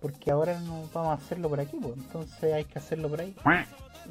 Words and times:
porque 0.00 0.30
ahora 0.30 0.60
no 0.60 0.88
vamos 0.92 1.18
a 1.18 1.24
hacerlo 1.24 1.48
por 1.48 1.60
aquí, 1.60 1.76
pues, 1.80 1.94
entonces 1.96 2.52
hay 2.54 2.64
que 2.64 2.78
hacerlo 2.78 3.08
por 3.08 3.20
ahí. 3.20 3.34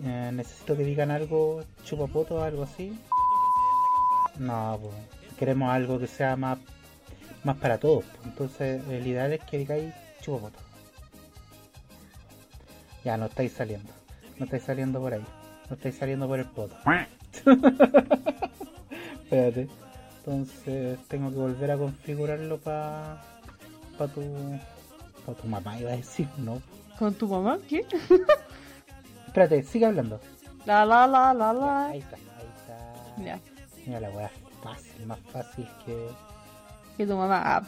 Eh, 0.03 0.31
necesito 0.33 0.75
que 0.77 0.83
digan 0.83 1.11
algo, 1.11 1.63
chupapoto 1.83 2.35
o 2.35 2.43
algo 2.43 2.63
así. 2.63 2.97
No, 4.37 4.79
pues, 4.81 4.93
queremos 5.37 5.69
algo 5.69 5.99
que 5.99 6.07
sea 6.07 6.35
más, 6.35 6.59
más 7.43 7.57
para 7.57 7.77
todos. 7.77 8.03
pues. 8.03 8.25
Entonces, 8.25 8.81
el 8.89 9.07
ideal 9.07 9.33
es 9.33 9.43
que 9.43 9.57
digáis 9.57 9.93
chupapoto. 10.21 10.59
Ya, 13.03 13.15
no 13.17 13.27
estáis 13.27 13.53
saliendo. 13.53 13.91
No 14.37 14.45
estáis 14.45 14.63
saliendo 14.63 14.99
por 14.99 15.13
ahí. 15.13 15.23
No 15.69 15.75
estáis 15.75 15.95
saliendo 15.95 16.27
por 16.27 16.39
el 16.39 16.45
poto. 16.45 16.75
Espérate. 19.23 19.67
Entonces, 20.19 20.99
tengo 21.07 21.29
que 21.29 21.37
volver 21.37 21.71
a 21.71 21.77
configurarlo 21.77 22.57
para 22.57 23.21
pa 23.97 24.07
tu, 24.07 24.21
pa 25.27 25.33
tu 25.33 25.47
mamá, 25.47 25.77
iba 25.77 25.91
a 25.91 25.97
decir, 25.97 26.27
no. 26.37 26.61
¿Con 26.97 27.13
tu 27.13 27.27
mamá? 27.27 27.59
¿Qué? 27.67 27.85
Espérate, 29.27 29.61
sigue 29.63 29.85
hablando. 29.85 30.21
La 30.65 30.85
la 30.85 31.05
la 31.05 31.33
la 31.33 31.53
la. 31.53 31.87
Ahí 31.87 31.99
está, 31.99 32.15
ahí 32.15 32.49
está. 32.55 33.23
Ya. 33.23 33.39
Mira 33.85 33.99
la 33.99 34.09
weá 34.09 34.31
fácil, 34.63 35.05
más 35.05 35.19
fácil 35.31 35.67
que. 35.85 36.09
Que 36.95 37.05
tu 37.05 37.15
mamá. 37.15 37.63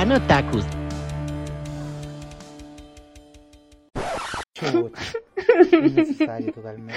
Ah, 0.00 0.04
Nita 0.04 0.20
no 0.20 0.26
Takus. 0.28 0.64
Chuta. 4.54 5.00
Innecesario 5.72 6.52
totalmente. 6.52 6.94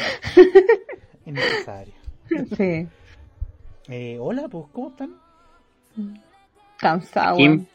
Innecesario. 1.25 1.93
Sí. 2.55 2.87
Eh, 3.89 4.17
hola, 4.19 4.47
pues, 4.49 4.65
¿cómo 4.71 4.89
están? 4.89 5.15
Cansado. 6.77 7.37
Kim. 7.37 7.65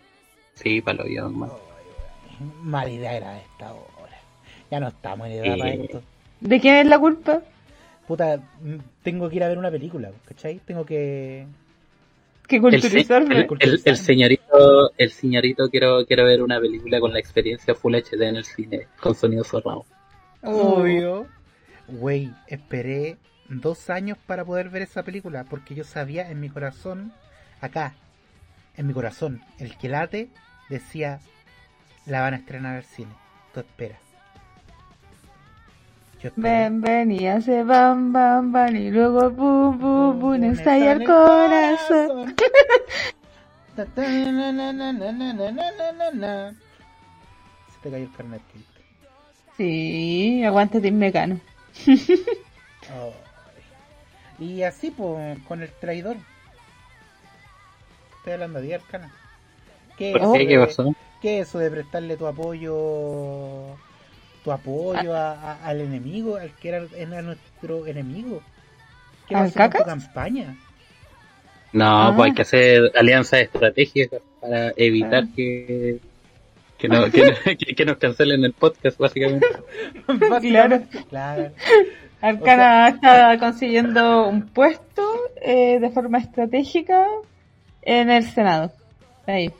Sí, 0.54 0.80
para 0.80 0.98
lo 0.98 1.08
yo, 1.08 1.28
man. 1.28 1.50
Mala 2.62 2.90
idea 2.90 3.16
era 3.16 3.40
esta 3.40 3.72
hora. 3.72 4.18
Ya 4.70 4.78
no 4.78 4.88
estamos 4.88 5.26
en 5.26 5.32
edad 5.32 5.54
Eh. 5.54 5.58
para 5.58 5.70
esto. 5.70 6.02
¿De 6.40 6.60
quién 6.60 6.76
es 6.76 6.86
la 6.86 6.98
culpa? 7.00 7.42
Puta, 8.06 8.36
mm, 8.62 8.76
tengo 9.02 9.28
que 9.28 9.36
ir 9.36 9.42
a 9.44 9.48
ver 9.48 9.58
una 9.58 9.70
película, 9.72 10.10
¿cachai? 10.28 10.60
Tengo 10.64 10.84
que. 10.86 11.46
Que 12.46 12.56
El, 12.56 12.62
culturizarme. 12.62 13.40
el- 13.40 13.48
el- 13.58 13.82
el 13.84 13.96
señorito, 13.96 14.45
el 14.96 15.10
señorito 15.10 15.68
quiero, 15.70 16.06
quiero 16.06 16.24
ver 16.24 16.42
una 16.42 16.60
película 16.60 17.00
con 17.00 17.12
la 17.12 17.18
experiencia 17.18 17.74
Full 17.74 17.94
HD 17.94 18.22
en 18.22 18.36
el 18.36 18.44
cine, 18.44 18.88
con 19.00 19.14
sonido 19.14 19.44
cerrado. 19.44 19.84
Obvio. 20.42 21.26
Güey, 21.88 22.32
esperé 22.48 23.18
dos 23.48 23.90
años 23.90 24.18
para 24.26 24.44
poder 24.44 24.70
ver 24.70 24.82
esa 24.82 25.02
película 25.02 25.44
porque 25.44 25.74
yo 25.74 25.84
sabía 25.84 26.30
en 26.30 26.40
mi 26.40 26.48
corazón, 26.48 27.12
acá, 27.60 27.94
en 28.76 28.86
mi 28.86 28.92
corazón, 28.92 29.42
el 29.58 29.76
que 29.76 29.88
late 29.88 30.30
decía, 30.68 31.20
la 32.06 32.20
van 32.22 32.34
a 32.34 32.36
estrenar 32.38 32.76
al 32.76 32.84
cine. 32.84 33.12
Tú 33.52 33.60
espera. 33.60 33.98
Yo 36.22 36.28
esperé. 36.28 36.48
Ven, 36.48 36.80
ven 36.80 37.12
y 37.12 37.26
hace 37.28 37.62
bam, 37.62 38.12
bam, 38.12 38.52
bam 38.52 38.74
y 38.74 38.90
luego 38.90 39.30
bum, 39.30 39.78
bum, 39.78 40.18
bum, 40.18 40.44
estalla 40.44 40.92
el 40.92 41.04
corazón. 41.04 42.34
Se 47.74 47.80
te 47.82 47.90
cayó 47.90 48.04
el 48.04 48.12
carnetito. 48.12 48.80
Sí, 49.56 50.44
aguántate 50.44 50.88
en 50.88 50.98
mecano. 50.98 51.40
Y 54.38 54.62
así, 54.62 54.90
pues, 54.90 55.38
con 55.48 55.62
el 55.62 55.70
traidor. 55.72 56.16
Estoy 58.18 58.32
hablando 58.34 58.60
de 58.60 58.74
Arcana. 58.74 59.12
¿Qué, 59.96 60.12
¿Por 60.12 60.32
qué? 60.32 60.46
¿Qué 60.46 60.58
pasó? 60.58 60.94
¿Qué 61.20 61.40
eso 61.40 61.58
de 61.58 61.70
prestarle 61.70 62.16
tu 62.16 62.26
apoyo? 62.26 63.76
Tu 64.44 64.52
apoyo 64.52 65.14
a, 65.14 65.54
al 65.64 65.80
enemigo, 65.80 66.36
al 66.36 66.54
que 66.56 66.68
era, 66.68 67.22
nuestro 67.22 67.86
enemigo. 67.86 68.42
¿Qué 69.26 69.34
pasó 69.34 69.60
con 69.60 69.74
tu 69.74 69.84
campaña? 69.84 70.56
No, 71.72 71.84
Ah. 72.08 72.12
pues 72.16 72.28
hay 72.30 72.34
que 72.34 72.42
hacer 72.42 72.92
alianzas 72.96 73.40
estratégicas 73.40 74.20
para 74.40 74.72
evitar 74.76 75.24
Ah. 75.24 75.28
que, 75.36 75.98
que, 76.78 76.88
no- 76.88 77.10
que, 77.10 77.34
que- 77.58 77.74
que 77.74 77.84
nos 77.84 77.96
cancelen 77.98 78.44
el 78.44 78.52
podcast, 78.52 78.98
básicamente. 78.98 79.46
Básicamente, 80.06 81.04
claro. 81.08 81.50
Arcana 82.20 82.88
está 82.88 83.38
consiguiendo 83.38 84.26
un 84.28 84.46
puesto 84.48 85.02
eh, 85.42 85.78
de 85.80 85.90
forma 85.90 86.18
estratégica 86.18 87.06
en 87.82 88.10
el 88.10 88.24
Senado. 88.24 88.72
Ahí. 89.26 89.50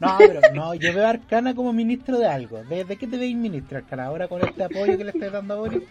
No, 0.00 0.16
pero 0.18 0.40
no, 0.52 0.74
yo 0.74 0.92
veo 0.92 1.06
Arcana 1.06 1.54
como 1.54 1.72
ministro 1.72 2.18
de 2.18 2.26
algo. 2.26 2.62
¿De, 2.64 2.84
qué 2.96 3.06
te 3.06 3.16
veis 3.16 3.36
ministro, 3.36 3.78
Arcana? 3.78 4.06
Ahora 4.06 4.28
con 4.28 4.44
este 4.46 4.64
apoyo 4.64 4.98
que 4.98 5.04
le 5.04 5.10
estás 5.10 5.32
dando 5.32 5.54
a 5.54 5.56
Boris. 5.58 5.82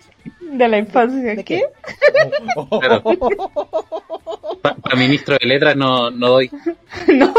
De 0.42 0.68
la 0.68 0.78
infancia. 0.78 1.36
¿De, 1.36 1.44
qué? 1.44 1.64
Para 4.62 4.96
ministro 4.96 5.36
de 5.40 5.48
letras 5.48 5.76
no, 5.76 6.12
no 6.12 6.30
doy. 6.30 6.50
No. 7.08 7.34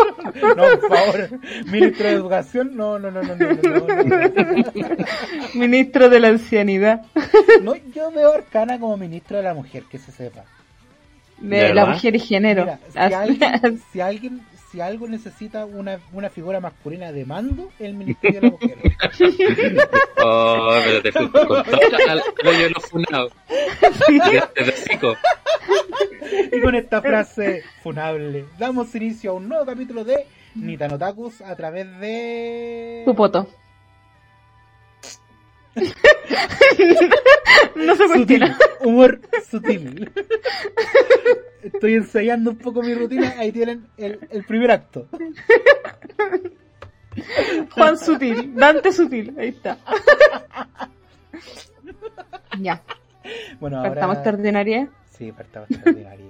no, 0.57 0.81
por 0.81 0.89
favor. 0.89 1.31
Ministro 1.67 2.09
de 2.09 2.13
educación, 2.13 2.77
no, 2.77 2.99
no, 2.99 3.11
no, 3.11 3.23
no. 3.23 3.35
no, 3.37 3.87
ministro 5.55 6.09
de 6.09 6.21
la 6.21 6.29
ancianidad. 6.29 7.03
No, 7.63 7.77
yo 7.95 8.11
veo 8.11 8.33
Arcana 8.33 8.81
como 8.81 8.97
ministro 8.97 9.37
de 9.37 9.45
la 9.45 9.55
mujer, 9.55 9.85
que 9.85 9.99
se 9.99 10.11
sepa. 10.11 10.45
De, 11.39 11.73
la 11.73 11.87
mujer 11.87 12.17
y 12.17 12.21
género. 12.21 12.79
Si, 12.93 12.99
alguien, 12.99 13.81
si 13.93 14.01
alguien 14.01 14.41
si 14.75 14.81
algo 14.81 15.07
necesita 15.07 15.67
una, 15.67 16.01
una 16.13 16.29
figura 16.31 16.59
masculina 16.59 17.13
de 17.13 17.25
mando, 17.25 17.71
el 17.79 17.95
ministerio 17.95 18.41
de 18.41 18.47
la 18.47 18.51
mujer. 18.51 18.77
Oh, 20.27 20.79
pero 20.85 21.03
te 21.03 21.13
con 21.13 21.31
todo 21.31 21.57
al. 21.59 22.23
Desde 24.57 24.73
hocico. 24.73 25.15
Y 26.51 26.61
con 26.61 26.75
esta 26.75 27.03
frase 27.03 27.63
funable, 27.83 28.47
damos 28.59 28.93
inicio 28.95 29.33
a 29.33 29.35
un 29.35 29.49
nuevo 29.49 29.67
capítulo 29.67 30.03
de 30.03 30.27
Nitanotakus 30.55 31.41
a 31.43 31.55
través 31.55 32.01
de. 32.01 33.03
Tu 33.05 33.15
poto. 33.15 33.47
No 37.77 37.97
se 37.97 38.09
Sutil, 38.09 38.41
cuestiona. 38.41 38.59
humor 38.81 39.21
sutil. 39.51 40.11
Estoy 41.63 41.95
ensayando 41.95 42.51
un 42.51 42.59
poco 42.59 42.83
mi 42.83 42.95
rutina, 42.95 43.35
ahí 43.39 43.51
tienen 43.53 43.87
el, 43.97 44.19
el 44.31 44.45
primer 44.45 44.71
acto. 44.71 45.09
Juan 47.75 47.97
Sutil. 47.99 48.55
Dante 48.55 48.93
Sutil. 48.93 49.35
Ahí 49.39 49.49
está. 49.49 49.79
ya. 52.61 52.83
Bueno, 53.61 53.79
ahora. 53.79 53.91
Partamos 53.91 54.17
esta 54.19 54.31
ordinaria. 54.31 54.89
Sí, 55.17 55.33
partamos 55.33 55.71
esta 55.71 55.91
ordinaria. 55.91 56.27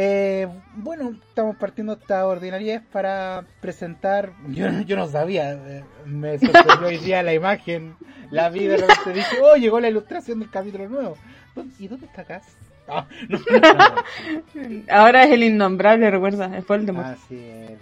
Eh, 0.00 0.46
bueno, 0.76 1.10
estamos 1.28 1.56
partiendo 1.56 1.94
esta 1.94 2.24
ordinaria 2.24 2.84
para 2.92 3.44
presentar. 3.60 4.32
Yo, 4.46 4.68
yo 4.82 4.94
no 4.96 5.08
sabía, 5.08 5.54
eh, 5.54 5.82
me 6.06 6.38
sorprendió 6.38 6.86
hoy 6.86 6.98
día 6.98 7.20
la 7.24 7.34
imagen, 7.34 7.96
la 8.30 8.48
vi 8.48 8.66
de 8.66 8.76
repente 8.76 9.12
dije, 9.12 9.38
oh, 9.42 9.56
llegó 9.56 9.80
la 9.80 9.88
ilustración 9.88 10.38
del 10.38 10.50
capítulo 10.50 10.88
nuevo. 10.88 11.16
¿Dó- 11.56 11.66
¿Y 11.80 11.88
dónde 11.88 12.06
está 12.06 12.24
Cass? 12.24 12.44
Ah, 12.90 13.06
no, 13.28 13.38
no, 13.50 13.60
no. 13.60 14.82
Ahora 14.88 15.24
es 15.24 15.32
el 15.32 15.42
innombrable, 15.42 16.10
recuerda. 16.10 16.56
Es 16.56 16.66
Voldemort. 16.66 17.06
Ah, 17.08 17.16
sí, 17.28 17.34
el, 17.36 17.76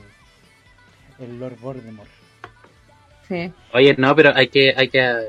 el 1.25 1.39
Lord 1.39 1.61
Voldemort. 1.61 2.09
Sí. 3.29 3.53
Oye, 3.73 3.95
no, 3.99 4.17
pero 4.17 4.33
hay 4.35 4.49
que, 4.49 4.75
hay 4.77 4.89
que, 4.89 5.29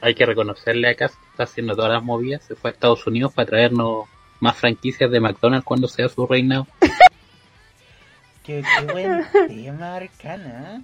hay 0.00 0.14
que 0.14 0.24
reconocerle 0.26 0.88
acá 0.90 1.08
que 1.08 1.14
está 1.32 1.42
haciendo 1.44 1.74
todas 1.74 1.90
las 1.94 2.02
movidas. 2.04 2.44
Se 2.44 2.54
fue 2.54 2.70
a 2.70 2.74
Estados 2.74 3.04
Unidos 3.08 3.32
para 3.32 3.46
traernos 3.48 4.06
más 4.40 4.56
franquicias 4.56 5.10
de 5.10 5.20
McDonald's 5.20 5.64
cuando 5.64 5.88
sea 5.88 6.08
su 6.08 6.26
reinado. 6.26 6.66
Qué, 8.44 8.62
qué 8.78 8.92
buen 8.92 9.24
tema, 9.48 9.96
Arcana. 9.96 10.80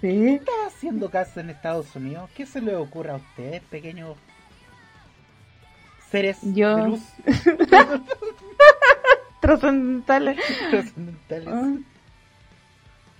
Sí. 0.00 0.08
¿Qué 0.08 0.34
está 0.36 0.52
haciendo 0.66 1.10
Cass 1.10 1.36
en 1.36 1.50
Estados 1.50 1.94
Unidos? 1.94 2.30
¿Qué 2.34 2.46
se 2.46 2.62
le 2.62 2.74
ocurre 2.74 3.10
a 3.10 3.16
ustedes, 3.16 3.62
pequeños 3.64 4.16
seres 6.10 6.38
Yo- 6.42 6.76
de 6.76 6.84
luz 6.88 7.00
Trascendentales. 9.40 10.38
trascendentales? 10.70 11.48
Ah. 11.48 11.72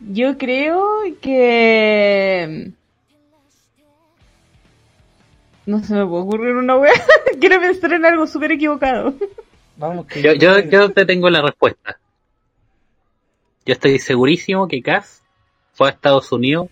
Yo 0.00 0.36
creo 0.38 1.02
que. 1.20 2.72
No 5.66 5.82
se 5.82 5.94
me 5.94 6.06
puede 6.06 6.22
ocurrir 6.22 6.54
una 6.54 6.76
wea. 6.76 6.92
Quiero 7.40 7.60
pensar 7.60 7.92
en 7.92 8.04
algo 8.04 8.26
súper 8.26 8.52
equivocado. 8.52 9.14
Vamos, 9.76 10.06
que 10.06 10.22
Yo, 10.22 10.32
yo, 10.34 10.60
yo 10.60 10.90
te 10.92 11.04
tengo 11.04 11.28
la 11.30 11.42
respuesta. 11.42 11.98
Yo 13.64 13.72
estoy 13.72 13.98
segurísimo 13.98 14.68
que 14.68 14.82
Cass 14.82 15.22
fue 15.72 15.88
a 15.88 15.90
Estados 15.92 16.32
Unidos 16.32 16.68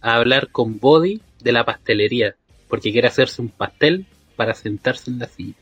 a 0.00 0.14
hablar 0.14 0.48
con 0.50 0.78
Body 0.78 1.20
de 1.40 1.52
la 1.52 1.64
pastelería, 1.64 2.34
porque 2.68 2.90
quiere 2.90 3.08
hacerse 3.08 3.42
un 3.42 3.48
pastel 3.48 4.06
para 4.36 4.54
sentarse 4.54 5.10
en 5.10 5.18
la 5.18 5.26
silla. 5.26 5.54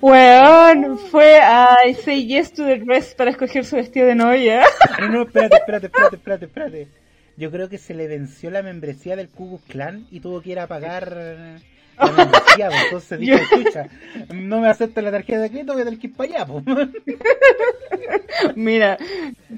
Weón, 0.00 0.98
fue 0.98 1.38
a 1.38 1.76
Say 2.02 2.26
Yes 2.26 2.52
to 2.52 2.64
the 2.64 2.78
Dress 2.78 3.14
para 3.14 3.30
escoger 3.30 3.64
su 3.64 3.76
vestido 3.76 4.06
de 4.06 4.14
novia. 4.14 4.62
No, 4.98 5.08
no, 5.08 5.22
espérate, 5.22 5.56
espérate, 5.56 5.86
espérate, 5.86 6.16
espérate, 6.16 6.44
espérate. 6.46 6.88
Yo 7.36 7.50
creo 7.50 7.68
que 7.68 7.78
se 7.78 7.94
le 7.94 8.06
venció 8.06 8.50
la 8.50 8.62
membresía 8.62 9.16
del 9.16 9.28
Ku 9.28 9.60
Klan 9.68 10.06
y 10.10 10.20
tuvo 10.20 10.40
que 10.40 10.50
ir 10.50 10.58
a 10.58 10.66
pagar 10.66 11.60
pues, 11.96 12.18
entonces 12.58 13.18
dijo, 13.20 13.36
escucha, 13.52 13.88
no 14.32 14.60
me 14.60 14.68
acepta 14.68 15.02
la 15.02 15.10
tarjeta 15.10 15.40
de 15.40 15.50
crédito, 15.50 15.72
voy 15.72 15.82
a 15.82 15.84
tener 15.84 16.00
que 16.00 16.06
ir 16.08 16.14
para 16.14 16.34
allá, 16.34 16.46
pues. 16.46 16.64
Mira, 18.56 18.98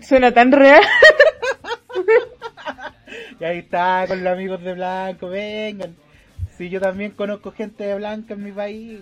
suena 0.02 0.32
tan 0.32 0.52
real. 0.52 0.82
Y 3.38 3.44
ahí 3.44 3.58
está, 3.58 4.06
con 4.08 4.24
los 4.24 4.32
amigos 4.32 4.62
de 4.62 4.72
blanco, 4.72 5.28
vengan. 5.28 5.94
Si 6.56 6.70
yo 6.70 6.80
también 6.80 7.10
conozco 7.10 7.52
gente 7.52 7.84
de 7.84 7.94
blanca 7.94 8.32
en 8.32 8.44
mi 8.44 8.50
país. 8.52 9.00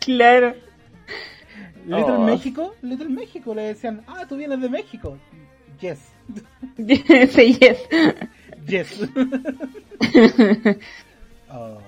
Claro. 0.00 0.54
Little 1.84 2.04
Oh. 2.04 2.24
México, 2.24 2.74
Little 2.82 3.08
México, 3.08 3.54
le 3.54 3.62
decían, 3.62 4.02
ah, 4.06 4.24
tú 4.28 4.36
vienes 4.36 4.60
de 4.60 4.68
México. 4.70 5.18
Yes, 5.80 6.00
Say 7.32 7.54
Yes. 7.54 7.78
yes. 8.66 9.08
Oh, 11.50 11.78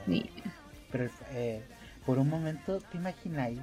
pero 0.90 1.08
eh, 1.32 1.62
por 2.06 2.18
un 2.18 2.28
momento, 2.28 2.80
¿te 2.90 2.96
imagináis? 2.98 3.58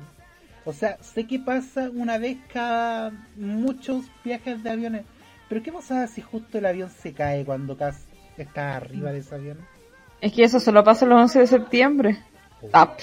O 0.66 0.74
sea, 0.74 0.98
sé 1.02 1.26
que 1.26 1.40
pasa 1.40 1.90
una 1.94 2.18
vez 2.18 2.38
cada 2.52 3.12
muchos 3.38 4.06
viajes 4.24 4.64
de 4.64 4.70
aviones, 4.70 5.06
pero 5.50 5.64
¿qué 5.64 5.72
pasa 5.72 6.08
si 6.08 6.22
justo 6.22 6.58
el 6.58 6.66
avión 6.66 6.90
se 6.90 7.14
cae 7.14 7.46
cuando 7.46 7.78
Cass 7.78 8.06
está 8.38 8.76
arriba 8.76 9.12
de 9.12 9.20
ese 9.20 9.36
avión? 9.36 9.58
Es 10.22 10.34
que 10.34 10.44
eso 10.44 10.60
solo 10.60 10.84
pasa 10.84 11.06
el 11.06 11.12
11 11.14 11.40
de 11.40 11.48
septiembre. 11.48 12.18
Ah. 12.74 12.96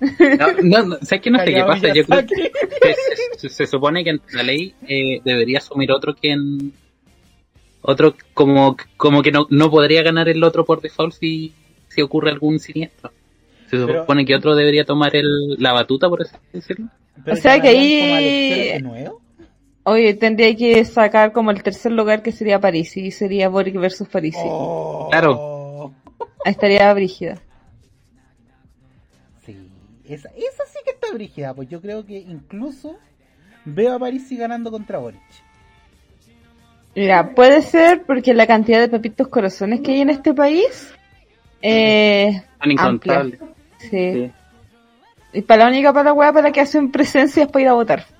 No, 0.00 0.52
no, 0.62 0.82
no, 0.86 0.96
¿sabes 1.02 1.20
qué? 1.22 1.30
No 1.30 1.38
sé 1.38 1.44
qué 1.52 1.64
pasa. 1.66 1.92
Yo 1.94 2.04
creo 2.06 2.26
que 2.26 2.34
se, 3.34 3.38
se- 3.38 3.48
se 3.54 3.66
supone 3.66 4.02
que 4.02 4.10
en 4.10 4.22
la 4.32 4.42
ley 4.42 4.74
eh, 4.88 5.20
debería 5.24 5.58
asumir 5.58 5.92
otro 5.92 6.14
quien. 6.14 6.72
Otro, 7.82 8.14
como, 8.34 8.76
como 8.96 9.22
que 9.22 9.32
no, 9.32 9.46
no 9.50 9.70
podría 9.70 10.02
ganar 10.02 10.28
el 10.28 10.42
otro 10.44 10.64
por 10.64 10.80
default 10.80 11.14
si, 11.14 11.52
si 11.88 12.02
ocurre 12.02 12.30
algún 12.30 12.58
siniestro. 12.58 13.10
Se 13.70 13.78
Pero- 13.78 14.00
supone 14.00 14.24
que 14.26 14.34
otro 14.34 14.54
debería 14.54 14.84
tomar 14.84 15.14
el, 15.16 15.54
la 15.58 15.72
batuta, 15.72 16.08
por 16.08 16.22
así 16.22 16.36
decirlo. 16.52 16.88
O 17.26 17.36
sea 17.36 17.60
que 17.60 17.68
ahí-. 17.68 18.84
Oye, 19.84 20.14
tendría 20.14 20.54
que 20.54 20.84
sacar 20.84 21.32
como 21.32 21.50
el 21.50 21.62
tercer 21.62 21.92
lugar 21.92 22.22
que 22.22 22.32
sería 22.32 22.60
París 22.60 22.96
y 22.96 23.10
sería 23.10 23.48
Boric 23.48 23.76
versus 23.76 24.08
París. 24.08 24.36
Oh. 24.38 25.08
Claro. 25.10 25.94
Ahí 26.44 26.52
estaría 26.52 26.92
brígida. 26.94 27.40
Sí, 29.44 29.56
esa, 30.04 30.28
esa 30.30 30.64
sí 30.72 30.78
que 30.84 30.90
está 30.92 31.12
brígida, 31.12 31.54
pues 31.54 31.68
yo 31.68 31.80
creo 31.80 32.04
que 32.04 32.18
incluso 32.18 32.96
veo 33.64 33.94
a 33.94 33.98
Parisi 33.98 34.36
ganando 34.36 34.70
contra 34.70 34.98
Boric. 34.98 35.20
Mira, 36.94 37.34
puede 37.34 37.62
ser 37.62 38.02
porque 38.02 38.34
la 38.34 38.46
cantidad 38.46 38.80
de 38.80 38.88
papitos 38.88 39.28
corazones 39.28 39.80
que 39.80 39.92
hay 39.92 40.00
en 40.00 40.10
este 40.10 40.34
país 40.34 40.92
eh, 41.62 42.42
Son 42.60 42.70
incontables. 42.72 43.40
sí. 43.78 43.88
Sí. 43.90 44.32
Y 45.32 45.42
para 45.42 45.64
la 45.64 45.70
única 45.70 45.92
para 45.92 46.06
la 46.06 46.12
weá 46.12 46.32
para 46.32 46.48
la 46.48 46.52
que 46.52 46.60
hacen 46.60 46.90
presencia 46.90 47.44
es 47.44 47.48
para 47.48 47.62
ir 47.62 47.68
a 47.68 47.74
votar. 47.74 48.04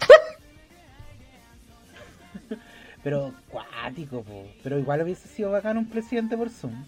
Pero 3.02 3.32
cuático, 3.48 4.22
po. 4.22 4.44
pero 4.62 4.78
igual 4.78 5.02
hubiese 5.02 5.26
sido 5.28 5.50
bacán 5.50 5.78
un 5.78 5.86
presidente 5.88 6.36
por 6.36 6.50
Zoom. 6.50 6.84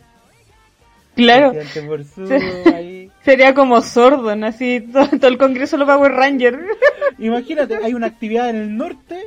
Claro, 1.14 1.52
Presidente 1.52 1.88
por 1.88 2.04
Zoom, 2.04 2.28
Sí. 2.28 2.34
ahí. 2.74 3.10
sería 3.24 3.54
como 3.54 3.80
Sordon, 3.80 4.44
así 4.44 4.80
todo, 4.92 5.08
todo 5.08 5.28
el 5.28 5.38
congreso 5.38 5.76
lo 5.78 5.86
Power 5.86 6.12
Ranger. 6.12 6.58
Imagínate, 7.18 7.76
hay 7.82 7.94
una 7.94 8.08
actividad 8.08 8.50
en 8.50 8.56
el 8.56 8.76
norte, 8.76 9.22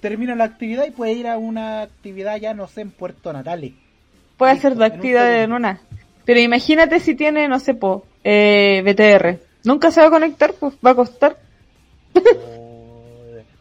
termina 0.00 0.34
la 0.34 0.44
actividad 0.44 0.86
y 0.86 0.90
puede 0.90 1.12
ir 1.12 1.26
a 1.26 1.38
una 1.38 1.82
actividad 1.82 2.36
ya, 2.36 2.54
no 2.54 2.66
sé, 2.68 2.82
en 2.82 2.90
Puerto 2.90 3.32
Natales. 3.32 3.72
Puede 4.36 4.52
Listo, 4.54 4.68
hacer 4.68 4.78
la 4.78 4.86
en 4.86 4.92
un 4.92 4.96
actividad 4.96 5.42
en 5.42 5.52
una. 5.52 5.80
Pero 6.24 6.40
imagínate 6.40 7.00
si 7.00 7.14
tiene, 7.14 7.48
no 7.48 7.58
sé, 7.60 7.74
po, 7.74 8.04
eh, 8.24 8.82
BTR. 8.84 9.38
Nunca 9.64 9.90
se 9.90 10.00
va 10.00 10.08
a 10.08 10.10
conectar, 10.10 10.52
pues 10.54 10.74
va 10.84 10.90
a 10.90 10.94
costar. 10.94 11.36
Oh, 12.14 12.62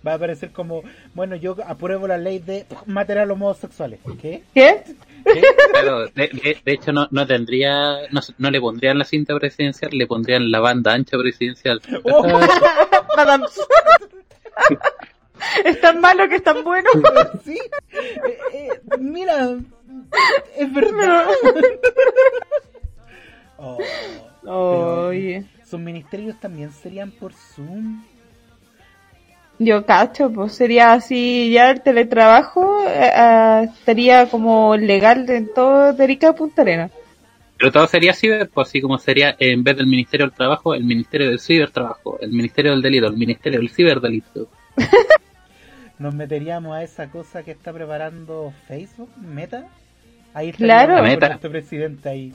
Va 0.08 0.12
a 0.12 0.16
aparecer 0.16 0.52
como, 0.52 0.84
bueno, 1.16 1.36
yo 1.36 1.56
apruebo 1.66 2.08
la 2.08 2.20
ley 2.20 2.38
de 2.38 2.66
matar 2.86 3.18
a 3.18 3.26
los 3.26 3.34
homosexuales. 3.36 4.00
¿Qué? 4.22 4.44
¿Qué? 4.54 4.84
¿Qué? 5.26 5.42
Claro, 5.72 6.06
de, 6.06 6.12
de- 6.28 6.58
de 6.64 6.72
hecho 6.74 6.92
no, 6.92 7.08
no 7.10 7.26
tendría, 7.26 8.02
no, 8.12 8.22
no 8.38 8.52
le 8.52 8.62
pondrían 8.62 9.00
la 9.00 9.06
cinta 9.06 9.36
presidencial, 9.36 9.90
le 9.98 10.06
pondrían 10.06 10.52
la 10.52 10.60
banda 10.60 10.94
ancha 10.94 11.18
presidencial. 11.18 11.82
Oh. 12.04 12.24
es 15.66 15.82
tan 15.82 16.00
malo 16.02 16.28
que 16.28 16.36
es 16.36 16.44
tan 16.44 16.64
bueno. 16.64 16.90
sí. 17.44 17.60
Eh, 17.92 18.38
eh, 18.54 18.70
mira, 19.00 19.56
es 20.58 20.74
verdad. 20.74 21.28
Oh, 24.48 25.12
sus 25.64 25.80
ministerios 25.80 26.40
también 26.40 26.72
serían 26.72 27.10
por 27.10 27.34
Zoom. 27.34 28.04
Yo 29.58 29.86
cacho, 29.86 30.32
pues 30.32 30.54
sería 30.54 30.94
así, 30.94 31.52
ya 31.52 31.72
el 31.72 31.82
teletrabajo 31.82 32.86
eh, 32.88 33.12
eh, 33.16 33.70
estaría 33.74 34.28
como 34.30 34.76
legal 34.76 35.30
en 35.30 35.54
todo 35.54 35.94
de 35.94 36.20
a 36.28 36.34
Punta 36.34 36.62
Arena. 36.62 36.90
Pero 37.58 37.72
todo 37.72 37.88
sería 37.88 38.14
ciber, 38.14 38.50
pues 38.50 38.68
así 38.68 38.82
como 38.82 38.98
sería 38.98 39.36
en 39.40 39.64
vez 39.64 39.78
del 39.78 39.88
Ministerio 39.88 40.26
del 40.26 40.36
Trabajo, 40.36 40.74
el 40.74 40.84
Ministerio 40.84 41.30
del 41.30 41.40
Cibertrabajo, 41.40 42.20
el 42.20 42.32
Ministerio 42.32 42.72
del 42.72 42.82
Delito, 42.82 43.08
el 43.08 43.16
Ministerio 43.16 43.60
del 43.60 43.70
Ciberdelito. 43.70 44.50
Nos 46.00 46.14
meteríamos 46.14 46.76
a 46.76 46.84
esa 46.84 47.08
cosa 47.10 47.44
que 47.44 47.52
está 47.52 47.72
preparando 47.72 48.54
Facebook, 48.68 49.10
Meta. 49.18 49.68
Ahí 50.34 50.52
Claro. 50.52 51.02
Meta. 51.02 51.30
nuestro 51.30 51.50
presidente 51.52 52.10
ahí. 52.10 52.34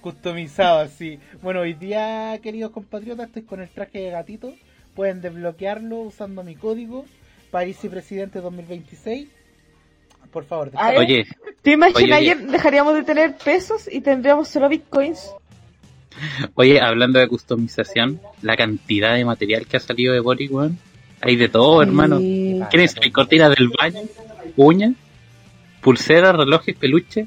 Customizado 0.00 0.80
así. 0.80 1.18
Bueno, 1.42 1.60
hoy 1.60 1.74
día, 1.74 2.38
queridos 2.42 2.72
compatriotas, 2.72 3.26
estoy 3.28 3.42
con 3.42 3.60
el 3.60 3.68
traje 3.68 4.00
de 4.00 4.10
gatito. 4.10 4.52
Pueden 4.94 5.20
desbloquearlo 5.20 5.96
usando 6.00 6.42
mi 6.42 6.54
código. 6.56 7.04
París 7.50 7.78
y 7.84 7.88
Presidente 7.88 8.40
2026. 8.40 9.28
Por 10.32 10.44
favor, 10.44 10.70
Ay, 10.74 10.96
Oye, 10.98 11.26
¿Te 11.62 11.72
imaginas 11.72 12.18
ayer 12.18 12.38
dejaríamos 12.38 12.94
de 12.94 13.02
tener 13.02 13.36
pesos 13.36 13.88
y 13.90 14.00
tendríamos 14.00 14.48
solo 14.48 14.68
bitcoins? 14.68 15.30
oye, 16.54 16.80
hablando 16.80 17.18
de 17.18 17.28
customización, 17.28 18.20
la 18.42 18.56
cantidad 18.56 19.14
de 19.14 19.24
material 19.24 19.66
que 19.66 19.76
ha 19.76 19.80
salido 19.80 20.12
de 20.12 20.20
Boric, 20.20 20.52
weón. 20.52 20.78
Hay 21.20 21.36
de 21.36 21.48
todo, 21.48 21.82
hermano. 21.82 22.18
Sí. 22.18 22.60
¿Quieres 22.70 22.94
cortinas 23.12 23.54
del 23.56 23.70
baño? 23.70 24.00
Uñas, 24.56 24.92
pulseras, 25.80 26.34
relojes, 26.36 26.76
peluche. 26.76 27.26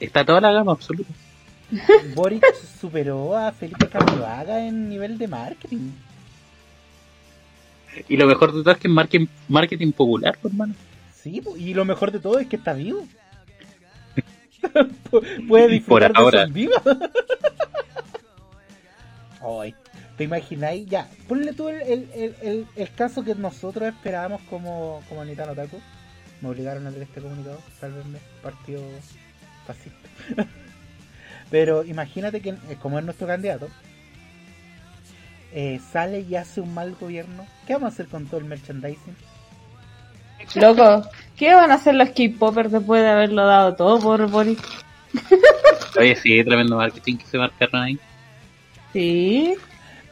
Está 0.00 0.24
toda 0.24 0.40
la 0.40 0.52
gama 0.52 0.72
absoluta. 0.72 1.10
Boric 2.14 2.44
superó 2.80 3.36
a 3.36 3.52
Felipe 3.52 3.88
Camiloaga 3.88 4.66
en 4.66 4.88
nivel 4.88 5.16
de 5.18 5.28
marketing. 5.28 5.90
Y 8.08 8.16
lo 8.16 8.26
mejor 8.26 8.52
de 8.52 8.62
todo 8.62 8.72
es 8.72 8.78
que 8.78 8.88
es 8.88 8.94
marketing, 8.94 9.26
marketing 9.48 9.92
popular, 9.92 10.36
pues, 10.40 10.52
hermano. 10.52 10.74
Sí, 11.14 11.40
po, 11.40 11.56
y 11.56 11.74
lo 11.74 11.84
mejor 11.84 12.10
de 12.10 12.18
todo 12.18 12.38
es 12.38 12.46
que 12.48 12.56
está 12.56 12.72
vivo. 12.72 13.06
Pu- 15.10 15.24
Puede 15.48 15.68
disfrutar 15.68 16.12
Por 16.12 16.22
ahora. 16.22 16.40
de 16.42 16.46
su 16.48 16.52
viva. 16.52 16.82
Ay, 19.60 19.74
¿te 20.22 20.26
imagináis? 20.26 20.86
Ya, 20.88 21.08
ponle 21.26 21.52
tú 21.52 21.68
el, 21.68 21.80
el, 21.82 22.08
el, 22.14 22.36
el- 22.42 22.66
el 22.76 22.90
caso 22.94 23.24
que 23.24 23.34
nosotros 23.34 23.88
esperábamos 23.88 24.40
como, 24.42 25.02
como 25.08 25.24
Nitano 25.24 25.52
Taco. 25.52 25.80
Me 26.40 26.48
obligaron 26.48 26.86
a 26.86 26.90
leer 26.90 27.02
este 27.02 27.20
comunicado, 27.20 27.58
sálvenme, 27.80 28.18
partido 28.40 28.82
fascista. 29.66 30.08
Pero 31.50 31.84
imagínate 31.84 32.40
que, 32.40 32.50
eh, 32.50 32.76
como 32.80 32.98
es 33.00 33.04
nuestro 33.04 33.26
candidato, 33.26 33.68
eh, 35.52 35.80
sale 35.92 36.20
y 36.20 36.36
hace 36.36 36.60
un 36.60 36.72
mal 36.72 36.94
gobierno. 37.00 37.44
¿Qué 37.66 37.72
vamos 37.74 37.90
a 37.90 37.92
hacer 37.94 38.06
con 38.06 38.26
todo 38.26 38.38
el 38.38 38.46
merchandising? 38.46 39.16
Loco, 40.54 41.04
¿qué 41.36 41.52
van 41.52 41.72
a 41.72 41.74
hacer 41.74 41.96
los 41.96 42.10
K-Poppers 42.10 42.70
después 42.70 43.02
de 43.02 43.08
haberlo 43.08 43.44
dado 43.44 43.74
todo 43.74 43.98
por 43.98 44.30
Boris? 44.30 44.58
Oye, 45.98 46.14
sí, 46.14 46.44
tremendo 46.44 46.76
marketing 46.76 47.16
que 47.16 47.26
se 47.26 47.38
marcaron 47.38 47.82
ahí. 47.82 47.98
Sí, 48.92 49.54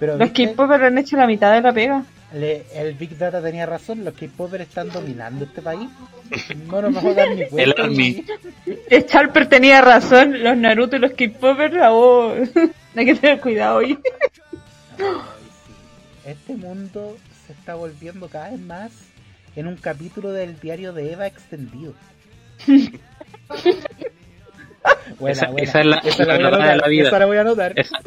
Pero 0.00 0.16
los 0.16 0.32
¿viste? 0.32 0.48
K-Poppers 0.48 0.82
han 0.82 0.98
hecho 0.98 1.16
la 1.16 1.26
mitad 1.28 1.52
de 1.54 1.60
la 1.60 1.72
pega. 1.72 2.02
Le- 2.34 2.64
el 2.74 2.94
Big 2.94 3.16
Data 3.18 3.40
tenía 3.42 3.66
razón, 3.66 4.04
los 4.04 4.14
K-Popers 4.14 4.62
están 4.68 4.88
dominando 4.90 5.44
este 5.44 5.62
país. 5.62 5.88
No 6.66 6.80
nos 6.82 6.94
vamos 6.94 7.12
a 7.12 7.14
dar 7.14 7.30
ni 7.30 7.46
cuenta. 7.46 7.62
El 7.82 7.86
Army. 7.86 8.24
Que 8.88 9.06
Charper 9.06 9.46
tenía 9.48 9.80
razón, 9.80 10.42
los 10.42 10.56
Naruto 10.56 10.96
y 10.96 11.00
los 11.00 11.12
K-Popers, 11.12 11.74
vos. 11.90 12.38
Hay 12.96 13.04
que 13.06 13.14
tener 13.14 13.40
cuidado 13.40 13.76
hoy. 13.78 13.98
Este 16.24 16.54
mundo 16.56 17.16
se 17.46 17.52
está 17.52 17.74
volviendo 17.74 18.28
cada 18.28 18.50
vez 18.50 18.60
más 18.60 18.90
en 19.56 19.66
un 19.66 19.76
capítulo 19.76 20.32
del 20.32 20.58
diario 20.60 20.92
de 20.92 21.12
Eva 21.12 21.26
extendido. 21.26 21.94
Buena, 25.18 25.32
Esa- 25.32 25.46
buena. 25.48 25.62
esa 25.68 25.80
es 25.80 25.86
la- 25.86 25.96
Esa 25.98 26.24
verdad 26.24 26.68
de 26.72 26.76
la 26.76 26.88
vida. 26.88 27.08
esa 27.08 27.18
la 27.18 27.26
voy 27.26 27.36
a 27.36 27.40
anotar. 27.42 27.72
Esa, 27.76 27.98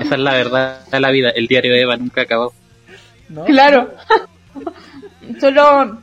esa 0.00 0.14
es 0.14 0.20
la 0.20 0.32
verdad 0.32 0.86
de 0.86 1.00
la 1.00 1.10
vida. 1.10 1.30
El 1.30 1.46
diario 1.46 1.72
de 1.72 1.82
Eva 1.82 1.96
nunca 1.96 2.22
acabó. 2.22 2.52
¿no? 3.28 3.44
Claro. 3.44 3.92
Solo 5.40 5.98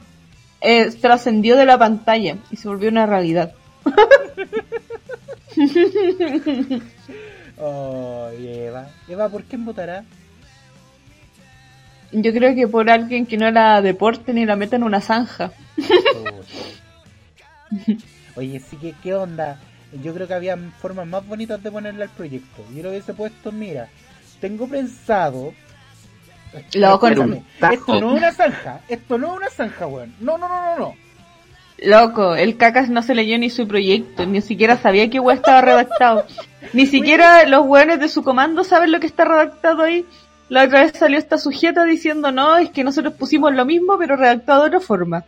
eh, 0.61 0.91
trascendió 1.01 1.55
de 1.57 1.65
la 1.65 1.77
pantalla 1.77 2.37
y 2.51 2.57
se 2.57 2.67
volvió 2.67 2.89
una 2.89 3.05
realidad. 3.05 3.53
Oh, 7.57 8.29
Eva. 8.37 8.89
Eva, 9.07 9.29
¿por 9.29 9.43
quién 9.43 9.63
votará? 9.63 10.03
Yo 12.11 12.33
creo 12.33 12.53
que 12.53 12.67
por 12.67 12.89
alguien 12.89 13.25
que 13.25 13.37
no 13.37 13.49
la 13.49 13.81
deporte 13.81 14.33
ni 14.33 14.45
la 14.45 14.57
meta 14.57 14.75
en 14.75 14.83
una 14.83 14.99
zanja. 14.99 15.53
Oye, 18.35 18.59
sí 18.59 18.75
que, 18.75 18.93
¿qué 19.01 19.13
onda? 19.13 19.57
Yo 20.03 20.13
creo 20.13 20.27
que 20.27 20.33
había 20.33 20.57
formas 20.79 21.07
más 21.07 21.25
bonitas 21.25 21.61
de 21.61 21.71
ponerle 21.71 22.03
al 22.03 22.09
proyecto. 22.09 22.63
Yo 22.73 22.83
lo 22.83 22.89
hubiese 22.89 23.13
puesto, 23.13 23.51
mira, 23.51 23.89
tengo 24.39 24.67
pensado... 24.67 25.53
Loco, 26.73 27.09
no. 27.09 27.43
esto 27.69 27.99
no 27.99 28.11
es 28.11 28.17
una 28.17 28.31
zanja, 28.31 28.79
esto 28.87 29.17
no 29.17 29.31
es 29.31 29.37
una 29.37 29.49
zanja, 29.49 29.87
weón. 29.87 30.15
No, 30.21 30.37
no, 30.37 30.47
no, 30.47 30.61
no, 30.61 30.77
no. 30.77 30.95
Loco, 31.77 32.35
el 32.35 32.55
cacas 32.55 32.89
no 32.89 33.03
se 33.03 33.13
leyó 33.13 33.37
ni 33.37 33.49
su 33.49 33.67
proyecto, 33.67 34.25
ni 34.25 34.41
siquiera 34.41 34.77
sabía 34.77 35.09
que 35.09 35.19
weá 35.19 35.35
estaba 35.35 35.61
redactado. 35.61 36.25
Ni 36.71 36.85
siquiera 36.85 37.45
los 37.45 37.65
weones 37.65 37.99
de 37.99 38.07
su 38.07 38.23
comando 38.23 38.63
saben 38.63 38.91
lo 38.91 39.01
que 39.01 39.07
está 39.07 39.25
redactado 39.25 39.83
ahí. 39.83 40.05
La 40.47 40.63
otra 40.63 40.83
vez 40.83 40.93
salió 40.97 41.17
esta 41.17 41.37
sujeta 41.37 41.83
diciendo, 41.83 42.31
no, 42.31 42.57
es 42.57 42.69
que 42.69 42.83
nosotros 42.83 43.15
pusimos 43.15 43.53
lo 43.53 43.65
mismo, 43.65 43.97
pero 43.97 44.15
redactado 44.15 44.61
de 44.61 44.67
otra 44.67 44.79
forma. 44.79 45.25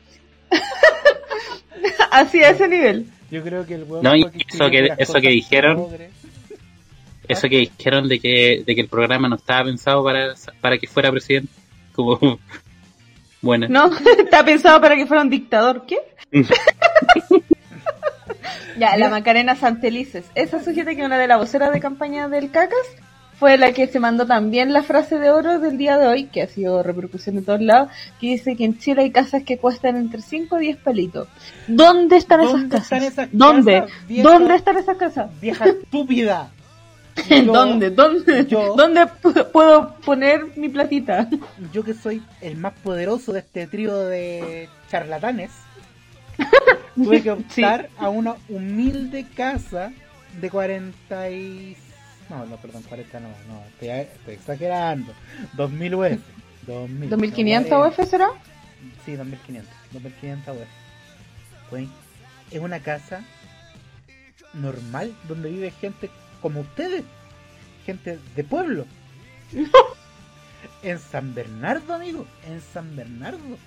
Así 2.12 2.42
a 2.44 2.52
ese 2.52 2.68
nivel. 2.68 3.08
Yo 3.30 3.44
creo 3.44 3.66
que 3.66 3.76
el 3.76 3.84
weón 3.84 4.04
No, 4.04 4.16
y 4.16 4.22
eso 4.48 4.70
que- 4.70 4.94
eso 4.98 5.14
que 5.22 5.30
dijeron-. 5.30 5.88
Eso 7.28 7.50
que 7.50 7.58
dijeron 7.58 8.08
de 8.08 8.20
que, 8.20 8.64
de 8.66 8.76
que 8.76 8.82
el 8.82 8.88
programa 8.88 9.28
no 9.28 9.36
estaba 9.36 9.66
pensado 9.66 10.02
para, 10.04 10.34
para 10.62 10.78
que 10.78 10.88
fuera 10.88 11.12
presidente. 11.12 11.52
Como. 11.94 12.40
Bueno. 13.40 13.68
No, 13.70 13.92
está 14.18 14.44
pensado 14.44 14.82
para 14.82 14.96
que 14.96 15.06
fuera 15.06 15.22
un 15.22 15.30
dictador. 15.30 15.86
¿Qué? 15.86 15.98
ya, 18.80 18.98
la 18.98 19.10
Macarena 19.10 19.56
Santelices. 19.56 20.26
Esa 20.34 20.64
sujeta 20.64 20.96
que 20.96 21.06
una 21.06 21.20
de 21.20 21.28
las 21.28 21.38
voceras 21.38 21.72
de 21.72 21.80
campaña 21.80 22.28
del 22.30 22.50
Cacas 22.50 22.78
fue 23.40 23.58
la 23.58 23.72
que 23.72 23.88
se 23.88 24.00
mandó 24.00 24.26
también 24.26 24.74
la 24.74 24.82
frase 24.84 25.20
de 25.20 25.30
oro 25.30 25.60
del 25.60 25.78
día 25.78 25.98
de 25.98 26.08
hoy, 26.08 26.26
que 26.26 26.42
ha 26.42 26.48
sido 26.48 26.82
repercusión 26.82 27.38
en 27.38 27.46
todos 27.46 27.62
lados, 27.62 27.90
que 28.20 28.28
dice 28.28 28.56
que 28.56 28.66
en 28.66 28.80
Chile 28.80 29.04
hay 29.04 29.12
casas 29.12 29.44
que 29.44 29.58
cuestan 29.60 29.96
entre 29.96 30.22
5 30.22 30.58
y 30.60 30.66
10 30.66 30.78
pelitos. 30.78 31.28
¿Dónde 31.68 32.18
están 32.18 32.42
esas 32.42 32.54
¿Dónde 32.54 32.70
casas? 32.70 32.84
están 32.92 33.04
esas 33.04 33.30
¿Dónde? 33.32 33.82
casas, 33.82 34.08
vieja? 34.08 34.30
¿Dónde 34.30 34.56
están 34.56 34.78
esas 34.78 34.98
casas? 34.98 35.40
Vieja 35.40 35.66
estúpida. 35.70 36.50
Yo- 37.30 37.44
¿Dónde? 37.52 37.90
¿Dónde? 37.90 38.46
yo- 38.48 38.76
¿Dónde 38.76 39.02
pu- 39.22 39.52
puedo 39.52 39.96
poner 40.06 40.42
mi 40.56 40.70
platita? 40.70 41.28
Yo 41.74 41.84
que 41.84 41.94
soy 41.96 42.22
el 42.42 42.58
más 42.58 42.74
poderoso 42.84 43.34
de 43.34 43.40
este 43.40 43.66
trío 43.68 43.98
de 44.06 44.70
charlatanes, 44.92 45.50
tuve 46.96 47.22
que 47.24 47.32
optar 47.32 47.90
a 47.98 48.10
una 48.10 48.36
humilde 48.50 49.26
casa 49.36 49.92
de 50.40 50.50
40 50.50 51.30
y... 51.32 51.78
No, 52.30 52.46
no, 52.46 52.58
perdón, 52.58 52.84
40 52.84 53.20
no, 53.20 53.30
no, 53.30 53.64
estoy, 53.70 53.90
estoy 53.90 54.34
exagerando. 54.34 55.14
2000 55.54 55.96
UF. 55.96 56.20
2000, 56.68 57.10
¿2500 57.10 57.70
no, 57.70 57.88
UF 57.88 58.10
será? 58.10 58.30
Sí, 59.06 59.16
2500. 59.16 59.74
2500 59.94 60.58
UF. 60.58 61.80
Es 62.52 62.60
una 62.60 62.80
casa 62.80 63.24
normal 64.54 65.16
donde 65.28 65.50
vive 65.50 65.72
gente 65.72 66.10
como 66.42 66.62
ustedes. 66.62 67.04
Gente 67.86 68.20
de 68.36 68.44
pueblo. 68.44 68.86
En 70.82 71.00
San 71.00 71.34
Bernardo, 71.34 71.94
amigo. 71.94 72.26
En 72.48 72.62
San 72.62 72.96
Bernardo. 72.96 73.58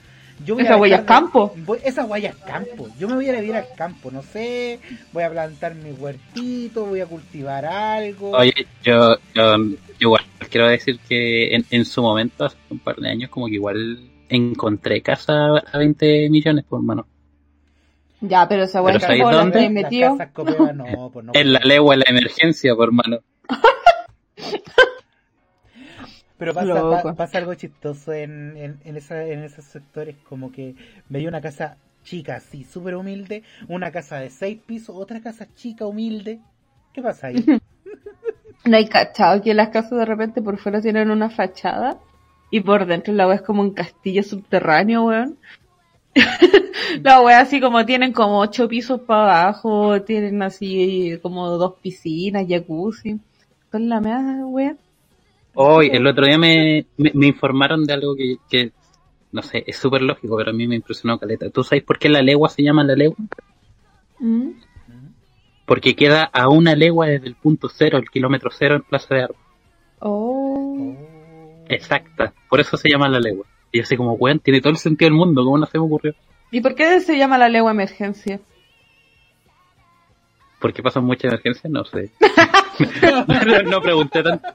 Yo 0.45 0.59
Esa 0.59 0.77
huella 0.77 0.97
es 0.97 1.03
campo. 1.03 1.53
voy- 1.67 1.79
esa 1.85 2.05
huella 2.07 2.31
es 2.31 2.37
campo. 2.37 2.89
Yo 2.99 3.09
me 3.09 3.15
voy 3.15 3.27
a 3.27 3.29
ir 3.31 3.37
a 3.37 3.41
vivir 3.41 3.57
al 3.57 3.67
campo. 3.77 4.11
No 4.11 4.23
sé. 4.23 4.81
Voy 5.13 5.23
a 5.23 5.31
plantar 5.31 5.75
mi 5.75 5.91
huertito. 5.93 6.87
Voy 6.87 7.01
a 7.01 7.07
cultivar 7.07 7.65
algo. 7.67 8.31
Oye, 8.31 8.55
yo, 8.83 9.17
yo, 9.35 9.57
yo 9.57 9.77
igual 9.99 10.23
quiero 10.51 10.69
decir 10.69 10.99
que 11.09 11.55
en, 11.55 11.65
en 11.71 11.85
su 11.85 12.01
momento, 12.03 12.45
hace 12.47 12.57
un 12.71 12.79
par 12.79 12.97
de 12.97 13.11
años, 13.11 13.29
como 13.31 13.47
que 13.47 13.55
igual 13.55 14.01
encontré 14.29 15.03
casa 15.03 15.59
a 15.59 15.79
20 15.79 16.31
millones, 16.31 16.65
por 16.65 16.83
mano. 16.83 17.07
Ya, 18.23 18.47
pero 18.49 18.65
esa 18.65 18.81
Pero 18.83 18.85
hueá 18.85 19.01
¿sabéis 19.01 19.23
campo 19.23 19.37
dónde? 19.37 19.71
metido. 19.71 20.17
no, 20.75 21.11
pues 21.13 21.25
no. 21.27 21.33
En 21.35 21.53
la 21.53 21.61
legua, 21.61 21.95
en 21.95 22.01
la 22.01 22.07
emergencia, 22.11 22.75
por 22.75 22.93
mano. 22.93 23.19
Pero 26.41 26.53
pasa, 26.55 26.75
pa- 26.91 27.15
pasa 27.15 27.39
algo 27.39 27.55
chistoso 27.55 28.13
en, 28.13 28.57
en, 28.57 28.81
en, 28.85 28.97
esa- 28.97 29.25
en 29.25 29.45
esos 29.45 29.65
sectores, 29.67 30.17
como 30.29 30.51
que 30.51 30.75
veía 31.09 31.29
una 31.29 31.41
casa 31.41 31.77
chica 32.03 32.37
así, 32.37 32.65
súper 32.65 32.97
humilde, 32.97 33.45
una 33.69 33.93
casa 33.93 34.17
de 34.19 34.31
seis 34.31 34.59
pisos, 34.67 34.97
otra 34.99 35.21
casa 35.21 35.47
chica, 35.55 35.87
humilde. 35.87 36.41
¿Qué 36.93 37.01
pasa 37.03 37.29
ahí? 37.29 37.45
No 38.65 38.77
hay 38.77 38.89
cachado 38.89 39.41
que 39.43 39.55
las 39.55 39.71
casas 39.71 39.99
de 39.99 40.05
repente 40.05 40.43
por 40.43 40.59
fuera 40.59 40.83
tienen 40.83 41.11
una 41.11 41.31
fachada 41.31 41.99
y 42.51 42.61
por 42.61 42.85
dentro 42.85 43.15
la 43.15 43.27
wea 43.27 43.37
es 43.37 43.43
como 43.43 43.63
un 43.63 43.71
castillo 43.73 44.23
subterráneo, 44.23 45.05
weón. 45.05 45.39
la 47.03 47.23
wea 47.23 47.41
así 47.41 47.61
como 47.61 47.87
tienen 47.87 48.13
como 48.13 48.39
ocho 48.39 48.69
pisos 48.69 49.01
para 49.01 49.43
abajo, 49.45 50.03
tienen 50.03 50.43
así 50.43 51.19
como 51.23 51.49
dos 51.49 51.75
piscinas, 51.83 52.45
jacuzzi. 52.49 53.19
Con 53.71 53.89
la 53.89 54.01
mea, 54.01 54.21
weón. 54.45 54.79
Hoy, 55.63 55.91
el 55.93 56.07
otro 56.07 56.25
día 56.25 56.39
me, 56.39 56.87
me, 56.97 57.11
me 57.13 57.27
informaron 57.27 57.85
de 57.85 57.93
algo 57.93 58.17
que, 58.17 58.37
que 58.49 58.73
no 59.31 59.43
sé, 59.43 59.63
es 59.67 59.77
súper 59.77 60.01
lógico, 60.01 60.35
pero 60.39 60.53
a 60.53 60.55
mí 60.55 60.67
me 60.67 60.77
impresionó 60.77 61.19
caleta. 61.19 61.51
¿Tú 61.51 61.63
sabes 61.63 61.85
por 61.85 61.99
qué 61.99 62.09
la 62.09 62.23
legua 62.23 62.49
se 62.49 62.63
llama 62.63 62.83
la 62.83 62.95
legua? 62.95 63.19
Mm. 64.21 64.53
Porque 65.67 65.95
queda 65.95 66.25
a 66.25 66.49
una 66.49 66.75
legua 66.75 67.09
desde 67.09 67.27
el 67.27 67.35
punto 67.35 67.69
cero, 67.69 67.99
el 67.99 68.09
kilómetro 68.09 68.51
cero 68.51 68.77
en 68.77 68.83
Plaza 68.85 69.15
de 69.15 69.23
Armas. 69.25 69.43
Oh. 69.99 70.97
Exacta, 71.69 72.33
por 72.49 72.61
eso 72.61 72.79
se 72.79 72.89
llama 72.89 73.11
la 73.11 73.21
legua. 73.21 73.45
Y 73.71 73.79
yo 73.79 73.83
así 73.85 73.99
como, 73.99 74.15
weón, 74.15 74.39
tiene 74.39 74.63
todo 74.63 74.71
el 74.71 74.79
sentido 74.79 75.11
del 75.11 75.19
mundo, 75.19 75.45
¿cómo 75.45 75.59
no 75.59 75.67
se 75.67 75.79
me 75.79 75.85
ocurrió? 75.85 76.15
¿Y 76.51 76.63
por 76.63 76.75
qué 76.75 77.01
se 77.01 77.19
llama 77.19 77.37
la 77.37 77.51
legua 77.51 77.71
emergencia? 77.71 78.41
¿Por 80.59 80.73
qué 80.73 80.83
pasan 80.83 81.05
muchas 81.05 81.25
emergencias? 81.25 81.71
No 81.71 81.85
sé. 81.85 82.13
no, 83.47 83.63
no 83.63 83.83
pregunté 83.83 84.23
tanto. 84.23 84.49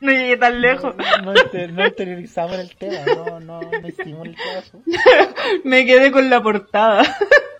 No 0.00 0.10
llegué 0.12 0.36
tan 0.36 0.60
lejos. 0.60 0.94
No, 0.96 1.32
no, 1.32 1.40
inter- 1.40 1.72
no 1.72 1.86
interiorizamos 1.86 2.58
el 2.58 2.74
tema, 2.76 2.98
no, 3.06 3.40
no, 3.40 3.60
no 3.60 3.88
hicimos 3.88 4.26
el 4.26 4.36
caso. 4.36 4.82
Me 5.64 5.84
quedé 5.86 6.10
con 6.12 6.28
la 6.30 6.42
portada. 6.42 7.02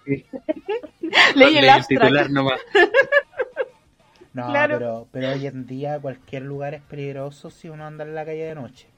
Leí 1.34 1.58
el 1.58 1.86
titular 1.86 2.30
nomás. 2.30 2.60
No, 4.32 4.48
Claro. 4.50 4.78
pero, 4.78 5.08
pero 5.12 5.28
hoy 5.30 5.46
en 5.46 5.66
día 5.66 5.98
cualquier 6.00 6.42
lugar 6.42 6.74
es 6.74 6.82
peligroso 6.82 7.50
si 7.50 7.68
uno 7.68 7.86
anda 7.86 8.04
en 8.04 8.14
la 8.14 8.24
calle 8.24 8.44
de 8.46 8.54
noche. 8.54 8.88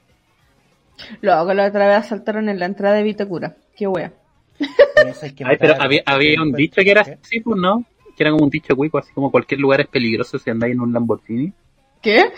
Luego 1.21 1.53
la 1.53 1.67
otra 1.67 1.87
vez 1.87 1.97
asaltaron 1.97 2.49
en 2.49 2.57
la 2.59 2.65
entrada 2.65 2.95
de 2.95 3.03
Vitacura. 3.03 3.55
Qué 3.75 3.85
wea. 3.87 4.11
Que 4.57 5.43
Ay, 5.45 5.57
pero 5.59 5.75
había, 5.79 6.41
un 6.41 6.51
dicho 6.53 6.81
que 6.81 6.89
era 6.89 7.01
así, 7.01 7.39
pues, 7.41 7.59
¿no? 7.59 7.83
Que 8.15 8.23
era 8.23 8.31
como 8.31 8.45
un 8.45 8.49
dicho 8.49 8.75
cuico, 8.75 8.97
así 8.97 9.13
como 9.13 9.29
cualquier 9.29 9.59
lugar 9.59 9.79
es 9.81 9.87
peligroso 9.87 10.39
si 10.39 10.49
andáis 10.49 10.73
en 10.73 10.81
un 10.81 10.91
Lamborghini. 10.91 11.53
¿Qué? 12.01 12.31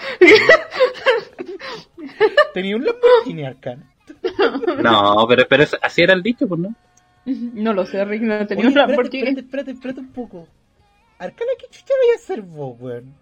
Tenía 2.53 2.75
un 2.75 2.85
Lamborghini 2.85 3.45
Arcana. 3.45 3.83
No, 4.83 5.25
pero, 5.27 5.47
pero 5.47 5.65
así 5.81 6.01
era 6.01 6.13
el 6.13 6.23
dicho, 6.23 6.47
pues, 6.47 6.59
¿no? 6.59 6.75
No 7.25 7.73
lo 7.73 7.85
sé, 7.85 8.03
Rick, 8.05 8.21
no 8.23 8.35
Oye, 8.35 8.45
tenía 8.45 8.63
un 8.65 8.69
espérate, 8.69 8.91
Lamborghini. 8.91 9.23
espérate, 9.27 9.41
espérate, 9.45 9.71
espérate 9.71 9.99
un 9.99 10.11
poco. 10.11 10.47
Arcana, 11.19 11.51
¿qué 11.59 11.67
chucha 11.69 11.93
voy 12.01 12.11
a 12.13 12.15
hacer 12.15 12.41
vos, 12.41 12.75
weón? 12.79 13.13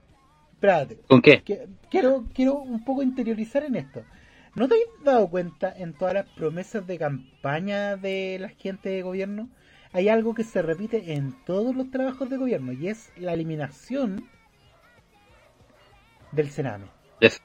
Espérate. 0.53 0.99
¿Con 1.07 1.21
qué? 1.21 1.41
que- 1.43 1.67
quiero, 1.89 2.25
quiero 2.33 2.55
un 2.59 2.83
poco 2.85 3.03
interiorizar 3.03 3.63
en 3.63 3.75
esto. 3.75 4.03
¿No 4.55 4.67
te 4.67 4.75
has 4.75 5.03
dado 5.03 5.27
cuenta 5.29 5.73
en 5.77 5.93
todas 5.93 6.13
las 6.15 6.25
promesas 6.29 6.85
de 6.87 6.97
campaña 6.97 7.95
de 7.95 8.37
la 8.39 8.49
gente 8.49 8.89
de 8.89 9.01
gobierno? 9.03 9.49
Hay 9.93 10.09
algo 10.09 10.33
que 10.33 10.43
se 10.43 10.61
repite 10.61 11.13
en 11.13 11.33
todos 11.45 11.75
los 11.75 11.89
trabajos 11.91 12.29
de 12.29 12.37
gobierno 12.37 12.71
y 12.73 12.87
es 12.87 13.11
la 13.17 13.33
eliminación 13.33 14.27
del 16.31 16.49
Sename. 16.49 16.85
Es- 17.19 17.41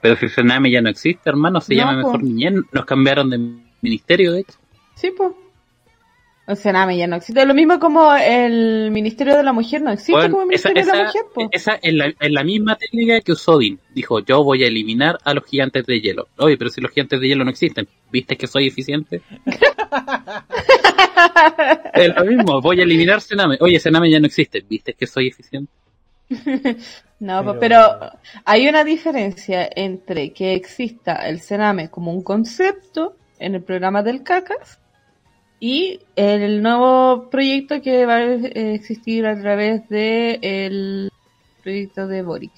Pero 0.00 0.16
si 0.16 0.28
Sename 0.28 0.70
ya 0.70 0.80
no 0.82 0.90
existe, 0.90 1.28
hermano, 1.30 1.60
se 1.60 1.74
No, 1.74 1.80
llama 1.80 1.92
po. 2.02 2.08
Mejor 2.08 2.22
Niñez. 2.22 2.54
Nos 2.72 2.84
cambiaron 2.84 3.30
de 3.30 3.38
ministerio, 3.82 4.32
de 4.32 4.40
hecho. 4.40 4.58
Sí, 4.94 5.12
pues. 5.16 5.30
El 6.46 6.56
Sename 6.56 6.96
ya 6.98 7.06
no 7.06 7.16
existe. 7.16 7.46
Lo 7.46 7.54
mismo 7.54 7.78
como 7.78 8.12
el 8.12 8.90
Ministerio 8.90 9.36
de 9.36 9.42
la 9.44 9.52
Mujer 9.52 9.82
no 9.82 9.92
existe 9.92 10.12
Bueno, 10.12 10.36
como 10.36 10.50
esa, 10.50 10.70
Ministerio 10.70 10.92
de 10.92 10.98
la 10.98 11.04
esa, 11.08 11.18
Mujer. 11.22 11.32
po. 11.32 11.48
esa 11.52 11.74
es 11.80 11.94
la, 11.94 12.06
es 12.06 12.30
la 12.32 12.42
misma 12.44 12.76
técnica 12.76 13.20
que 13.20 13.32
usó 13.32 13.52
Odin. 13.54 13.78
Dijo, 13.94 14.18
yo 14.20 14.42
voy 14.42 14.64
a 14.64 14.66
eliminar 14.66 15.18
a 15.22 15.32
los 15.32 15.44
gigantes 15.44 15.86
de 15.86 16.00
hielo. 16.00 16.26
Oye, 16.38 16.56
pero 16.58 16.68
si 16.70 16.80
los 16.80 16.90
gigantes 16.90 17.20
de 17.20 17.28
hielo 17.28 17.44
no 17.44 17.50
existen, 17.50 17.86
¿viste 18.10 18.36
que 18.36 18.48
soy 18.48 18.66
eficiente? 18.66 19.22
es 21.94 22.16
lo 22.16 22.24
mismo, 22.24 22.60
voy 22.60 22.80
a 22.80 22.82
eliminar 22.82 23.20
Sename. 23.20 23.56
Oye, 23.60 23.78
Sename 23.78 24.10
ya 24.10 24.20
no 24.20 24.26
existe, 24.26 24.64
¿viste 24.68 24.94
que 24.94 25.06
soy 25.06 25.28
eficiente? 25.28 25.72
No, 27.20 27.44
Pero- 27.44 27.60
pero... 27.60 28.12
hay 28.46 28.66
una 28.66 28.82
diferencia 28.82 29.68
entre 29.76 30.32
que 30.32 30.54
exista 30.54 31.28
el 31.28 31.40
Sename 31.40 31.90
como 31.90 32.12
un 32.12 32.22
concepto 32.22 33.14
en 33.38 33.54
el 33.54 33.62
programa 33.62 34.02
del 34.02 34.22
CACAS 34.22 34.78
y 35.60 36.00
el 36.16 36.62
nuevo 36.62 37.28
proyecto 37.28 37.82
que 37.82 38.06
va 38.06 38.14
a 38.14 38.24
existir 38.24 39.26
a 39.26 39.38
través 39.38 39.86
de 39.90 40.38
el 40.40 41.10
proyecto 41.62 42.06
de 42.06 42.22
Boric. 42.22 42.52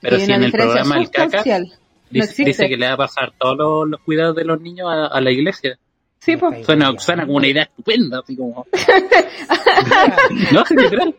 Pero 0.00 0.18
si 0.18 0.32
en 0.32 0.42
el 0.42 0.50
programa 0.50 0.96
del 0.96 1.08
CACAS 1.10 1.78
dice, 2.10 2.68
que 2.68 2.76
le 2.76 2.88
va 2.88 2.94
a 2.94 2.96
pasar 2.96 3.34
todos 3.38 3.56
los, 3.56 3.88
los 3.88 4.00
cuidados 4.00 4.34
de 4.34 4.44
los 4.44 4.60
niños 4.60 4.88
a, 4.90 5.06
a 5.06 5.20
la 5.20 5.30
iglesia. 5.30 5.78
Sí, 6.18 6.36
pues. 6.36 6.66
Suena, 6.66 6.92
suena 6.98 7.24
como 7.24 7.36
una 7.38 7.46
idea 7.46 7.62
estupenda, 7.62 8.18
así 8.18 8.34
como... 8.36 8.66
no, 10.52 10.64
literal. 10.70 11.14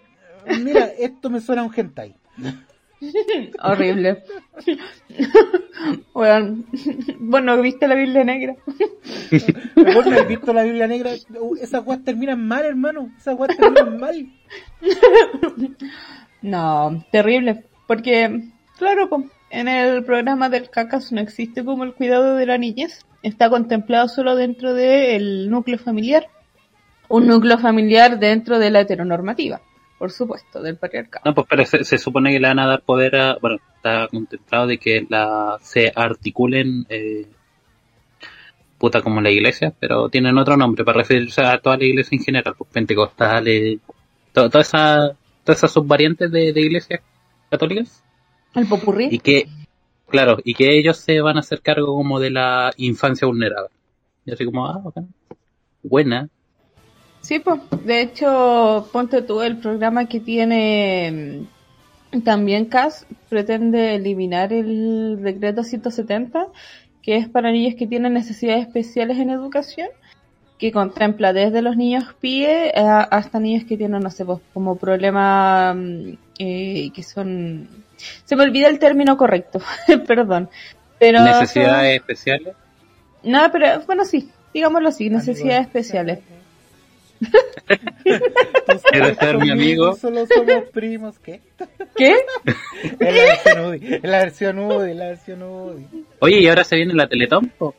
Mira, 0.63 0.85
esto 0.97 1.29
me 1.29 1.41
suena 1.41 1.61
a 1.61 1.65
un 1.65 1.73
hentai. 1.75 2.15
Horrible. 3.63 4.23
bueno, 6.13 6.63
bueno, 7.19 7.61
¿viste 7.61 7.87
la 7.87 7.95
Biblia 7.95 8.23
Negra? 8.23 8.55
¿Vos 9.75 10.05
no 10.07 10.17
has 10.17 10.27
visto 10.27 10.51
la 10.53 10.63
Biblia 10.63 10.87
Negra? 10.87 11.11
Uh, 11.39 11.55
Esas 11.57 11.83
guas 11.83 12.03
terminan 12.03 12.47
mal, 12.47 12.65
hermano. 12.65 13.11
Esas 13.17 13.35
guas 13.35 13.55
terminan 13.55 13.99
mal. 13.99 14.27
No, 16.41 17.05
terrible. 17.11 17.65
Porque, 17.85 18.49
claro, 18.77 19.09
en 19.49 19.67
el 19.67 20.03
programa 20.03 20.49
del 20.49 20.69
CACAS 20.69 21.11
no 21.11 21.21
existe 21.21 21.63
como 21.63 21.83
el 21.83 21.93
cuidado 21.93 22.35
de 22.35 22.45
la 22.45 22.57
niñez. 22.57 23.05
Está 23.23 23.49
contemplado 23.49 24.07
solo 24.07 24.35
dentro 24.35 24.73
del 24.73 25.49
núcleo 25.49 25.77
familiar. 25.77 26.27
Un 27.09 27.27
núcleo 27.27 27.57
familiar 27.57 28.19
dentro 28.19 28.59
de 28.59 28.69
la 28.69 28.81
heteronormativa, 28.81 29.61
por 29.97 30.11
supuesto, 30.11 30.61
del 30.61 30.77
patriarcado. 30.77 31.23
No, 31.25 31.33
pues 31.35 31.47
pero 31.49 31.65
se, 31.65 31.83
se 31.83 31.97
supone 31.97 32.31
que 32.31 32.39
le 32.39 32.47
van 32.47 32.59
a 32.59 32.67
dar 32.67 32.81
poder 32.81 33.15
a... 33.15 33.37
Bueno, 33.41 33.57
está 33.75 34.07
contemplado 34.07 34.67
de 34.67 34.77
que 34.77 35.05
la 35.09 35.57
se 35.61 35.91
articulen... 35.95 36.85
Eh, 36.89 37.27
puta 38.77 39.01
como 39.01 39.21
la 39.21 39.31
iglesia, 39.31 39.73
pero 39.79 40.07
tienen 40.09 40.37
otro 40.37 40.55
nombre 40.55 40.85
para 40.85 40.99
referirse 40.99 41.41
a 41.41 41.57
toda 41.59 41.77
la 41.77 41.85
iglesia 41.85 42.15
en 42.15 42.23
general, 42.23 42.53
pues 42.55 42.69
pentecostales, 42.71 43.79
to- 44.33 44.49
toda 44.51 44.61
esa, 44.61 45.17
todas 45.43 45.57
esas 45.57 45.71
subvariantes 45.71 46.31
de, 46.31 46.53
de 46.53 46.61
iglesias 46.61 47.01
católicas, 47.49 48.03
El 48.53 48.67
popurrí. 48.67 49.07
y 49.09 49.17
que, 49.17 49.47
claro, 50.07 50.37
y 50.43 50.53
que 50.53 50.77
ellos 50.77 50.97
se 50.97 51.19
van 51.21 51.37
a 51.37 51.39
hacer 51.39 51.61
cargo 51.61 51.87
como 51.95 52.19
de 52.19 52.29
la 52.29 52.71
infancia 52.77 53.25
vulnerable. 53.27 53.71
Y 54.25 54.31
así 54.33 54.45
como, 54.45 54.67
ah, 54.67 54.79
bacán. 54.83 55.07
buena, 55.81 56.29
Sí, 57.21 57.39
pues, 57.39 57.59
de 57.83 58.01
hecho, 58.01 58.89
ponte 58.93 59.21
tú 59.21 59.41
el 59.41 59.57
programa 59.57 60.05
que 60.07 60.19
tiene 60.19 61.45
mm, 62.13 62.19
también 62.21 62.65
CAS, 62.65 63.05
pretende 63.29 63.95
eliminar 63.95 64.53
el 64.53 65.19
decreto 65.21 65.63
170, 65.63 66.47
que 67.01 67.17
es 67.17 67.27
para 67.27 67.51
niños 67.51 67.75
que 67.77 67.87
tienen 67.87 68.13
necesidades 68.13 68.67
especiales 68.67 69.17
en 69.17 69.29
educación, 69.29 69.89
que 70.57 70.71
contempla 70.71 71.33
desde 71.33 71.61
los 71.61 71.75
niños 71.75 72.05
PIE 72.19 72.71
a- 72.75 73.01
hasta 73.03 73.39
niños 73.39 73.65
que 73.65 73.77
tienen, 73.77 74.01
no 74.01 74.09
sé, 74.09 74.25
pues, 74.25 74.39
como 74.53 74.77
problemas 74.77 75.75
mm, 75.75 76.13
eh, 76.39 76.91
que 76.93 77.03
son... 77.03 77.67
Se 78.25 78.35
me 78.35 78.43
olvida 78.43 78.67
el 78.67 78.79
término 78.79 79.17
correcto, 79.17 79.59
perdón. 80.07 80.49
Pero 80.99 81.21
necesidades 81.23 81.97
especiales. 81.97 82.55
No, 83.23 83.51
pero 83.51 83.81
bueno, 83.85 84.05
sí, 84.05 84.29
digámoslo 84.53 84.89
así, 84.89 85.09
necesidades 85.09 85.67
especiales. 85.67 86.19
¿Quieres 88.91 89.17
ser 89.17 89.37
mi 89.37 89.51
amigo? 89.51 89.93
Solo 89.95 90.25
somos 90.25 90.63
primos, 90.71 91.19
¿qué? 91.19 91.41
¿Qué? 91.95 92.15
Es 92.99 93.13
la 93.13 93.19
versión 93.19 93.65
UDI, 93.65 93.93
es 93.95 94.03
la 94.03 94.17
versión 94.19 94.59
UDI, 94.59 94.93
la 94.93 95.05
versión 95.07 95.43
UDI. 95.43 96.05
Oye, 96.19 96.39
y 96.39 96.47
ahora 96.47 96.63
se 96.63 96.75
viene 96.75 96.93
la 96.93 97.07
Teletón, 97.07 97.51
po. 97.57 97.75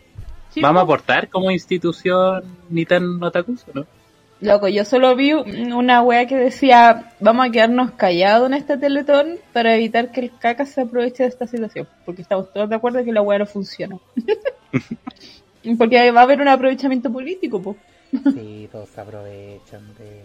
Sí, 0.51 0.61
¿Vamos 0.61 0.83
a 0.83 0.87
po. 0.87 0.93
aportar 0.93 1.29
como 1.29 1.51
institución 1.51 2.43
ni 2.69 2.85
tan 2.85 3.23
otakuso, 3.23 3.67
no? 3.75 3.87
Loco, 4.41 4.69
yo 4.69 4.85
solo 4.85 5.17
vi 5.17 5.33
una 5.33 6.01
wea 6.03 6.27
que 6.27 6.37
decía, 6.37 7.13
vamos 7.19 7.49
a 7.49 7.51
quedarnos 7.51 7.91
callados 7.93 8.47
en 8.47 8.55
este 8.55 8.79
teletón 8.79 9.37
para 9.53 9.75
evitar 9.75 10.13
que 10.13 10.21
el 10.21 10.31
caca 10.39 10.65
se 10.65 10.83
aproveche 10.83 11.25
de 11.25 11.29
esta 11.29 11.49
situación, 11.49 11.89
porque 12.05 12.23
estamos 12.23 12.53
todos 12.53 12.69
de 12.69 12.77
acuerdo 12.77 13.05
que 13.05 13.13
la 13.13 13.21
wea 13.21 13.41
no 13.41 13.47
funciona. 13.47 13.99
porque 15.79 16.11
va 16.13 16.21
a 16.21 16.23
haber 16.23 16.41
un 16.41 16.49
aprovechamiento 16.49 17.13
político, 17.13 17.61
pues. 17.61 17.77
Sí, 18.11 18.69
todos 18.73 18.89
se 18.89 19.01
aprovechan 19.01 19.95
de... 19.97 20.25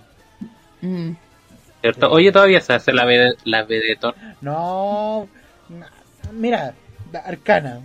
Mm. 0.82 1.16
¿Cierto? 1.82 2.10
Oye, 2.12 2.32
todavía 2.32 2.62
se 2.62 2.74
hace 2.74 2.94
la, 2.94 3.06
vede- 3.06 3.36
la 3.44 3.64
vedetón. 3.64 4.14
No, 4.42 5.28
mira, 6.32 6.74
Arcana. 7.26 7.82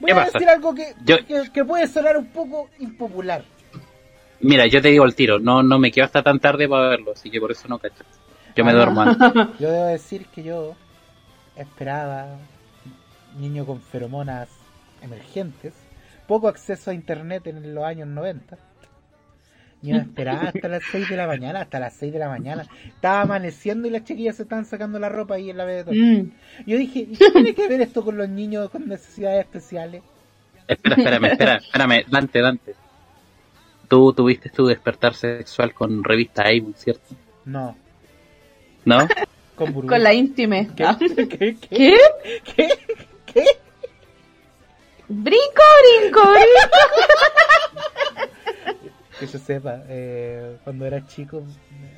Voy 0.00 0.06
¿Qué 0.08 0.12
a 0.12 0.16
pasa? 0.24 0.30
decir 0.38 0.48
algo 0.48 0.74
que, 0.74 0.94
Yo- 1.04 1.24
que, 1.26 1.50
que 1.52 1.64
puede 1.64 1.86
sonar 1.86 2.16
un 2.18 2.26
poco 2.26 2.68
impopular. 2.78 3.42
Mira, 4.40 4.66
yo 4.66 4.82
te 4.82 4.88
digo 4.88 5.04
el 5.06 5.14
tiro, 5.14 5.38
no, 5.38 5.62
no 5.62 5.78
me 5.78 5.90
quedo 5.90 6.04
hasta 6.04 6.22
tan 6.22 6.38
tarde 6.38 6.68
para 6.68 6.88
verlo, 6.88 7.12
así 7.12 7.30
que 7.30 7.40
por 7.40 7.50
eso 7.52 7.66
no 7.68 7.78
cacho. 7.78 8.04
Yo 8.54 8.64
me 8.64 8.72
Ah. 8.72 8.74
duermo 8.74 9.00
antes. 9.02 9.18
Yo 9.58 9.70
debo 9.70 9.86
decir 9.86 10.26
que 10.26 10.42
yo 10.42 10.74
esperaba 11.56 12.26
niño 13.38 13.64
con 13.64 13.80
feromonas 13.80 14.48
emergentes, 15.00 15.72
poco 16.28 16.48
acceso 16.48 16.90
a 16.90 16.94
internet 16.94 17.46
en 17.46 17.74
los 17.74 17.84
años 17.84 18.06
90. 18.08 18.58
Yo 19.84 19.96
esperaba 19.96 20.44
hasta 20.44 20.66
las 20.66 20.82
6 20.90 21.10
de 21.10 21.16
la 21.16 21.26
mañana, 21.26 21.60
hasta 21.60 21.78
las 21.78 21.92
6 21.94 22.12
de 22.14 22.18
la 22.18 22.28
mañana. 22.28 22.66
Estaba 22.86 23.20
amaneciendo 23.20 23.86
y 23.86 23.90
las 23.90 24.04
chiquillas 24.04 24.36
se 24.36 24.44
estaban 24.44 24.64
sacando 24.64 24.98
la 24.98 25.10
ropa 25.10 25.34
ahí 25.34 25.50
en 25.50 25.58
la 25.58 25.66
vez 25.66 25.84
Mm. 25.86 26.30
Yo 26.66 26.78
dije, 26.78 27.00
¿y 27.00 27.16
qué 27.16 27.30
tiene 27.30 27.54
que 27.54 27.68
ver 27.68 27.82
esto 27.82 28.02
con 28.02 28.16
los 28.16 28.28
niños 28.28 28.70
con 28.70 28.88
necesidades 28.88 29.40
especiales? 29.40 30.02
Espera, 30.66 30.96
espérame, 30.96 31.24
espera, 31.26 31.54
espérame, 31.64 32.04
Dante, 32.08 32.40
Dante. 32.40 32.74
Tú 33.86 34.14
tuviste 34.14 34.48
tu 34.48 34.66
despertar 34.66 35.14
sexual 35.14 35.74
con 35.74 36.02
revista 36.02 36.44
Avon, 36.44 36.74
¿cierto? 36.74 37.14
No, 37.44 37.76
¿No? 38.86 39.06
con. 39.54 39.72
Con 39.72 40.02
la 40.02 40.14
íntime. 40.14 40.70
¿Qué? 40.74 40.84
Ah. 40.84 40.96
¿Qué? 40.98 41.28
¿Qué? 41.28 41.56
¿Qué? 41.56 41.96
¿Qué? 42.56 42.68
¿Qué? 43.26 43.44
Brinco, 45.08 45.62
brinco, 46.00 46.22
brinco. 46.22 46.78
Que 49.18 49.26
yo 49.26 49.38
sepa, 49.38 49.82
eh, 49.88 50.56
cuando 50.64 50.86
era 50.86 51.06
chico 51.06 51.42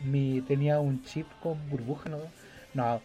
mi, 0.04 0.42
tenía 0.42 0.80
un 0.80 1.02
chip 1.04 1.26
con 1.42 1.56
burbuja, 1.70 2.10
¿no? 2.10 2.18
No, 2.74 3.00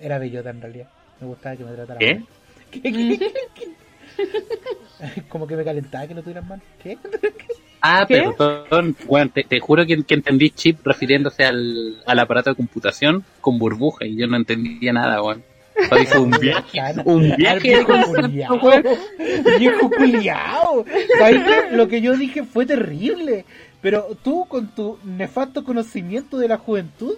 era 0.00 0.18
bellota 0.18 0.50
en 0.50 0.60
realidad. 0.60 0.88
Me 1.20 1.26
gustaba 1.28 1.56
que 1.56 1.64
me 1.64 1.72
tratara 1.72 1.98
¿Qué? 1.98 2.14
mal. 2.14 2.26
¿Qué? 2.70 2.82
¿Qué? 2.82 3.32
¿Qué? 3.54 5.22
Como 5.28 5.46
que 5.46 5.56
me 5.56 5.64
calentaba 5.64 6.06
que 6.06 6.14
lo 6.14 6.22
tuvieran 6.22 6.48
mal. 6.48 6.60
¿Qué? 6.82 6.98
Ah, 7.86 8.06
perdón, 8.08 8.96
bueno, 9.06 9.30
te, 9.34 9.44
te 9.44 9.60
juro 9.60 9.84
que, 9.84 10.02
que 10.04 10.14
entendí 10.14 10.48
chip 10.48 10.86
refiriéndose 10.86 11.44
al, 11.44 12.02
al 12.06 12.18
aparato 12.18 12.48
de 12.48 12.56
computación 12.56 13.22
con 13.42 13.58
burbuja 13.58 14.06
y 14.06 14.16
yo 14.16 14.26
no 14.26 14.38
entendía 14.38 14.90
nada, 14.94 15.22
weón. 15.22 15.42
Hoy 15.42 15.53
fue 15.88 16.18
un 16.18 16.30
viaje, 16.30 16.80
un 17.04 17.32
Al 17.32 17.36
viaje 17.36 17.68
de 17.68 18.28
viejo 19.58 19.90
culiao. 19.90 20.84
Viejo. 20.84 21.70
Lo 21.72 21.88
que 21.88 22.00
yo 22.00 22.16
dije 22.16 22.44
fue 22.44 22.66
terrible. 22.66 23.44
Pero 23.80 24.16
tú, 24.22 24.46
con 24.46 24.68
tu 24.68 24.98
nefasto 25.04 25.62
conocimiento 25.62 26.38
de 26.38 26.48
la 26.48 26.56
juventud, 26.56 27.16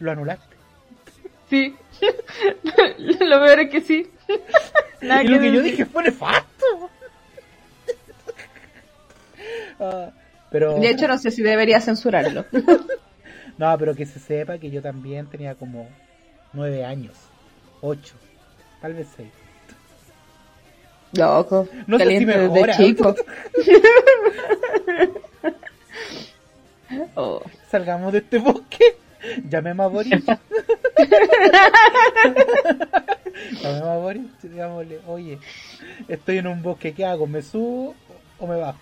lo 0.00 0.10
anulaste. 0.10 0.54
Sí. 1.48 1.74
Lo 2.98 3.40
peor 3.40 3.60
es 3.60 3.70
que 3.70 3.80
sí. 3.80 4.10
Nada 5.00 5.22
Y 5.24 5.28
lo 5.28 5.38
que 5.38 5.52
yo 5.52 5.62
dije 5.62 5.84
fue 5.84 6.02
nefasto. 6.02 6.90
Ah, 9.78 10.10
pero 10.50 10.78
De 10.78 10.90
hecho, 10.90 11.08
no 11.08 11.18
sé 11.18 11.30
si 11.30 11.42
debería 11.42 11.80
censurarlo. 11.80 12.44
no, 13.58 13.78
pero 13.78 13.94
que 13.94 14.06
se 14.06 14.18
sepa 14.18 14.58
que 14.58 14.70
yo 14.70 14.82
también 14.82 15.26
tenía 15.26 15.54
como 15.54 15.88
nueve 16.52 16.84
años, 16.84 17.16
ocho, 17.84 18.14
tal 18.80 18.94
vez 18.94 19.06
seis. 19.16 19.28
Loco. 21.12 21.68
No 21.86 21.98
sé 21.98 22.04
si 22.04 22.08
caliente 22.08 22.38
desde 22.38 22.50
mejora. 22.50 22.76
chico. 22.76 23.14
Oh. 27.16 27.42
Salgamos 27.68 28.12
de 28.12 28.18
este 28.18 28.38
bosque. 28.38 28.96
Llamemos 29.48 29.86
a 29.86 29.88
Boris. 29.88 30.24
Llamemos 33.62 33.88
a 33.88 33.96
Boris. 33.96 34.22
Digámosle, 34.42 35.00
oye, 35.08 35.38
estoy 36.06 36.38
en 36.38 36.46
un 36.46 36.62
bosque, 36.62 36.92
¿qué 36.92 37.04
hago? 37.04 37.26
¿Me 37.26 37.42
subo 37.42 37.96
o 38.38 38.46
me 38.46 38.56
bajo? 38.56 38.78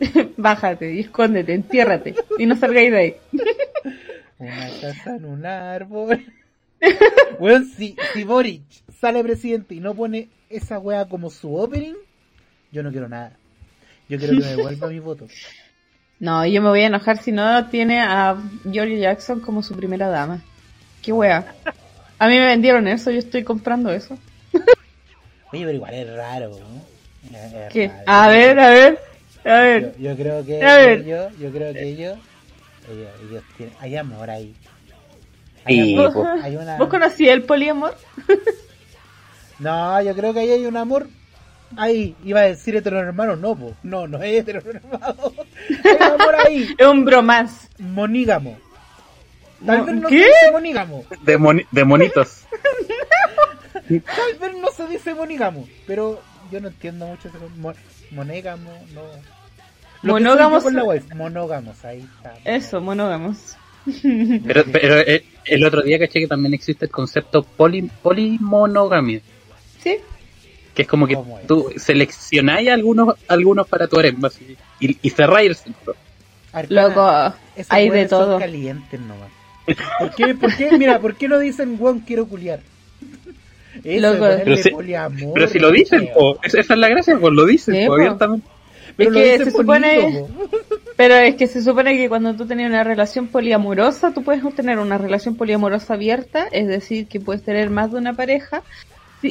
Bájate 0.36 0.94
y 0.94 1.00
escóndete, 1.00 1.52
entiérrate 1.52 2.14
y 2.38 2.46
no 2.46 2.56
salgáis 2.56 2.92
de 2.92 2.98
ahí. 2.98 3.16
Una 4.38 4.70
casa 4.80 5.16
en 5.16 5.24
un 5.24 5.44
árbol. 5.44 6.24
Weón, 7.38 7.64
si, 7.66 7.96
si 8.12 8.24
Boric 8.24 8.62
sale 9.00 9.22
presidente 9.22 9.74
y 9.74 9.80
no 9.80 9.94
pone 9.94 10.28
esa 10.50 10.78
wea 10.78 11.08
como 11.08 11.30
su 11.30 11.54
opening, 11.54 11.94
yo 12.72 12.82
no 12.82 12.90
quiero 12.90 13.08
nada. 13.08 13.32
Yo 14.08 14.18
quiero 14.18 14.34
que 14.34 14.40
me 14.40 14.46
devuelva 14.56 14.88
mi 14.88 14.98
voto. 14.98 15.26
No, 16.20 16.44
yo 16.46 16.60
me 16.62 16.68
voy 16.68 16.80
a 16.80 16.86
enojar 16.86 17.18
si 17.18 17.30
no 17.30 17.68
tiene 17.68 18.00
a 18.00 18.36
George 18.72 18.98
Jackson 18.98 19.40
como 19.40 19.62
su 19.62 19.74
primera 19.74 20.08
dama. 20.08 20.40
Qué 21.02 21.12
wea. 21.12 21.54
A 22.18 22.26
mí 22.26 22.34
me 22.36 22.46
vendieron 22.46 22.88
eso, 22.88 23.10
yo 23.12 23.18
estoy 23.18 23.44
comprando 23.44 23.90
eso. 23.92 24.18
Oye, 25.52 25.64
pero 25.64 25.72
igual 25.72 25.94
es 25.94 26.16
raro, 26.16 26.50
¿no? 26.50 27.36
Es- 27.36 27.72
¿Qué? 27.72 27.86
raro. 27.86 28.02
A 28.06 28.28
ver, 28.28 28.58
a 28.58 28.70
ver, 28.70 28.98
a 29.44 29.60
ver. 29.60 29.94
yo 30.00 30.16
creo 30.16 30.44
que 30.44 30.64
A 30.64 30.76
ver. 30.78 30.98
ellos, 31.00 31.32
yo 31.38 31.50
creo 31.52 31.72
que 31.72 31.88
ellos, 31.88 32.18
ellos, 32.88 33.10
ellos 33.22 33.42
tienen, 33.56 33.74
hay 33.80 33.96
amor 33.96 34.28
ahí. 34.28 34.54
Hay 35.64 35.76
Sí, 35.76 35.98
hay 36.42 36.56
una, 36.56 36.76
¿Vos 36.78 36.88
conocías 36.88 37.34
el 37.34 37.42
poliamor? 37.42 37.96
no, 39.58 40.00
yo 40.02 40.14
creo 40.14 40.32
que 40.32 40.40
ahí 40.40 40.50
hay 40.50 40.66
un 40.66 40.76
amor. 40.76 41.08
Ahí, 41.76 42.16
iba 42.24 42.40
a 42.40 42.44
decir 42.44 42.74
heteronormado, 42.76 43.36
no, 43.36 43.54
po. 43.54 43.74
no, 43.82 44.06
no 44.06 44.22
es 44.22 44.40
heteronormado. 44.40 45.34
Hay 45.84 45.96
un 45.96 46.02
amor 46.02 46.34
ahí, 46.46 46.74
Es 46.78 46.86
un 46.86 47.04
bromance. 47.04 47.68
monígamo. 47.78 48.56
Tal 49.66 49.82
vez 49.84 49.94
no 49.96 50.08
¿Qué? 50.08 50.18
se 50.20 50.24
dice 50.28 50.50
monígamo, 50.52 51.04
De, 51.24 51.36
moni- 51.38 51.66
de 51.70 51.84
monitos. 51.84 52.44
tal 53.72 54.34
vez 54.40 54.56
no 54.56 54.70
se 54.70 54.86
dice 54.86 55.14
monígamo, 55.14 55.68
pero 55.86 56.22
yo 56.50 56.60
no 56.60 56.68
entiendo 56.68 57.06
mucho 57.06 57.28
ese 57.28 57.36
mo- 57.58 57.74
monégamo, 58.12 58.70
no. 58.94 59.02
Lo 60.02 60.12
Monógamos- 60.14 60.62
con 60.62 60.74
la 60.76 60.84
wife, 60.84 61.12
monógamos, 61.16 61.84
ahí 61.84 61.98
está. 62.16 62.34
Eso, 62.44 62.80
monógamos. 62.80 63.56
Pero, 64.46 64.64
pero 64.72 64.98
eh, 65.00 65.24
el 65.48 65.64
otro 65.64 65.82
día 65.82 65.98
caché 65.98 66.20
que 66.20 66.26
también 66.26 66.54
existe 66.54 66.84
el 66.86 66.90
concepto 66.90 67.42
poli, 67.42 67.82
polimonogamia. 68.02 69.20
¿Sí? 69.82 69.96
Que 70.74 70.82
es 70.82 70.88
como 70.88 71.06
que 71.06 71.14
¿Cómo 71.14 71.38
es? 71.38 71.46
tú 71.46 71.70
seleccionáis 71.76 72.68
algunos, 72.68 73.14
algunos 73.26 73.66
para 73.66 73.86
tu 73.88 73.98
harem 73.98 74.24
así, 74.24 74.56
y, 74.80 74.96
y 75.02 75.10
cerráis 75.10 75.50
el 75.50 75.56
ciclo. 75.56 75.94
Arcana, 76.52 76.88
Loco, 76.88 77.34
hay 77.68 77.90
de 77.90 78.06
todo. 78.06 78.38
calientes 78.38 79.00
nomás. 79.00 79.28
¿Por 79.98 80.14
qué, 80.14 80.34
por 80.34 80.56
qué, 80.56 80.70
mira, 80.78 80.98
por 80.98 81.14
qué 81.16 81.28
no 81.28 81.38
dicen, 81.38 81.76
weón, 81.78 82.00
quiero 82.00 82.26
culiar? 82.26 82.60
Eso 83.84 84.00
Loco. 84.14 84.24
Pero 84.44 84.56
si- 84.56 84.70
poliamor, 84.70 85.34
Pero 85.34 85.48
si 85.48 85.58
lo 85.58 85.70
dicen, 85.70 86.08
po, 86.14 86.38
esa, 86.42 86.60
es 86.60 86.68
la 86.70 86.88
gracia, 86.88 87.18
pues 87.20 87.32
lo 87.34 87.44
dicen, 87.44 87.74
Sí, 87.74 87.80
po, 87.82 87.88
po. 87.88 87.94
abiertamente. 87.94 88.46
Pero 88.96 89.10
Es 89.10 89.14
lo 89.14 89.20
que 89.20 89.32
dicen 89.32 89.50
se 89.50 89.56
supone- 89.58 90.26
po. 90.26 90.77
Pero 90.98 91.14
es 91.14 91.36
que 91.36 91.46
se 91.46 91.62
supone 91.62 91.96
que 91.96 92.08
cuando 92.10 92.34
tú 92.34 92.44
tenías 92.44 92.68
una 92.68 92.82
relación 92.84 93.28
poliamorosa, 93.28 94.12
tú 94.12 94.22
puedes 94.24 94.42
tener 94.54 94.78
una 94.80 94.98
relación 94.98 95.36
poliamorosa 95.36 95.94
abierta, 95.94 96.46
es 96.52 96.66
decir, 96.66 97.06
que 97.06 97.20
puedes 97.20 97.42
tener 97.44 97.70
más 97.70 97.92
de 97.92 97.98
una 97.98 98.12
pareja. 98.14 98.62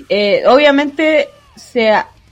Eh, 0.10 0.44
obviamente 0.48 1.28
se 1.56 1.92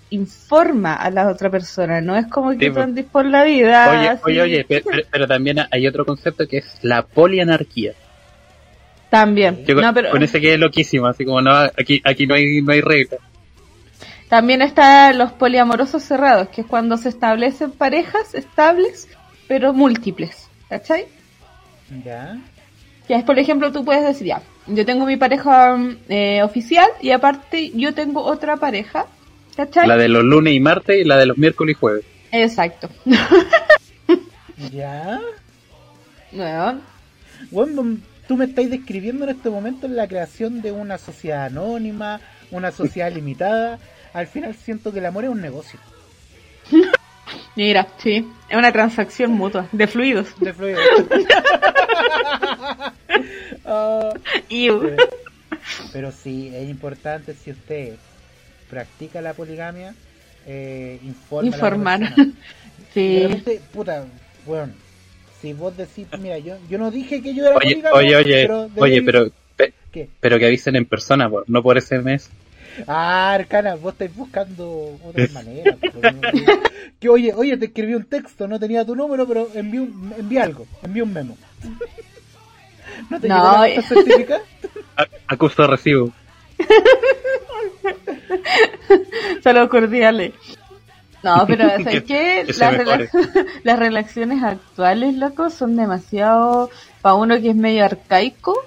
informa 0.09 0.93
a 0.95 1.09
la 1.11 1.27
otra 1.29 1.49
persona, 1.49 1.99
no 1.99 2.15
es 2.15 2.27
como 2.27 2.51
que 2.57 2.67
Sí, 2.67 2.71
tú 2.71 2.79
andes 2.79 3.05
por 3.05 3.25
la 3.25 3.43
vida. 3.43 3.89
Oye, 3.91 4.07
así. 4.09 4.21
oye, 4.25 4.41
oye, 4.41 4.63
pe- 4.63 4.83
pero, 4.89 5.03
pero 5.11 5.27
también 5.27 5.57
hay 5.69 5.85
otro 5.85 6.05
concepto 6.05 6.47
que 6.47 6.59
es 6.59 6.79
la 6.81 7.01
polianarquía. 7.05 7.91
También. 9.09 9.65
Yo 9.65 9.75
con, 9.75 9.83
No, 9.83 9.93
pero 9.93 10.11
con 10.11 10.23
ese 10.23 10.41
quedé 10.41 10.57
loquísimo, 10.57 11.07
así 11.07 11.25
como 11.25 11.41
no, 11.41 11.53
aquí, 11.53 12.01
aquí 12.03 12.25
no 12.25 12.35
hay, 12.35 12.61
no 12.61 12.71
hay 12.71 12.81
regla. 12.81 13.17
también 14.29 14.61
están 14.61 15.17
los 15.17 15.31
poliamorosos 15.33 16.03
cerrados, 16.03 16.47
que 16.49 16.61
es 16.61 16.67
cuando 16.67 16.97
se 16.97 17.09
establecen 17.09 17.71
parejas 17.71 18.33
estables, 18.33 19.07
pero 19.47 19.73
múltiples. 19.73 20.49
¿Cachai? 20.69 21.05
Ya. 22.03 22.37
Ya 23.07 23.17
es, 23.17 23.23
por 23.23 23.37
ejemplo, 23.37 23.71
tú 23.71 23.85
puedes 23.85 24.03
decir, 24.03 24.27
ya, 24.27 24.41
yo 24.67 24.85
tengo 24.85 25.05
mi 25.05 25.17
pareja 25.17 25.75
mm, 25.75 25.97
eh, 26.09 26.41
oficial 26.43 26.89
y 27.01 27.11
aparte 27.11 27.71
yo 27.75 27.93
tengo 27.93 28.23
otra 28.23 28.57
pareja, 28.57 29.05
¿cachai? 29.55 29.87
La 29.87 29.97
de 29.97 30.09
los 30.09 30.23
lunes 30.23 30.53
y 30.53 30.59
martes 30.59 30.97
y 30.97 31.03
la 31.03 31.17
de 31.17 31.27
los 31.27 31.37
miércoles 31.37 31.75
y 31.75 31.79
jueves. 31.79 32.05
Exacto. 32.31 32.89
Ya. 34.71 35.21
Bueno, 36.31 36.81
Weón, 37.51 38.03
tú 38.27 38.37
me 38.37 38.45
estáis 38.45 38.69
describiendo 38.69 39.25
en 39.25 39.31
este 39.31 39.49
momento 39.49 39.87
la 39.87 40.07
creación 40.07 40.61
de 40.61 40.71
una 40.71 40.97
sociedad 40.97 41.45
anónima, 41.45 42.19
una 42.51 42.71
sociedad 42.71 43.11
limitada. 43.11 43.79
Al 44.13 44.27
final 44.27 44.55
siento 44.55 44.91
que 44.91 44.99
el 44.99 45.05
amor 45.05 45.25
es 45.25 45.29
un 45.29 45.41
negocio. 45.41 45.79
mira, 47.55 47.87
sí, 47.97 48.27
es 48.49 48.57
una 48.57 48.71
transacción 48.71 49.31
mutua 49.31 49.67
de 49.71 49.87
fluidos. 49.87 50.27
De 50.39 50.53
fluido. 50.53 50.79
Ah, 53.67 54.13
pero 55.91 56.11
sí, 56.11 56.51
es 56.53 56.69
importante 56.69 57.33
si 57.33 57.51
usted 57.51 57.95
practica 58.69 59.21
la 59.21 59.33
poligamia, 59.33 59.95
eh, 60.45 60.99
informe 61.03 61.47
a 61.47 61.51
la 61.51 61.55
otra 61.57 61.67
Informar. 61.75 61.99
Sí. 62.93 63.43
puta, 63.73 64.05
bueno, 64.45 64.71
si 65.41 65.53
vos 65.53 65.75
decís, 65.75 66.07
mira, 66.21 66.37
yo, 66.37 66.57
yo 66.69 66.77
no 66.77 66.91
dije 66.91 67.21
que 67.21 67.33
yo 67.33 67.45
era 67.45 67.55
Oye, 67.57 67.71
polígamo, 67.75 67.95
oye, 67.97 68.15
oye, 68.15 68.41
pero 68.47 68.69
oye, 68.77 69.01
pero, 69.01 69.31
pe- 69.57 69.73
¿Qué? 69.91 70.07
pero 70.19 70.39
que 70.39 70.45
avisen 70.45 70.75
en 70.75 70.85
persona, 70.85 71.29
no 71.47 71.63
por 71.63 71.77
SMS. 71.77 72.29
Ah, 72.87 73.33
Arcana, 73.33 73.75
vos 73.75 73.93
estáis 73.93 74.15
buscando 74.15 74.97
otras 75.05 75.31
maneras. 75.31 75.77
pues, 75.79 76.13
no- 76.15 76.21
que 76.99 77.09
oye, 77.09 77.33
oye, 77.33 77.57
te 77.57 77.65
escribí 77.65 77.93
un 77.95 78.05
texto, 78.05 78.47
no 78.47 78.59
tenía 78.59 78.85
tu 78.85 78.95
número, 78.95 79.27
pero 79.27 79.47
envié, 79.53 79.79
un, 79.81 80.13
envié 80.17 80.41
algo, 80.41 80.65
envié 80.83 81.03
un 81.03 81.13
memo. 81.13 81.37
¿No 83.09 83.19
te 83.19 83.27
No, 83.27 83.65
eh. 83.65 83.81
A- 84.97 85.07
Acuso 85.27 85.61
de 85.63 85.67
recibo. 85.67 86.11
Saludos 89.43 89.69
cordiales. 89.69 90.33
No, 91.23 91.43
pero 91.47 91.67
¿sabes 91.83 92.03
qué? 92.03 92.45
Las, 92.57 93.09
las 93.63 93.79
relaciones 93.79 94.43
actuales, 94.43 95.15
loco, 95.15 95.49
son 95.49 95.75
demasiado, 95.75 96.69
para 97.01 97.15
uno 97.15 97.39
que 97.41 97.49
es 97.49 97.55
medio 97.55 97.83
arcaico, 97.85 98.63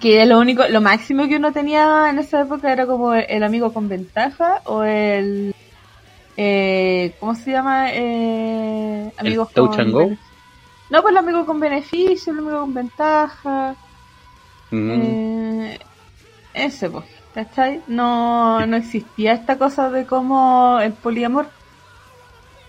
que 0.00 0.24
lo 0.26 0.38
único, 0.38 0.66
lo 0.68 0.80
máximo 0.80 1.28
que 1.28 1.36
uno 1.36 1.52
tenía 1.52 2.10
en 2.10 2.18
esa 2.18 2.42
época 2.42 2.72
era 2.72 2.86
como 2.86 3.14
el 3.14 3.42
amigo 3.42 3.72
con 3.72 3.88
ventaja 3.88 4.62
o 4.64 4.82
el, 4.82 5.54
eh, 6.36 7.14
¿cómo 7.18 7.34
se 7.34 7.52
llama? 7.52 7.92
Eh, 7.92 9.12
amigos 9.16 9.52
touch 9.52 9.76
con 9.76 9.92
go? 9.92 10.10
No, 10.90 11.02
pues 11.02 11.12
el 11.12 11.18
amigo 11.18 11.46
con 11.46 11.58
beneficio, 11.58 12.32
el 12.32 12.38
amigo 12.40 12.60
con 12.60 12.74
ventaja. 12.74 13.74
Mm. 14.70 14.90
Eh, 14.90 15.78
ese, 16.54 16.90
pues, 16.90 17.04
¿cachai? 17.34 17.82
No, 17.86 18.64
no 18.66 18.76
existía 18.76 19.32
esta 19.32 19.58
cosa 19.58 19.90
de 19.90 20.06
como 20.06 20.78
el 20.80 20.92
poliamor. 20.92 21.48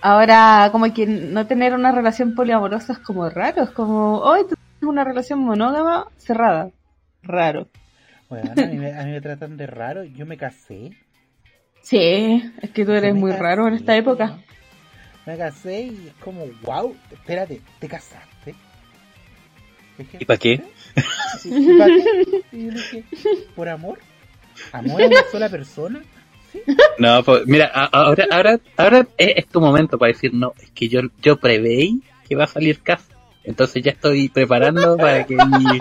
Ahora, 0.01 0.69
como 0.71 0.91
que 0.93 1.05
no 1.05 1.47
tener 1.47 1.73
una 1.73 1.91
relación 1.91 2.35
poliamorosa 2.35 2.93
es 2.93 2.99
como 2.99 3.29
raro, 3.29 3.63
es 3.63 3.71
como, 3.71 4.19
hoy 4.19 4.41
tú 4.41 4.55
tienes 4.55 4.89
una 4.89 5.03
relación 5.03 5.39
monógama 5.39 6.07
cerrada. 6.17 6.69
Raro. 7.27 7.67
Bueno, 8.29 8.51
a 8.51 8.55
mí, 8.55 8.77
me, 8.77 8.93
a 8.93 9.03
mí 9.03 9.11
me 9.11 9.21
tratan 9.21 9.57
de 9.57 9.67
raro, 9.67 10.03
yo 10.03 10.25
me 10.25 10.37
casé. 10.37 10.91
Sí, 11.81 12.43
es 12.61 12.69
que 12.71 12.85
tú 12.85 12.91
eres 12.91 13.13
muy 13.15 13.31
casé, 13.31 13.43
raro 13.43 13.67
en 13.67 13.75
esta 13.75 13.95
época. 13.95 14.27
¿no? 14.27 14.43
Me 15.25 15.37
casé 15.37 15.81
y 15.83 16.07
es 16.07 16.13
como, 16.21 16.45
wow, 16.63 16.95
espérate, 17.11 17.61
¿te 17.79 17.87
casaste? 17.87 18.55
¿Y 20.19 20.25
para 20.25 20.37
qué? 20.37 20.61
"Sí, 21.39 21.51
¿y 21.53 21.77
para 21.77 21.93
qué?". 21.95 22.43
Y 22.51 22.65
yo 22.65 22.71
dije, 22.71 23.03
¿por 23.55 23.67
amor? 23.69 23.99
¿Amor 24.71 25.01
a 25.01 25.07
una 25.07 25.23
sola 25.31 25.49
persona? 25.49 26.01
Sí. 26.51 26.61
No, 26.97 27.23
pues, 27.23 27.45
mira, 27.45 27.67
ahora, 27.67 28.25
ahora, 28.31 28.59
ahora 28.77 29.07
es, 29.17 29.33
es 29.37 29.47
tu 29.47 29.59
momento 29.59 29.97
para 29.97 30.11
decir, 30.11 30.33
no, 30.33 30.53
es 30.61 30.71
que 30.71 30.87
yo, 30.87 31.01
yo 31.21 31.37
preveí 31.37 32.01
que 32.27 32.35
va 32.35 32.45
a 32.45 32.47
salir 32.47 32.81
casa. 32.81 33.13
Entonces 33.43 33.81
ya 33.83 33.91
estoy 33.91 34.27
preparando 34.29 34.97
para 34.97 35.25
que 35.25 35.35
mi, 35.35 35.79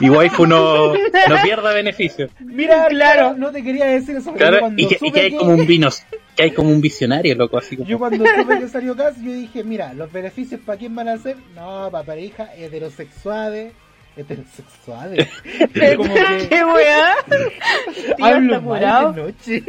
mi 0.00 0.10
waifu 0.10 0.46
no, 0.46 0.92
no 1.28 1.42
pierda 1.42 1.72
beneficio. 1.72 2.28
Mira, 2.40 2.86
Claro. 2.88 3.34
no 3.36 3.50
te 3.50 3.62
quería 3.62 3.86
decir 3.86 4.16
eso, 4.16 4.32
Claro, 4.34 4.60
cuando 4.60 4.82
y 4.82 4.86
que, 4.88 4.98
y 5.00 5.18
hay 5.18 5.30
que- 5.30 5.36
como 5.36 5.52
un 5.54 5.66
vino, 5.66 5.88
que 6.36 6.42
hay 6.42 6.50
como 6.52 6.70
un 6.70 6.80
visionario, 6.80 7.34
loco, 7.34 7.58
así 7.58 7.76
como. 7.76 7.88
Yo 7.88 7.98
cuando 7.98 8.24
supe 8.26 8.58
que 8.58 8.68
salió 8.68 8.94
Cas, 8.96 9.14
yo 9.22 9.32
dije, 9.32 9.64
mira, 9.64 9.92
los 9.94 10.10
beneficios 10.12 10.60
para 10.64 10.78
quién 10.78 10.94
van 10.94 11.08
a 11.08 11.18
ser, 11.18 11.36
no, 11.54 11.88
para 11.90 12.04
pareja 12.04 12.48
heterosexuales, 12.56 13.72
heterosexuales. 14.16 15.28
como 15.96 16.14
que 16.14 16.48
¿Qué 16.48 16.64
weá? 16.64 17.14
Tío 18.16 18.24
hablo 18.26 18.54
está 18.54 18.64
curado. 18.66 19.12
noche. 19.12 19.62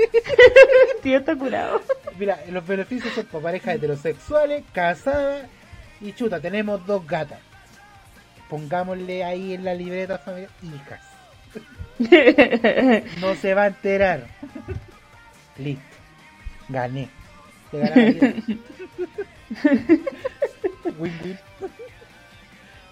Tío 1.03 1.17
está 1.17 1.35
curado. 1.35 1.81
Mira, 2.19 2.39
los 2.51 2.65
beneficios 2.65 3.13
son 3.13 3.25
para 3.25 3.43
parejas 3.43 3.75
heterosexuales, 3.75 4.63
casadas 4.73 5.45
y 6.01 6.13
chuta, 6.13 6.39
tenemos 6.39 6.85
dos 6.85 7.05
gatas. 7.07 7.39
Pongámosle 8.49 9.23
ahí 9.23 9.53
en 9.53 9.63
la 9.65 9.73
libreta 9.73 10.17
familiar, 10.17 10.49
hijas. 10.63 11.01
No 13.21 13.33
se 13.35 13.53
va 13.53 13.63
a 13.63 13.67
enterar. 13.67 14.27
Listo. 15.57 15.81
Gané. 16.69 17.09
Te 17.71 17.79
gané 17.79 18.35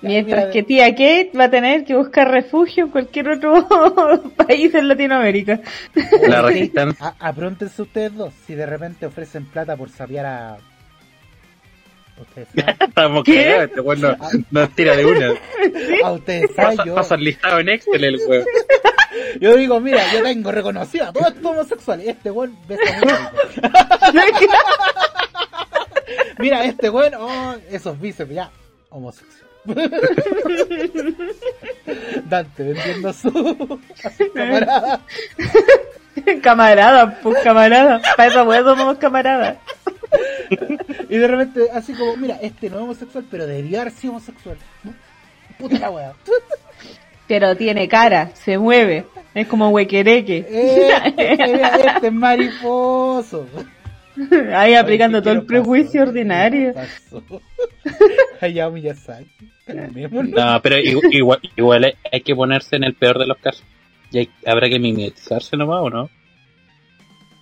Mientras 0.01 0.51
que 0.51 0.61
tía 0.63 0.91
Kate 0.91 1.31
va 1.37 1.45
a 1.45 1.49
tener 1.49 1.83
que 1.83 1.95
buscar 1.95 2.29
refugio 2.29 2.85
en 2.85 2.91
cualquier 2.91 3.27
otro 3.29 3.67
país 4.37 4.73
en 4.75 4.87
Latinoamérica. 4.87 5.59
La 6.27 6.41
resistencia. 6.43 7.07
A- 7.19 7.29
apróntense 7.29 7.81
ustedes 7.81 8.13
dos. 8.13 8.33
Si 8.45 8.53
de 8.53 8.65
repente 8.65 9.05
ofrecen 9.05 9.45
plata 9.45 9.75
por 9.75 9.89
sapear 9.89 10.25
a. 10.25 10.57
Ustedes 12.17 12.47
saben. 12.55 12.75
Estamos 12.89 13.23
¿Qué? 13.23 13.43
cagados, 13.43 13.63
este 13.69 13.81
weón 13.81 14.01
no- 14.01 14.17
nos 14.51 14.69
tira 14.75 14.95
de 14.95 15.05
una. 15.05 15.33
A 16.03 16.11
ustedes 16.11 16.51
saben. 16.55 16.77
Pasa, 16.77 16.85
Yo, 16.87 16.95
pasa 16.95 17.15
el 17.15 17.23
listado 17.23 17.59
en 17.59 17.69
Excel 17.69 18.03
el 18.03 18.17
weón. 18.27 18.45
yo 19.41 19.55
digo, 19.55 19.79
mira, 19.79 20.01
yo 20.13 20.23
tengo 20.23 20.51
reconocido 20.51 21.05
a 21.05 21.13
todos 21.13 21.27
estos 21.27 21.45
homosexuales. 21.45 22.07
Este 22.07 22.31
weón 22.31 22.57
besa 22.67 23.31
muy 24.13 24.21
rico. 24.21 24.53
Mira, 26.39 26.65
este 26.65 26.89
weón, 26.89 27.13
oh, 27.19 27.55
esos 27.69 27.99
bíceps, 27.99 28.31
ya, 28.33 28.49
homosexual. 28.89 29.43
Dante 32.29 32.63
vendiendo 32.63 33.11
su, 33.13 33.79
a 34.03 34.09
su 34.11 34.31
camarada. 34.33 35.01
camarada, 36.41 37.19
pues 37.21 37.37
camarada. 37.43 38.01
Para 38.15 38.29
esa 38.29 38.43
wea 38.43 38.63
somos 38.63 38.97
camaradas. 38.97 39.57
Y 41.09 41.17
de 41.17 41.27
repente, 41.27 41.61
así 41.73 41.93
como, 41.93 42.15
mira, 42.17 42.37
este 42.41 42.69
no 42.69 42.77
es 42.77 42.81
homosexual, 42.83 43.25
pero 43.29 43.45
debería 43.47 43.81
haber 43.81 43.93
sido 43.93 44.13
homosexual. 44.13 44.57
Puta 45.59 45.79
la 45.79 45.89
weá. 45.91 46.13
Pero 47.27 47.55
tiene 47.57 47.87
cara, 47.87 48.29
se 48.35 48.57
mueve. 48.59 49.05
Es 49.33 49.47
como 49.47 49.69
huequereque. 49.69 50.45
Eh, 50.47 50.89
este 51.17 52.07
es 52.07 52.13
mariposo. 52.13 53.47
Ahí 54.55 54.75
aplicando 54.75 55.21
todo 55.23 55.33
¿qué 55.33 55.39
el 55.39 55.45
prejuicio 55.47 56.01
pasó? 56.01 56.09
ordinario. 56.11 56.73
Hayao 58.41 58.71
Miyazaki. 58.71 59.27
No, 59.67 60.61
pero 60.61 60.77
igu- 60.77 61.01
igual, 61.11 61.39
igual 61.55 61.83
hay, 61.85 61.93
hay 62.11 62.21
que 62.21 62.35
ponerse 62.35 62.75
en 62.75 62.83
el 62.83 62.93
peor 62.93 63.17
de 63.17 63.25
los 63.25 63.37
casos. 63.37 63.63
Y 64.11 64.19
hay- 64.19 64.29
habrá 64.45 64.69
que 64.69 64.77
mimetizarse 64.79 65.57
nomás, 65.57 65.81
¿o 65.81 65.89
no? 65.89 66.09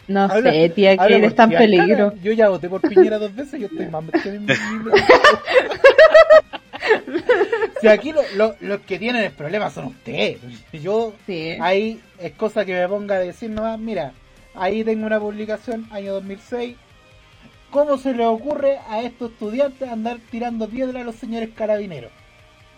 No 0.08 0.24
Habla- 0.24 0.52
sé, 0.52 0.70
tía, 0.70 0.98
que 0.98 1.16
eres 1.16 1.36
tan 1.36 1.50
peligro. 1.50 2.14
Yo 2.22 2.32
ya 2.34 2.50
voté 2.50 2.68
por 2.70 2.82
Piñera 2.82 3.18
dos 3.20 3.34
veces, 3.36 3.60
yo 3.62 3.68
estoy 3.68 3.88
más 3.88 4.04
metido 4.04 4.36
en 4.36 4.46
mi- 4.46 4.54
mi- 4.54 4.92
Si 7.82 7.88
aquí 7.88 8.12
lo- 8.12 8.22
lo- 8.36 8.56
los 8.62 8.82
que 8.82 9.00
tienen 9.00 9.24
el 9.24 9.32
problema 9.32 9.70
son 9.70 9.86
ustedes. 9.88 10.40
Yo, 10.74 11.14
Sí. 11.26 11.56
ahí 11.62 12.02
es 12.20 12.32
cosa 12.34 12.66
que 12.66 12.74
me 12.74 12.88
ponga 12.88 13.16
a 13.16 13.20
decir 13.20 13.50
nomás, 13.50 13.80
mira, 13.80 14.12
ahí 14.56 14.84
tengo 14.84 15.06
una 15.06 15.20
publicación, 15.20 15.88
año 15.92 16.14
2006. 16.14 16.76
¿Cómo 17.72 17.98
se 17.98 18.14
le 18.14 18.26
ocurre 18.26 18.78
a 18.90 19.02
estos 19.02 19.32
estudiantes 19.32 19.90
andar 19.90 20.18
tirando 20.30 20.68
piedra 20.68 21.02
a 21.02 21.04
los 21.04 21.16
señores 21.16 21.50
carabineros? 21.56 22.12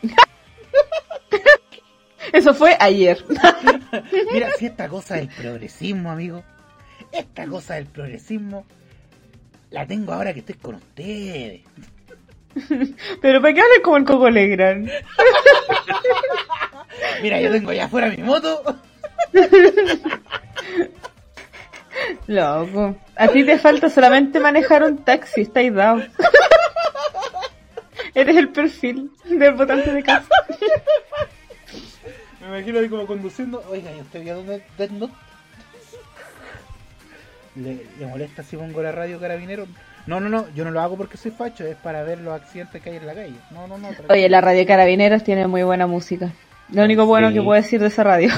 Eso 2.33 2.53
fue 2.53 2.75
ayer. 2.79 3.23
Mira, 4.33 4.49
si 4.57 4.65
esta 4.65 4.87
cosa 4.89 5.15
del 5.15 5.29
progresismo, 5.29 6.11
amigo, 6.11 6.43
esta 7.19 7.47
cosa 7.47 7.75
del 7.75 7.85
progresismo, 7.85 8.65
la 9.71 9.85
tengo 9.85 10.13
ahora 10.13 10.33
que 10.33 10.39
estoy 10.39 10.55
con 10.55 10.75
ustedes. 10.75 11.61
Pero 13.21 13.41
¿para 13.41 13.53
qué 13.53 13.61
hablas 13.61 13.79
como 13.83 13.97
el 13.97 14.05
Coco 14.05 14.29
Legrand? 14.29 14.89
Mira, 17.21 17.41
yo 17.41 17.51
tengo 17.51 17.71
allá 17.71 17.85
afuera 17.85 18.09
mi 18.09 18.23
moto. 18.23 18.61
Loco. 22.27 22.95
A 23.15 23.27
ti 23.29 23.43
te 23.43 23.57
falta 23.57 23.89
solamente 23.89 24.39
manejar 24.39 24.83
un 24.83 25.03
taxi, 25.03 25.41
estáis 25.41 25.73
dado. 25.73 26.03
Eres 28.13 28.37
el 28.37 28.49
perfil 28.49 29.11
del 29.25 29.53
votante 29.53 29.91
de 29.91 30.03
casa. 30.03 30.27
Me 32.41 32.47
imagino 32.47 32.79
ahí 32.79 32.89
como 32.89 33.05
conduciendo. 33.05 33.63
Oiga, 33.69 33.91
¿y 33.91 34.01
usted 34.01 34.23
vio 34.23 34.35
dónde 34.35 34.63
Note? 34.91 35.13
¿Le, 37.55 37.85
¿Le 37.99 38.05
molesta 38.07 38.43
si 38.43 38.57
pongo 38.57 38.81
la 38.83 38.91
radio 38.91 39.19
carabinero? 39.19 39.65
No, 40.07 40.19
no, 40.19 40.29
no, 40.29 40.45
yo 40.53 40.65
no 40.65 40.71
lo 40.71 40.81
hago 40.81 40.97
porque 40.97 41.17
soy 41.17 41.31
facho, 41.31 41.65
es 41.65 41.75
para 41.77 42.03
ver 42.03 42.19
los 42.21 42.33
accidentes 42.33 42.81
que 42.81 42.89
hay 42.91 42.97
en 42.97 43.07
la 43.07 43.13
calle. 43.15 43.33
No, 43.51 43.67
no, 43.67 43.77
no. 43.77 43.87
tranquilo. 43.87 44.13
Oye, 44.13 44.29
la 44.29 44.41
radio 44.41 44.65
Carabineros 44.67 45.23
tiene 45.23 45.47
muy 45.47 45.63
buena 45.63 45.87
música. 45.87 46.31
Lo 46.71 46.83
único 46.83 47.05
bueno 47.05 47.29
Sí. 47.29 47.35
que 47.35 47.41
puedo 47.41 47.61
decir 47.61 47.79
de 47.79 47.87
esa 47.87 48.03
radio. 48.03 48.29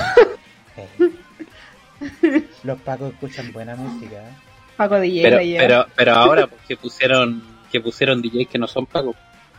Los 2.64 2.80
pacos 2.82 3.14
escuchan 3.14 3.52
buena 3.52 3.76
música. 3.76 4.16
¿eh? 4.18 4.30
Paco 4.76 5.00
DJ 5.00 5.24
Pero, 5.24 5.38
pero, 5.58 5.86
pero 5.96 6.14
ahora, 6.14 6.48
porque 6.48 6.78
pusieron, 6.78 7.42
que 7.72 7.82
pusieron 7.82 8.22
DJs 8.22 8.48
que 8.48 8.60
no 8.60 8.68
son 8.68 8.86
pagos. 8.86 9.16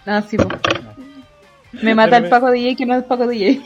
Ah, 0.07 0.23
sí. 0.23 0.37
No. 0.37 0.47
Me 1.83 1.95
mata 1.95 2.13
Pero 2.17 2.25
el 2.25 2.31
Paco 2.31 2.51
DJ 2.53 2.77
que 2.77 2.87
no 2.87 2.95
es 2.97 3.05
Paco 3.05 3.27
DJ. 3.27 3.61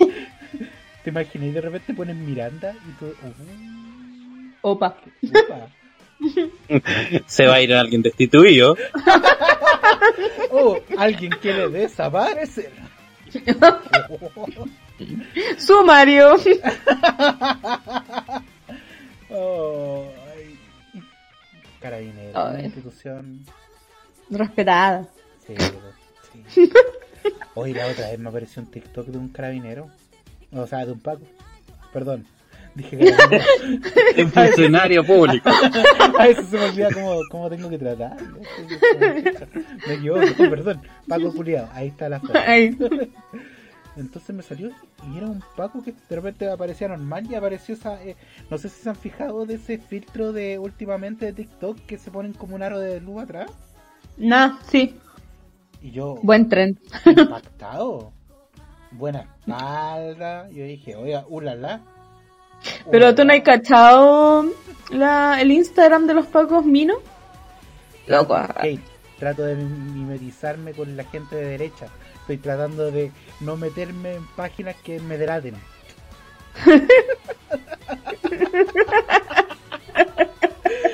¿Te 1.05 1.11
imaginas? 1.11 1.49
Y 1.49 1.53
de 1.53 1.61
repente 1.61 1.95
ponen 1.95 2.25
Miranda 2.25 2.73
y 2.89 2.93
tú. 2.99 3.07
uh, 3.07 4.73
Opa. 4.73 4.97
Se 7.27 7.47
va 7.47 7.55
a 7.55 7.61
ir 7.61 7.75
alguien 7.75 8.03
destituido. 8.03 8.77
Oh, 10.51 10.79
alguien 10.99 11.31
quiere 11.41 11.69
desaparecer. 11.69 12.73
Sumario. 15.59 16.37
Oh, 19.31 20.05
ay. 20.35 20.59
Carabinero, 21.81 22.51
una 22.51 22.63
institución. 22.63 23.45
Respetada. 24.29 25.09
Sí, 25.47 25.55
sí. 26.53 26.71
Hoy 27.55 27.73
la 27.73 27.87
otra 27.87 28.11
vez 28.11 28.19
me 28.19 28.29
apareció 28.29 28.63
un 28.63 28.71
TikTok 28.71 29.07
de 29.07 29.19
un 29.19 29.29
carabinero. 29.29 29.89
O 30.53 30.67
sea, 30.67 30.85
de 30.85 30.93
un 30.93 31.01
Paco. 31.01 31.23
Perdón. 31.93 32.27
Dije. 32.75 32.99
Un 34.19 34.31
funcionario 34.33 35.05
público. 35.05 35.51
A 36.19 36.27
veces 36.27 36.47
se 36.47 36.57
me 36.57 36.65
olvida 36.65 36.89
cómo, 36.93 37.21
cómo 37.31 37.51
tengo 37.51 37.69
que 37.69 37.79
tratar. 37.79 38.17
Me 39.87 39.95
equivoco, 39.95 40.23
perdón. 40.39 40.81
Paco 41.07 41.33
culiado, 41.35 41.69
ahí 41.73 41.89
está 41.89 42.09
la 42.09 42.21
foto. 42.21 42.35
Entonces 43.95 44.35
me 44.35 44.43
salió 44.43 44.71
y 45.13 45.19
era 45.19 45.27
un 45.27 45.43
Paco 45.55 45.83
que 45.83 45.93
de 45.93 46.17
repente 46.17 46.49
aparecía 46.49 46.89
normal 46.89 47.27
y 47.31 47.35
apareció 47.35 47.75
esa. 47.75 48.03
eh, 48.03 48.17
no 48.51 48.57
sé 48.57 48.71
si 48.71 48.83
se 48.83 48.89
han 48.89 48.97
fijado 48.97 49.45
de 49.45 49.55
ese 49.57 49.77
filtro 49.77 50.33
de 50.33 50.59
últimamente 50.59 51.27
de 51.27 51.33
TikTok 51.35 51.79
que 51.81 51.99
se 51.99 52.11
ponen 52.11 52.33
como 52.33 52.55
un 52.55 52.63
aro 52.63 52.79
de 52.79 53.01
luz 53.03 53.23
atrás. 53.23 53.51
Nah, 54.17 54.59
sí. 54.67 54.97
Y 55.83 55.91
yo, 55.91 56.15
Buen 56.23 56.49
tren. 56.49 56.79
impactado. 57.05 58.13
Buena 58.93 59.21
espalda. 59.41 60.49
Yo 60.51 60.65
dije, 60.65 60.97
oiga, 60.97 61.27
ulala. 61.29 61.83
Pero 62.91 63.15
tú 63.15 63.25
no 63.25 63.33
has 63.33 63.41
cachado 63.41 64.47
la, 64.91 65.41
el 65.41 65.53
Instagram 65.53 66.07
de 66.07 66.15
los 66.15 66.27
Pacos 66.27 66.65
Mino. 66.65 66.95
Loco. 68.07 68.35
ah, 68.35 68.49
Kate, 68.55 68.81
trato 69.19 69.43
de 69.43 69.57
mimetizarme 69.57 70.73
con 70.73 70.97
la 70.97 71.05
gente 71.05 71.37
de 71.37 71.47
derecha. 71.47 71.87
Estoy 72.21 72.39
tratando 72.39 72.91
de 72.91 73.11
no 73.41 73.57
meterme 73.57 74.15
en 74.15 74.27
páginas 74.37 74.77
que 74.85 75.01
me 75.01 75.19
delaten. 75.19 75.55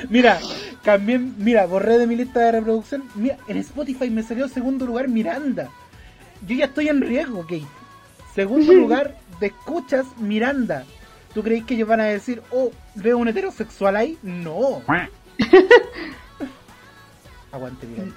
mira, 0.09 0.39
cambié, 0.83 1.19
mira, 1.19 1.67
borré 1.67 1.99
de 1.99 2.07
mi 2.07 2.17
lista 2.17 2.41
de 2.41 2.53
reproducción. 2.53 3.05
Mira, 3.15 3.37
en 3.49 3.59
Spotify 3.59 4.11
me 4.11 4.23
salió 4.23 4.49
segundo 4.49 4.87
lugar 4.87 5.09
Miranda. 5.09 5.69
Yo 6.47 6.57
ya 6.57 6.67
estoy 6.67 6.89
en 6.89 7.01
riesgo, 7.01 7.43
Kate. 7.43 7.67
Segundo 8.35 8.73
lugar 8.75 9.17
de 9.41 9.49
escuchas 9.49 10.07
Miranda. 10.19 10.85
¿Tú 11.35 11.43
crees 11.43 11.65
que 11.65 11.75
ellos 11.75 11.89
van 11.89 12.01
a 12.01 12.05
decir, 12.05 12.43
oh, 12.51 12.71
veo 12.95 13.19
un 13.19 13.29
heterosexual 13.29 13.97
ahí? 13.97 14.19
No. 14.23 14.83
Aguante 17.53 17.87
Miranda. 17.87 18.15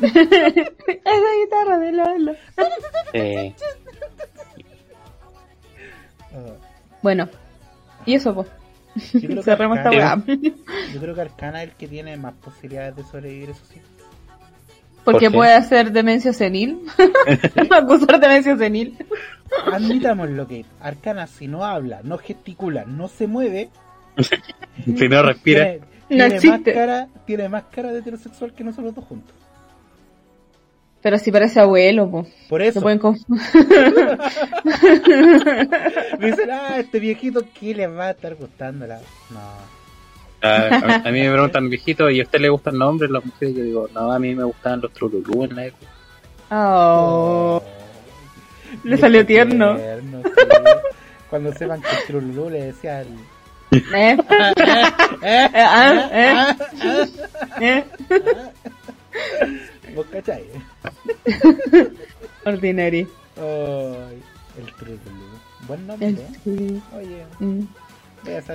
Esa 0.00 1.30
guitarra 1.44 1.78
de 1.78 1.92
Lolo. 1.92 2.34
Eh, 3.12 3.54
Ah, 6.32 6.54
Bueno. 7.02 7.28
Y 8.06 8.14
eso, 8.14 8.34
pues. 8.34 8.48
yo 9.12 9.28
creo 9.28 9.42
que 9.42 9.50
Arcana-. 9.78 10.24
Yo 10.94 11.00
creo 11.00 11.14
que 11.14 11.20
Arcana 11.20 11.62
es 11.62 11.70
el 11.70 11.74
que 11.76 11.88
tiene 11.88 12.16
más 12.16 12.34
posibilidades 12.34 12.96
de 12.96 13.04
sobrevivir, 13.04 13.50
eso 13.50 13.62
sí. 13.68 13.80
Porque 15.04 15.30
puede 15.30 15.54
hacer 15.54 15.92
demencia 15.92 16.32
senil. 16.32 16.80
Acusar 17.70 18.20
demencia 18.20 18.56
senil. 18.56 18.96
Admitámoslo 19.72 20.46
que 20.46 20.64
Arcana 20.80 21.26
si 21.26 21.48
no 21.48 21.64
habla, 21.64 22.00
no 22.04 22.18
gesticula, 22.18 22.84
no 22.84 23.08
se 23.08 23.26
mueve, 23.26 23.70
si 24.84 25.08
no 25.08 25.22
respira. 25.22 25.64
tiene, 25.64 25.80
No 25.80 25.86
tiene 26.08 26.24
más 26.24 26.32
existe. 26.34 26.72
cara, 26.72 27.08
tiene 27.26 27.48
más 27.48 27.64
cara 27.64 27.92
de 27.92 27.98
heterosexual 28.00 28.52
que 28.52 28.64
nosotros 28.64 28.94
dos 28.94 29.04
juntos. 29.04 29.34
Pero 31.02 31.18
si 31.18 31.32
parece 31.32 31.60
abuelo, 31.60 32.10
pues. 32.10 32.28
Por 32.48 32.60
Se 32.60 32.68
eso 32.68 32.80
pueden 32.82 33.00
me 33.02 33.36
dicen, 36.26 36.50
ah, 36.50 36.76
este 36.78 37.00
viejito, 37.00 37.42
¿qué 37.58 37.74
le 37.74 37.86
va 37.86 38.08
a 38.08 38.10
estar 38.10 38.34
gustando? 38.34 38.86
La... 38.86 38.98
No. 39.30 39.79
A, 40.42 41.02
a 41.04 41.10
mí 41.12 41.20
me 41.20 41.30
preguntan 41.32 41.68
viejito, 41.68 42.08
¿y 42.08 42.20
a 42.20 42.22
usted 42.22 42.40
le 42.40 42.48
gustan 42.48 42.78
nombres 42.78 43.10
las 43.10 43.22
mujeres? 43.24 43.54
Yo 43.56 43.62
digo, 43.62 43.88
no, 43.94 44.10
a 44.10 44.18
mí 44.18 44.34
me 44.34 44.44
gustaban 44.44 44.80
los 44.80 44.92
trululú 44.92 45.44
en 45.44 45.56
la 45.56 45.66
época. 45.66 45.86
Oh, 46.52 47.62
le 48.84 48.96
salió 48.96 49.24
tierno. 49.26 49.76
tierno, 49.76 50.22
sí. 50.24 50.30
Cuando 51.28 51.52
sepan 51.52 51.80
que 51.80 51.88
Trululú 52.08 52.50
le 52.50 52.64
decía 52.64 53.02
el... 53.02 53.08
¿Eh? 53.94 54.16
¿Eh? 55.22 55.48
ah, 55.54 56.08
¿eh? 56.12 56.56
¿Eh? 57.60 57.84
¿Vos 59.94 60.06
cachai? 60.10 60.42
Ordinary. 62.44 63.06
Ay, 63.36 64.22
el 64.58 64.74
Trululú. 64.74 65.00
Buen 65.68 65.86
nombre, 65.86 66.08
El- 66.08 66.18
¿eh? 66.18 66.80
Oye, 66.96 67.24
Mm. 67.38 67.62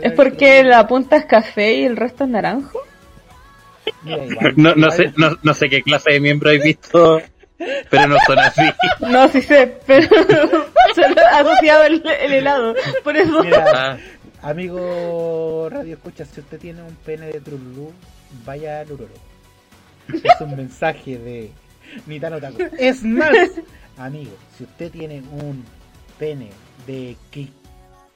¿Es 0.02 0.12
porque 0.14 0.64
la 0.64 0.88
punta 0.88 1.16
es 1.18 1.26
café 1.26 1.74
y 1.76 1.86
el 1.86 1.98
resto 1.98 2.24
es 2.24 2.30
naranjo? 2.30 2.80
Mira, 4.04 4.26
igual, 4.26 4.54
No, 4.58 4.76
no, 4.76 4.92
sé, 4.92 5.14
no, 5.18 5.38
no 5.42 5.54
sé 5.54 5.70
qué 5.70 5.82
clase 5.82 6.14
de 6.14 6.20
miembro 6.20 6.50
he 6.52 6.58
visto, 6.60 7.22
pero 7.90 8.08
no 8.08 8.18
son 8.26 8.40
así. 8.40 8.62
No, 9.00 9.28
sí 9.30 9.42
sé, 9.42 9.78
pero 9.86 10.08
solo 10.96 11.16
asociado 11.32 11.84
el, 11.86 12.04
el 12.22 12.34
helado. 12.34 12.76
Por 13.04 13.16
eso. 13.18 13.44
Mira, 13.44 13.66
Ah, 13.74 13.98
amigo 14.50 15.68
Radio 15.72 15.96
Escucha, 15.96 16.26
si 16.26 16.40
usted 16.42 16.60
tiene 16.60 16.82
un 16.84 16.96
pene 16.96 17.28
de 17.28 17.42
Trululú, 17.42 17.92
vaya 18.46 18.80
al 18.82 18.92
Uroro. 18.92 19.14
Es 20.08 20.40
un 20.42 20.56
mensaje 20.56 21.18
de 21.18 21.52
Nitano 22.06 22.40
Taco. 22.40 22.58
Es 22.78 23.04
más, 23.04 23.32
amigo, 23.98 24.32
si 24.58 24.64
usted 24.66 24.92
tiene 24.92 25.22
un 25.32 25.64
pene 26.20 26.50
de 26.86 27.16
cri- 27.34 27.52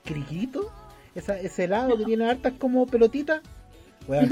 criquito, 0.05 0.71
esa, 1.15 1.39
ese 1.39 1.65
helado 1.65 1.97
que 1.97 2.05
tiene 2.05 2.29
hartas 2.29 2.53
como 2.59 2.85
pelotitas, 2.87 3.41
weón, 4.07 4.29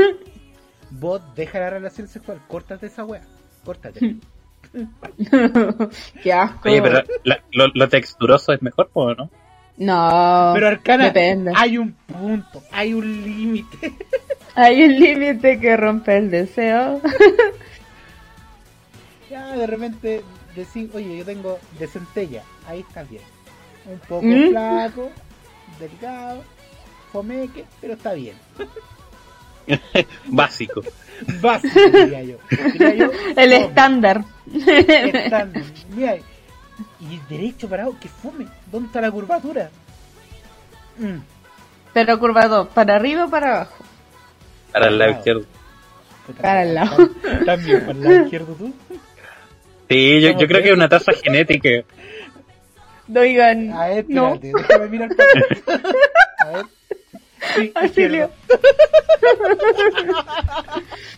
vos 0.92 1.22
deja 1.36 1.60
la 1.60 1.70
relación 1.72 2.08
sexual, 2.08 2.42
córtate 2.48 2.88
esa 2.88 3.04
wea, 3.06 3.24
córtate. 3.64 4.18
Qué 6.24 6.34
asco. 6.34 6.70
oye, 6.70 6.82
pero 6.82 7.02
la- 7.24 7.42
lo, 7.52 7.68
lo 7.74 7.90
texturoso 7.90 8.52
es 8.54 8.62
mejor, 8.62 8.90
¿o 8.94 9.14
no? 9.14 9.30
No. 9.78 10.52
Pero 10.56 10.68
Arcana, 10.68 11.06
Depende. 11.06 11.54
hay 11.56 11.78
un 11.78 11.94
punto, 11.94 12.64
hay 12.72 12.94
un 12.94 13.24
límite. 13.24 13.94
Hay 14.60 14.82
un 14.82 15.00
límite 15.00 15.60
que 15.60 15.78
rompe 15.78 16.18
el 16.18 16.32
deseo. 16.32 17.00
Ya 19.30 19.56
de 19.56 19.68
repente 19.68 20.24
decir, 20.56 20.90
oye, 20.96 21.18
yo 21.20 21.26
tengo 21.26 21.60
de 21.78 21.86
centella, 21.86 22.42
ahí 22.68 22.80
está 22.80 23.04
bien. 23.04 23.22
Un 23.86 24.00
poco 24.00 24.26
¿Mm? 24.26 24.50
flaco, 24.50 25.10
delgado, 25.80 26.42
fomeque, 27.22 27.66
pero 27.82 27.94
está 27.94 28.14
bien. 28.14 28.36
Básico. 30.28 30.82
Básico, 31.42 31.80
diría 31.92 32.24
yo. 32.24 32.38
Diría 32.74 32.94
yo, 32.96 33.12
El 33.36 33.52
fome, 33.52 33.56
estándar. 33.66 34.24
estándar. 34.54 35.64
Mira, 35.96 36.16
y 37.00 37.20
derecho 37.30 37.68
parado, 37.68 37.96
que 38.00 38.08
fome. 38.08 38.46
¿Dónde 38.72 38.88
está 38.88 39.02
la 39.02 39.10
curvatura? 39.12 39.70
Mm, 40.98 41.18
Pero 41.94 42.20
curvado, 42.20 42.70
¿para 42.70 42.96
arriba 42.96 43.26
o 43.26 43.30
para 43.30 43.56
abajo? 43.56 43.84
Para 44.72 44.88
el 44.88 44.98
lado 45.00 45.12
izquierdo. 45.12 45.46
Para 46.42 46.64
el 46.64 46.74
lado. 46.76 46.98
tam- 46.98 47.46
También 47.46 47.80
para 47.82 47.92
el 47.94 48.04
lado 48.04 48.24
izquierdo 48.24 48.54
tú. 48.54 48.74
Sí, 49.90 50.22
yo, 50.22 50.32
yo 50.38 50.48
creo 50.48 50.62
que 50.62 50.70
es 50.70 50.76
una 50.76 50.90
tasa 50.90 51.14
genética. 51.24 51.70
Oigan, 53.16 53.72
A 53.74 53.88
ver, 53.88 54.06
no. 54.10 54.34
espérate, 54.36 54.52
déjame 54.68 54.88
mirar 54.90 55.10
para 55.16 55.30
acá. 55.30 55.82
A 56.40 56.50
ver. 56.50 56.66
Sí, 57.56 57.72
Auxilio. 57.76 58.32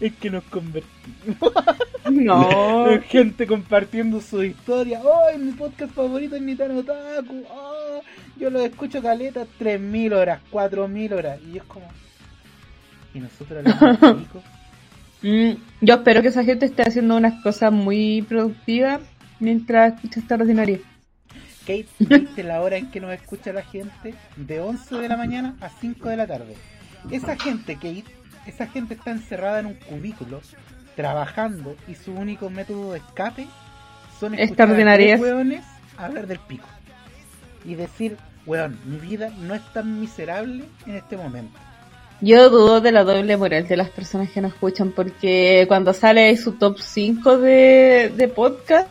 Es 0.00 0.12
que 0.14 0.30
nos 0.30 0.44
convertimos. 0.44 1.52
No. 2.10 3.00
Gente 3.08 3.46
compartiendo 3.46 4.20
su 4.20 4.42
historia. 4.42 5.00
¡Oh, 5.02 5.26
mi 5.38 5.52
podcast 5.52 5.92
favorito 5.92 6.36
es 6.36 6.42
Nitano 6.42 6.80
Otaku! 6.80 7.44
¡Oh, 7.50 8.00
yo 8.36 8.50
lo 8.50 8.60
escucho 8.60 9.02
caleta 9.02 9.46
3.000 9.60 10.14
horas, 10.14 10.40
4.000 10.50 11.12
horas. 11.12 11.40
Y 11.52 11.58
es 11.58 11.64
como... 11.64 11.86
¿Y 13.14 13.20
nosotros 13.20 13.64
chico? 13.64 14.42
Mm, 15.22 15.50
yo 15.82 15.96
espero 15.96 16.22
que 16.22 16.28
esa 16.28 16.44
gente 16.44 16.64
esté 16.64 16.82
haciendo 16.82 17.14
unas 17.14 17.42
cosas 17.42 17.70
muy 17.70 18.22
productivas 18.22 19.02
mientras 19.38 19.92
escucha 19.92 20.18
esta 20.18 20.36
ordinaria. 20.36 20.78
Kate, 21.70 21.86
¿viste 22.00 22.42
la 22.42 22.62
hora 22.62 22.76
en 22.76 22.90
que 22.90 23.00
nos 23.00 23.12
escucha 23.12 23.52
la 23.52 23.62
gente? 23.62 24.14
De 24.36 24.60
11 24.60 24.96
de 24.96 25.08
la 25.08 25.16
mañana 25.16 25.54
a 25.60 25.68
5 25.68 26.08
de 26.08 26.16
la 26.16 26.26
tarde. 26.26 26.56
Esa 27.10 27.36
gente, 27.36 27.74
Kate, 27.74 28.04
esa 28.46 28.66
gente 28.66 28.94
está 28.94 29.12
encerrada 29.12 29.60
en 29.60 29.66
un 29.66 29.74
cubículo, 29.74 30.40
trabajando, 30.96 31.76
y 31.86 31.94
su 31.94 32.12
único 32.12 32.50
método 32.50 32.92
de 32.92 32.98
escape 32.98 33.46
son 34.18 34.34
escuchar 34.34 34.70
a 34.70 35.16
hueones 35.16 35.64
hablar 35.96 36.26
del 36.26 36.40
pico. 36.40 36.66
Y 37.64 37.76
decir, 37.76 38.16
weón, 38.46 38.78
mi 38.84 38.96
vida 38.96 39.30
no 39.38 39.54
es 39.54 39.62
tan 39.72 40.00
miserable 40.00 40.64
en 40.86 40.96
este 40.96 41.16
momento. 41.16 41.56
Yo 42.20 42.50
dudo 42.50 42.80
de 42.80 42.90
la 42.90 43.04
doble 43.04 43.36
moral 43.36 43.68
de 43.68 43.76
las 43.76 43.90
personas 43.90 44.30
que 44.30 44.40
nos 44.40 44.52
escuchan 44.52 44.90
porque 44.90 45.66
cuando 45.68 45.94
sale 45.94 46.36
su 46.36 46.52
top 46.52 46.78
5 46.80 47.38
de, 47.38 48.12
de 48.14 48.28
podcast 48.28 48.88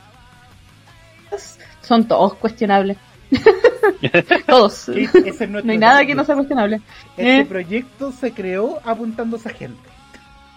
son 1.90 2.08
todos 2.08 2.36
cuestionables. 2.36 2.98
todos. 4.48 4.90
Es 4.90 5.14
nuestro 5.14 5.62
No 5.64 5.72
hay 5.72 5.78
nada 5.78 6.06
que 6.06 6.16
no 6.16 6.24
sea 6.24 6.36
cuestionable. 6.36 6.82
Este 7.18 7.40
¿Eh? 7.40 7.46
proyecto 7.46 8.12
se 8.12 8.32
creó 8.32 8.80
apuntando 8.86 9.36
a 9.36 9.40
esa 9.40 9.50
gente. 9.50 9.82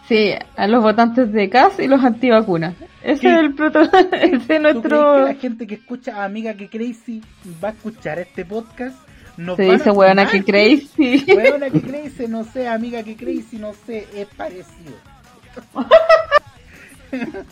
Sí, 0.06 0.34
a 0.56 0.66
los 0.66 0.82
votantes 0.82 1.32
de 1.32 1.48
CAS 1.48 1.78
y 1.78 1.88
los 1.88 2.04
antivacunas. 2.04 2.74
Ese 3.02 3.28
es 3.28 3.38
el 3.40 3.54
proto 3.54 3.80
ese 4.12 4.12
es 4.12 4.12
¿Tú 4.12 4.12
crees 4.12 4.46
que 4.46 4.58
nuestro 4.60 5.24
la 5.24 5.34
gente 5.34 5.66
que 5.66 5.76
escucha 5.76 6.20
a 6.20 6.24
Amiga 6.24 6.52
que 6.54 6.68
Crazy 6.68 7.22
va 7.64 7.68
a 7.68 7.72
escuchar 7.72 8.18
este 8.18 8.44
podcast? 8.44 8.96
Nos 9.38 9.56
se 9.56 9.62
dice 9.62 9.88
a 9.88 9.92
weona 9.92 10.26
fumar. 10.26 10.44
que 10.44 10.52
crazy. 10.52 11.24
Weona 11.34 11.70
que 11.70 11.80
Crazy, 11.80 12.28
no 12.28 12.44
sé, 12.44 12.68
Amiga 12.68 13.02
que 13.02 13.16
Crazy, 13.16 13.56
no 13.56 13.72
sé, 13.86 14.06
es 14.14 14.26
parecido. 14.36 14.96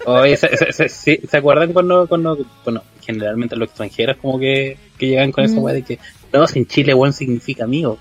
Oye, 0.07 0.37
¿se, 0.37 0.57
se, 0.57 0.73
se- 0.73 0.89
sí, 0.89 1.21
¿se 1.29 1.37
acuerdan 1.37 1.73
cuando, 1.73 2.07
cuando, 2.09 2.39
bueno, 2.65 2.83
generalmente 3.01 3.57
los 3.57 3.69
extranjeros 3.69 4.17
como 4.19 4.39
que, 4.39 4.77
que 4.99 5.09
llegan 5.09 5.33
con 5.33 5.45
esa 5.45 5.57
Mm. 5.57 5.63
weá 5.63 5.75
de 5.75 5.83
que, 5.83 5.99
no, 6.33 6.47
sin 6.47 6.67
Chile, 6.67 6.95
weón, 6.95 7.13
significa 7.13 7.65
amigo? 7.65 7.99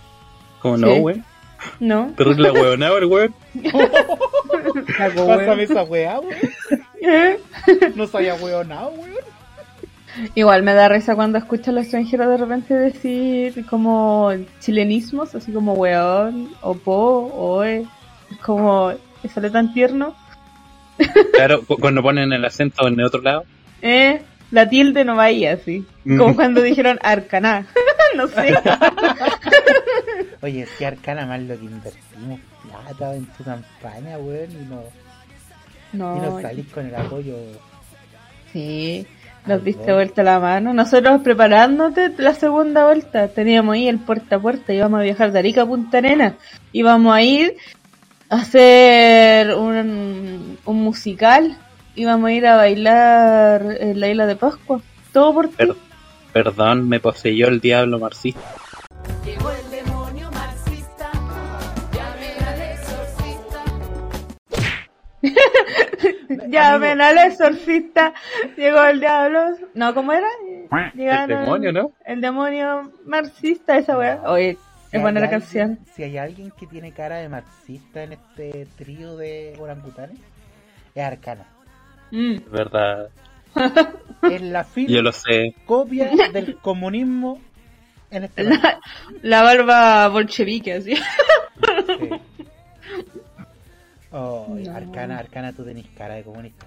Como 0.61 0.77
no, 0.77 0.93
Sí. 0.93 0.99
weón. 0.99 1.25
¿No? 1.79 2.13
Pero 2.17 2.33
la 2.33 2.51
weonada, 2.53 2.97
el 2.97 3.05
weón. 3.05 3.33
Pásame 4.97 5.63
esa 5.63 5.83
weá, 5.83 6.19
weón. 6.19 6.37
No 7.95 8.07
sabía 8.07 8.35
weonado, 8.35 8.91
weón. 8.91 9.15
Igual 10.35 10.63
me 10.63 10.73
da 10.73 10.89
risa 10.89 11.15
cuando 11.15 11.37
escucho 11.37 11.69
a 11.71 11.73
los 11.73 11.83
extranjeros 11.83 12.27
de 12.29 12.37
repente 12.37 12.73
decir 12.73 13.65
como 13.67 14.31
chilenismos, 14.59 15.33
así 15.35 15.51
como 15.51 15.73
weón, 15.73 16.49
o 16.61 16.73
po, 16.75 17.31
o 17.33 17.63
e. 17.63 17.85
Es 18.31 18.37
como, 18.39 18.91
me 19.23 19.29
sale 19.29 19.49
tan 19.49 19.73
tierno. 19.73 20.15
Claro, 21.33 21.63
cu- 21.65 21.77
cuando 21.77 22.01
ponen 22.01 22.31
el 22.33 22.43
acento 22.45 22.87
en 22.87 22.99
el 22.99 23.05
otro 23.05 23.21
lado. 23.21 23.43
Eh, 23.81 24.21
la 24.51 24.67
tilde 24.67 25.05
no 25.05 25.15
va 25.15 25.23
ahí 25.25 25.45
así. 25.45 25.85
Como 26.03 26.29
Mm. 26.29 26.35
cuando 26.35 26.61
dijeron 26.61 26.99
arcaná. 27.01 27.65
no 28.15 28.27
sé. 28.27 28.53
Oye, 30.41 30.65
si 30.77 30.83
Arcana 30.85 31.25
más 31.25 31.41
lo 31.41 31.57
que 31.59 31.65
invertimos 31.65 32.39
plata 32.63 33.15
en 33.15 33.25
tu 33.25 33.43
campaña, 33.43 34.17
weón, 34.17 34.49
y 34.51 34.65
no, 34.69 34.83
y 35.93 35.97
no 36.19 36.41
salís 36.41 36.67
con 36.67 36.85
el 36.87 36.95
apoyo. 36.95 37.35
sí. 38.53 39.05
Nos 39.45 39.63
diste 39.63 39.93
vuelta 39.93 40.21
la 40.21 40.37
mano. 40.37 40.73
Nosotros 40.73 41.21
preparándote 41.23 42.11
la 42.17 42.33
segunda 42.35 42.85
vuelta, 42.85 43.29
teníamos 43.29 43.73
ahí 43.73 43.87
el 43.87 43.97
puerta 43.97 44.35
a 44.35 44.39
puerta, 44.39 44.73
íbamos 44.73 44.99
a 44.99 45.03
viajar 45.03 45.31
de 45.31 45.39
Arica 45.39 45.61
a 45.61 45.65
Punta 45.65 45.97
Arenas. 45.99 46.33
Íbamos 46.73 47.15
a 47.15 47.21
ir 47.23 47.55
a 47.78 47.78
hacer 48.29 49.55
un, 49.55 50.57
un 50.63 50.81
musical, 50.81 51.57
íbamos 51.95 52.29
a 52.29 52.33
ir 52.33 52.47
a 52.47 52.55
bailar 52.55 53.77
en 53.79 53.99
la 53.99 54.07
isla 54.07 54.25
de 54.27 54.35
Pascua. 54.35 54.81
Todo 55.11 55.33
por 55.33 55.49
ti. 55.49 55.55
Perdón, 56.31 56.87
me 56.87 56.99
poseyó 56.99 57.47
el 57.47 57.59
diablo 57.59 57.97
marxista. 57.99 58.39
Llegó 59.25 59.49
el 59.49 59.71
demonio 59.71 60.29
marxista, 60.31 61.11
llamen 61.91 62.43
al 62.47 62.61
exorcista. 62.61 63.63
Llamen 66.49 67.01
al 67.01 67.17
exorcista, 67.17 68.13
llegó 68.55 68.83
el 68.83 68.99
diablo. 68.99 69.39
No, 69.73 69.93
¿cómo 69.95 70.13
era? 70.13 70.27
El 70.93 71.27
demonio, 71.27 71.71
¿no? 71.71 71.91
El 72.05 72.21
demonio 72.21 72.91
marxista, 73.05 73.77
esa 73.77 73.97
weá. 73.97 74.21
Oye, 74.27 74.57
Si 74.89 74.97
es 74.97 75.01
buena 75.01 75.19
hay 75.19 75.25
la 75.25 75.29
canción. 75.29 75.69
alguien- 75.71 75.85
Si 75.95 76.03
hay 76.03 76.17
alguien 76.17 76.51
que 76.51 76.67
tiene 76.67 76.91
cara 76.91 77.17
de 77.17 77.29
marxista 77.29 78.03
en 78.03 78.13
este 78.13 78.67
trío 78.77 79.15
de 79.17 79.55
orangutanes, 79.59 80.17
es 80.95 81.03
Arcana. 81.03 81.45
Mm. 82.11 82.33
Es 82.35 82.49
verdad. 82.51 83.09
Es 84.23 84.41
la 84.41 84.63
Yo 84.63 84.69
fila 84.69 85.01
lo 85.01 85.11
sé. 85.11 85.55
copia 85.65 86.09
del 86.33 86.57
comunismo 86.57 87.39
en 88.11 88.23
este. 88.25 88.43
La, 88.43 88.79
la 89.21 89.41
barba 89.43 90.07
bolchevique, 90.09 90.73
así. 90.73 90.95
Sí. 90.95 92.09
Oh, 94.11 94.47
No. 94.59 94.75
Arcana, 94.75 95.19
Arcana, 95.19 95.53
tú 95.53 95.63
tenés 95.63 95.85
cara 95.97 96.15
de 96.15 96.23
comunista. 96.23 96.65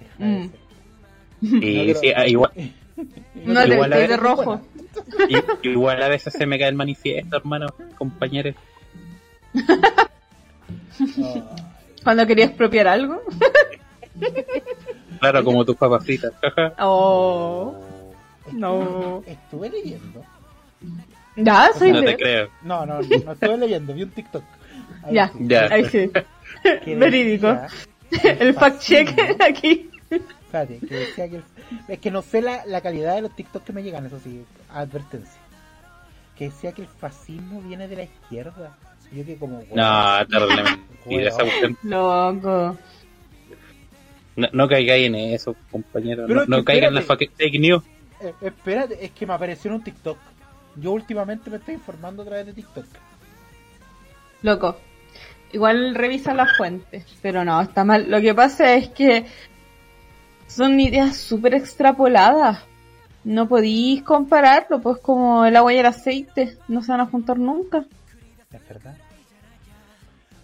Deja 0.00 0.24
de 0.24 0.38
Mm. 0.40 0.50
ser. 0.50 1.62
Y 1.64 1.92
No, 1.92 2.00
sí, 2.00 2.12
ah, 2.16 2.26
igual, 2.26 2.50
No 3.34 3.62
te 3.64 3.74
Igual 3.74 3.90
de 3.90 4.16
rojo. 4.16 4.60
igual 5.62 6.02
a 6.02 6.08
veces 6.08 6.32
se 6.32 6.46
me 6.46 6.58
cae 6.58 6.68
el 6.68 6.74
manifiesto, 6.74 7.36
hermano, 7.36 7.66
compañeros. 7.98 8.54
Cuando 12.04 12.26
quería 12.26 12.46
expropiar 12.46 12.86
algo. 12.88 13.22
Claro, 15.20 15.44
como 15.44 15.64
tus 15.64 15.76
papas 15.76 16.04
fritas. 16.04 16.32
Oh. 16.78 17.74
No. 18.52 19.22
Estuve 19.26 19.70
leyendo. 19.70 20.22
Ya, 21.36 21.70
soy 21.76 21.92
No 21.92 22.02
te 22.04 22.16
creo. 22.16 22.48
No, 22.62 22.84
no, 22.84 23.00
no 23.00 23.32
estuve 23.32 23.56
leyendo, 23.56 23.94
vi 23.94 24.02
un 24.02 24.10
TikTok. 24.10 24.44
Ahí 25.02 25.14
Ya. 25.14 25.28
sí. 25.28 25.38
Ya. 25.40 25.64
Ahí 25.70 25.84
sí. 25.86 26.10
Que 26.84 26.94
Verídico. 26.94 27.56
El 28.22 28.54
fact 28.54 28.80
check 28.80 29.08
aquí. 29.40 29.90
Espérate, 30.62 30.86
que 30.86 30.94
decía 30.94 31.28
que 31.28 31.36
el- 31.36 31.44
es 31.88 31.98
que 31.98 32.10
no 32.12 32.22
sé 32.22 32.40
la, 32.40 32.64
la 32.66 32.80
calidad 32.80 33.16
de 33.16 33.22
los 33.22 33.34
TikToks 33.34 33.64
que 33.66 33.72
me 33.72 33.82
llegan, 33.82 34.06
eso 34.06 34.20
sí, 34.22 34.44
advertencia. 34.70 35.40
Que 36.38 36.44
decía 36.46 36.72
que 36.72 36.82
el 36.82 36.88
fascismo 36.88 37.60
viene 37.62 37.88
de 37.88 37.96
la 37.96 38.02
izquierda. 38.04 38.76
Yo 39.12 39.24
que 39.24 39.36
como 39.36 39.62
bueno, 39.64 39.74
No, 40.20 40.26
terrible 40.26 40.62
mentira. 40.62 41.28
esa 41.28 41.42
cuestión. 41.42 41.76
Loco. 41.82 42.78
No, 44.36 44.48
no 44.52 44.68
caigáis 44.68 45.06
en 45.06 45.14
eso, 45.16 45.54
compañero. 45.70 46.24
Pero 46.26 46.44
No, 46.46 46.64
caigan 46.64 46.88
en 46.88 46.94
la 46.94 47.00
espérate. 47.00 47.26
fake 47.26 47.36
fake 47.36 47.60
news. 47.60 47.82
eh, 48.20 48.32
espérate, 48.42 49.04
es 49.04 49.10
que 49.12 49.26
me 49.26 49.34
apareció 49.34 49.70
en 49.70 49.76
un 49.76 49.84
TikTok. 49.84 50.18
Yo 50.76 50.92
últimamente 50.92 51.50
me 51.50 51.56
estoy 51.58 51.74
informando 51.74 52.22
a 52.22 52.26
través 52.26 52.46
de 52.46 52.52
TikTok. 52.52 52.84
Loco. 54.42 54.76
Igual 55.52 55.94
revisa 55.94 56.34
las 56.34 56.56
fuentes, 56.56 57.04
pero 57.22 57.44
no, 57.44 57.60
está 57.60 57.84
mal. 57.84 58.10
Lo 58.10 58.20
que 58.20 58.34
pasa 58.34 58.74
es 58.74 58.88
que 58.88 59.24
son 60.46 60.80
ideas 60.80 61.16
súper 61.16 61.54
extrapoladas. 61.54 62.60
No 63.24 63.48
podéis 63.48 64.02
compararlo, 64.02 64.80
pues 64.80 64.98
como 64.98 65.46
el 65.46 65.56
agua 65.56 65.72
y 65.72 65.78
el 65.78 65.86
aceite, 65.86 66.58
no 66.68 66.82
se 66.82 66.92
van 66.92 67.00
a 67.00 67.06
juntar 67.06 67.38
nunca. 67.38 67.84
Es 68.52 68.68
verdad. 68.68 68.94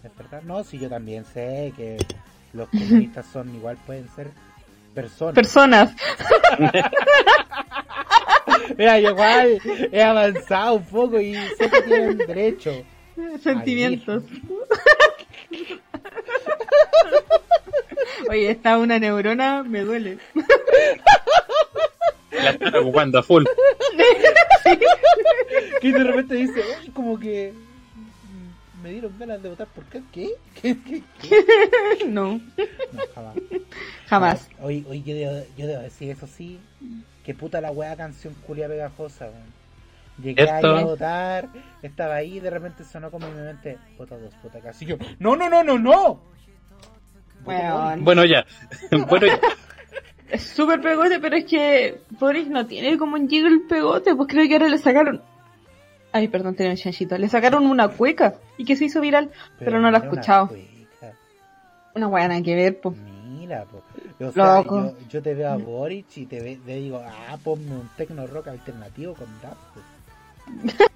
Es 0.03 0.17
verdad. 0.17 0.43
No, 0.45 0.65
si 0.65 0.79
yo 0.79 0.89
también 0.89 1.25
sé 1.27 1.75
que 1.77 1.99
los 2.53 2.69
comunistas 2.69 3.27
son 3.27 3.55
igual, 3.55 3.77
pueden 3.87 4.09
ser 4.17 4.31
personas. 4.95 5.35
Personas. 5.35 5.95
Mira, 8.79 8.99
yo 8.99 9.11
igual 9.11 9.61
he 9.93 10.03
avanzado 10.03 10.75
un 10.75 10.85
poco 10.85 11.21
y 11.21 11.35
sé 11.35 11.71
que 11.71 11.83
tienen 11.83 12.17
derecho. 12.17 12.73
Sentimientos. 13.43 14.25
Oye, 18.29 18.51
está 18.51 18.79
una 18.79 18.99
neurona, 18.99 19.63
me 19.63 19.81
duele. 19.81 20.19
La 22.33 22.51
están 22.51 22.75
ocupando 22.77 23.19
a 23.19 23.23
full. 23.23 23.45
Que 25.81 25.93
de 25.93 26.05
repente 26.05 26.35
dice, 26.35 26.63
"Uy, 26.83 26.91
como 26.91 27.19
que 27.19 27.53
me 28.83 28.91
dieron 28.93 29.13
ganas 29.19 29.43
de 29.43 29.49
votar 29.51 29.67
por 29.69 29.85
qué. 29.85 30.03
¿Qué? 30.13 30.31
¿Qué? 30.61 30.77
¿Qué? 30.83 31.03
¿Qué? 31.21 31.45
No, 32.07 32.35
No, 32.93 33.03
jamás. 33.15 33.35
jamás. 34.07 34.49
Hoy, 34.61 34.87
hoy 34.89 35.03
yo, 35.03 35.15
debo, 35.15 35.45
yo 35.57 35.67
debo 35.67 35.83
decir 35.83 36.11
eso 36.11 36.27
sí, 36.27 36.59
que 37.25 37.35
puta 37.35 37.61
la 37.61 37.71
wea 37.73 37.97
canción 37.97 38.35
culia 38.47 38.69
pegajosa, 38.69 39.27
weón. 39.27 39.61
Llegué 40.23 40.51
ahí 40.51 40.65
a 40.65 40.85
votar, 40.85 41.49
estaba 41.83 42.17
ahí 42.17 42.37
y 42.37 42.41
de 42.41 42.51
repente 42.51 42.85
sonó 42.85 43.11
como 43.11 43.27
en 43.27 43.37
mi 43.37 43.43
mente, 43.43 43.79
vota 43.97 44.19
dos, 44.19 44.35
vota 44.43 44.61
casi. 44.61 44.85
Yo, 44.85 44.97
no, 45.19 45.35
no, 45.37 45.49
no, 45.49 45.63
no, 45.65 45.79
no. 45.79 46.21
Bueno, 47.45 48.25
ya. 48.25 48.45
bueno, 49.09 49.27
ya. 49.27 49.41
Es 50.31 50.43
súper 50.45 50.81
pegote, 50.81 51.19
pero 51.19 51.37
es 51.37 51.45
que 51.45 52.01
Boris 52.11 52.49
no 52.49 52.67
tiene 52.67 52.97
como 52.97 53.17
un 53.17 53.29
jiggle 53.29 53.49
el 53.55 53.63
pegote, 53.63 54.15
pues 54.15 54.29
creo 54.29 54.47
que 54.47 54.55
ahora 54.55 54.69
le 54.69 54.79
sacaron... 54.79 55.21
Ay, 56.13 56.29
perdón, 56.29 56.55
tenía 56.55 56.73
un 56.73 56.79
chanchito. 56.79 57.17
Le 57.19 57.29
sacaron 57.29 57.67
una 57.67 57.89
cueca 57.89 58.35
y 58.57 58.65
que 58.65 58.77
se 58.77 58.85
hizo 58.85 59.01
viral, 59.01 59.31
pero, 59.59 59.81
no 59.81 59.91
la 59.91 59.99
he 59.99 60.03
escuchado. 60.03 60.49
cueca. 60.49 61.15
Una 61.95 62.09
nada 62.09 62.43
que 62.43 62.55
ver, 62.55 62.81
pues. 62.81 62.97
Mira, 63.29 63.65
po. 63.65 63.83
O 64.25 64.33
sea, 64.33 64.59
Loco. 64.59 64.93
yo, 65.01 65.09
yo 65.09 65.23
te 65.23 65.35
veo 65.35 65.51
a 65.51 65.57
Boric 65.57 66.17
y 66.17 66.27
te, 66.27 66.41
ve- 66.41 66.59
te 66.65 66.75
digo, 66.77 67.03
ah, 67.05 67.37
ponme 67.43 67.73
un 67.73 67.89
tecno 67.97 68.27
rock 68.27 68.49
alternativo 68.49 69.15
con 69.15 69.27
Daft. 69.41 70.87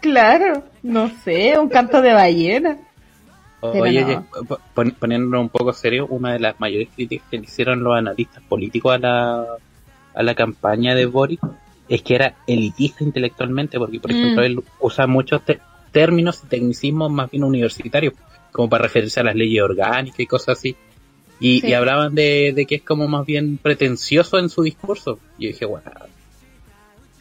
Claro, 0.00 0.64
no 0.82 1.10
sé, 1.24 1.58
un 1.58 1.68
canto 1.68 2.00
de 2.00 2.12
ballena. 2.14 2.78
Oye, 3.60 4.20
pon- 4.74 4.92
poniéndolo 4.98 5.40
un 5.40 5.48
poco 5.50 5.72
serio, 5.72 6.06
una 6.06 6.32
de 6.32 6.38
las 6.40 6.58
mayores 6.60 6.88
críticas 6.94 7.26
que 7.30 7.36
le 7.38 7.44
hicieron 7.44 7.82
los 7.84 7.94
analistas 7.94 8.42
políticos 8.48 8.94
a 8.94 8.98
la, 8.98 9.44
a 10.14 10.22
la 10.22 10.34
campaña 10.34 10.94
de 10.94 11.06
Boric 11.06 11.40
es 11.88 12.02
que 12.02 12.14
era 12.14 12.34
elitista 12.46 13.04
intelectualmente, 13.04 13.78
porque, 13.78 14.00
por 14.00 14.12
Mm. 14.12 14.16
ejemplo, 14.16 14.42
él 14.44 14.62
usa 14.80 15.06
muchos 15.06 15.42
términos 15.92 16.40
y 16.44 16.46
tecnicismos 16.48 17.10
más 17.10 17.30
bien 17.30 17.44
universitarios, 17.44 18.14
como 18.52 18.68
para 18.68 18.84
referirse 18.84 19.20
a 19.20 19.24
las 19.24 19.34
leyes 19.34 19.62
orgánicas 19.62 20.20
y 20.20 20.26
cosas 20.26 20.58
así. 20.58 20.76
Y, 21.40 21.60
Sí. 21.60 21.68
y 21.68 21.72
hablaban 21.72 22.14
de, 22.14 22.52
de 22.54 22.66
que 22.66 22.76
es 22.76 22.82
como 22.82 23.08
más 23.08 23.26
bien 23.26 23.58
pretencioso 23.58 24.38
en 24.38 24.48
su 24.50 24.62
discurso. 24.62 25.18
Y 25.38 25.44
yo 25.44 25.48
dije, 25.48 25.64
bueno, 25.66 25.90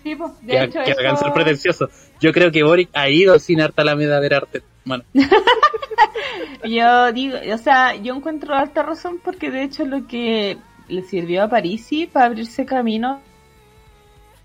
Sí, 0.10 0.16
pues, 0.16 0.32
de 0.42 0.48
que, 0.54 0.64
hecho 0.64 0.80
que 0.84 0.92
hagan 0.92 1.14
eso- 1.14 1.26
ser 1.26 1.34
pretencioso. 1.34 1.90
Yo 2.20 2.34
creo 2.34 2.52
que 2.52 2.64
Boric 2.64 2.90
ha 2.94 3.10
ido 3.10 3.38
sin 3.38 3.62
harta 3.62 3.84
Alameda 3.84 4.18
a 4.18 4.20
ver 4.20 4.34
arte, 4.34 4.64
mano. 4.86 5.04
Yo 6.64 7.12
digo, 7.14 7.38
o 7.54 7.58
sea, 7.58 7.96
yo 7.96 8.16
encuentro 8.16 8.54
alta 8.54 8.84
razón 8.84 9.20
porque 9.24 9.50
de 9.50 9.64
hecho 9.64 9.86
lo 9.86 10.08
que 10.08 10.58
le 10.88 11.04
sirvió 11.04 11.44
a 11.44 11.48
Parisi 11.50 12.08
para 12.08 12.26
abrirse 12.26 12.66
camino 12.66 13.22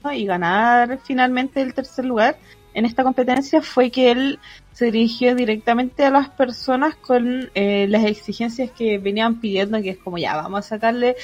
¿no? 0.02 0.12
y 0.12 0.24
ganar 0.24 1.00
finalmente 1.04 1.60
el 1.60 1.74
tercer 1.74 2.04
lugar 2.04 2.36
en 2.72 2.84
esta 2.84 3.02
competencia 3.02 3.62
fue 3.62 3.90
que 3.90 4.10
él 4.12 4.38
se 4.72 4.86
dirigió 4.86 5.34
directamente 5.34 6.04
a 6.04 6.10
las 6.10 6.28
personas 6.28 6.94
con 6.96 7.50
eh, 7.54 7.86
las 7.88 8.04
exigencias 8.04 8.70
que 8.70 8.98
venían 8.98 9.40
pidiendo, 9.40 9.80
que 9.82 9.90
es 9.90 9.98
como 9.98 10.18
ya, 10.18 10.36
vamos 10.36 10.60
a 10.60 10.62
sacarle, 10.62 11.16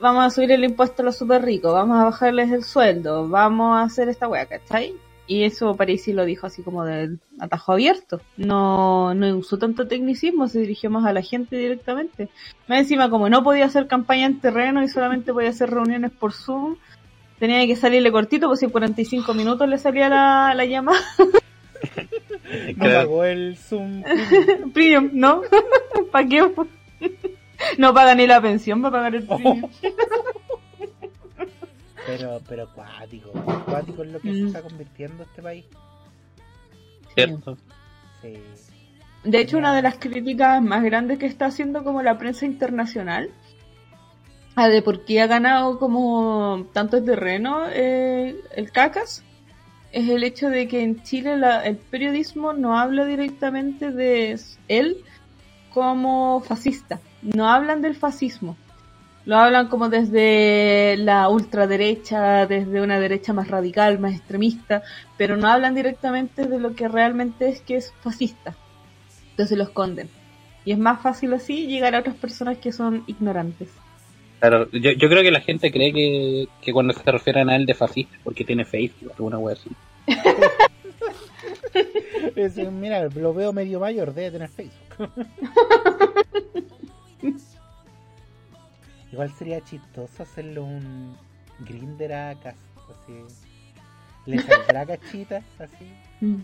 vamos 0.00 0.24
a 0.24 0.30
subir 0.30 0.52
el 0.52 0.64
impuesto 0.64 1.02
a 1.02 1.06
los 1.06 1.16
super 1.16 1.42
ricos, 1.42 1.72
vamos 1.72 1.98
a 1.98 2.04
bajarles 2.04 2.50
el 2.52 2.64
sueldo, 2.64 3.28
vamos 3.28 3.76
a 3.76 3.82
hacer 3.82 4.08
esta 4.08 4.28
wea, 4.28 4.46
¿cachai? 4.46 4.94
Y 5.28 5.42
eso 5.42 5.74
Parisi 5.74 6.12
lo 6.12 6.24
dijo 6.24 6.46
así 6.46 6.62
como 6.62 6.84
del 6.84 7.18
atajo 7.40 7.72
abierto. 7.72 8.20
No, 8.36 9.12
no 9.12 9.36
usó 9.36 9.58
tanto 9.58 9.88
tecnicismo, 9.88 10.46
se 10.46 10.60
dirigió 10.60 10.88
más 10.88 11.04
a 11.04 11.12
la 11.12 11.22
gente 11.22 11.56
directamente. 11.56 12.28
Más 12.68 12.78
encima, 12.80 13.10
como 13.10 13.28
no 13.28 13.42
podía 13.42 13.64
hacer 13.64 13.88
campaña 13.88 14.26
en 14.26 14.40
terreno 14.40 14.84
y 14.84 14.88
solamente 14.88 15.32
podía 15.32 15.50
hacer 15.50 15.70
reuniones 15.70 16.12
por 16.12 16.32
Zoom, 16.32 16.76
tenía 17.40 17.66
que 17.66 17.74
salirle 17.74 18.12
cortito, 18.12 18.46
pues 18.46 18.60
si 18.60 18.66
en 18.66 18.70
45 18.70 19.34
minutos 19.34 19.68
le 19.68 19.78
salía 19.78 20.08
la, 20.08 20.54
la 20.54 20.64
llamada. 20.64 21.00
No 22.76 22.84
pagó 22.84 23.24
el 23.24 23.56
Zoom. 23.56 24.02
Premium, 24.72 25.10
¿no? 25.12 25.42
¿Para 26.12 26.28
qué? 26.28 26.42
No 27.78 27.92
paga 27.94 28.14
ni 28.14 28.26
la 28.26 28.40
pensión 28.40 28.82
para 28.82 28.92
pagar 28.92 29.14
el 29.14 29.26
premium. 29.26 29.70
Pero, 32.06 32.40
pero 32.48 32.68
cuático, 32.72 33.30
cuático 33.64 34.02
es 34.04 34.12
lo 34.12 34.20
que 34.20 34.32
se 34.32 34.42
Mm. 34.42 34.46
está 34.46 34.62
convirtiendo 34.62 35.22
este 35.24 35.42
país. 35.42 35.64
¿Cierto? 37.14 37.56
Sí. 38.22 38.34
De 39.24 39.40
hecho, 39.40 39.58
una 39.58 39.74
de 39.74 39.82
las 39.82 39.96
críticas 39.98 40.62
más 40.62 40.84
grandes 40.84 41.18
que 41.18 41.26
está 41.26 41.46
haciendo 41.46 41.82
como 41.82 42.02
la 42.02 42.16
prensa 42.18 42.46
internacional 42.46 43.30
a 44.54 44.68
de 44.68 44.82
por 44.82 45.04
qué 45.04 45.20
ha 45.20 45.26
ganado 45.26 45.78
como 45.78 46.66
tanto 46.72 47.02
terreno 47.02 47.64
eh, 47.70 48.36
el 48.54 48.70
cacas 48.70 49.22
es 49.92 50.08
el 50.08 50.22
hecho 50.24 50.48
de 50.48 50.68
que 50.68 50.82
en 50.82 51.02
Chile 51.02 51.36
la- 51.36 51.64
el 51.66 51.76
periodismo 51.76 52.52
no 52.52 52.78
habla 52.78 53.04
directamente 53.04 53.90
de 53.90 54.38
él 54.68 54.98
como 55.74 56.40
fascista, 56.40 57.00
no 57.22 57.48
hablan 57.48 57.82
del 57.82 57.94
fascismo, 57.94 58.56
lo 59.26 59.36
hablan 59.36 59.66
como 59.68 59.88
desde 59.88 60.96
la 60.98 61.28
ultraderecha, 61.28 62.46
desde 62.46 62.80
una 62.80 63.00
derecha 63.00 63.32
más 63.32 63.48
radical, 63.48 63.98
más 63.98 64.14
extremista, 64.14 64.82
pero 65.16 65.36
no 65.36 65.48
hablan 65.48 65.74
directamente 65.74 66.46
de 66.46 66.60
lo 66.60 66.74
que 66.76 66.86
realmente 66.86 67.48
es 67.48 67.60
que 67.60 67.76
es 67.76 67.92
fascista. 68.02 68.54
Entonces 69.30 69.58
lo 69.58 69.64
esconden. 69.64 70.08
Y 70.64 70.72
es 70.72 70.78
más 70.78 71.02
fácil 71.02 71.34
así 71.34 71.66
llegar 71.66 71.94
a 71.96 72.00
otras 72.00 72.16
personas 72.16 72.58
que 72.58 72.72
son 72.72 73.02
ignorantes. 73.08 73.68
Claro, 74.38 74.70
yo, 74.70 74.92
yo 74.92 75.08
creo 75.08 75.22
que 75.22 75.30
la 75.32 75.40
gente 75.40 75.72
cree 75.72 75.92
que, 75.92 76.48
que 76.62 76.72
cuando 76.72 76.92
se 76.92 77.10
refieren 77.10 77.50
a 77.50 77.56
él 77.56 77.66
de 77.66 77.74
fascista, 77.74 78.16
porque 78.22 78.44
tiene 78.44 78.64
Facebook, 78.64 79.12
alguna 79.16 79.38
wea 79.38 79.54
así. 79.54 79.70
Es, 82.34 82.56
mira, 82.56 83.08
lo 83.08 83.34
veo 83.34 83.52
medio 83.52 83.80
mayor, 83.80 84.12
debe 84.14 84.30
tener 84.30 84.48
Facebook. 84.48 85.10
Igual 89.12 89.32
sería 89.32 89.62
chistoso 89.62 90.22
hacerlo 90.22 90.64
un 90.64 91.16
Grinder 91.60 92.12
a 92.12 92.30
así. 92.30 92.54
Le 94.26 94.38
saldrá 94.42 94.84
cachita, 94.84 95.42
así. 95.58 95.92
Mm. 96.20 96.40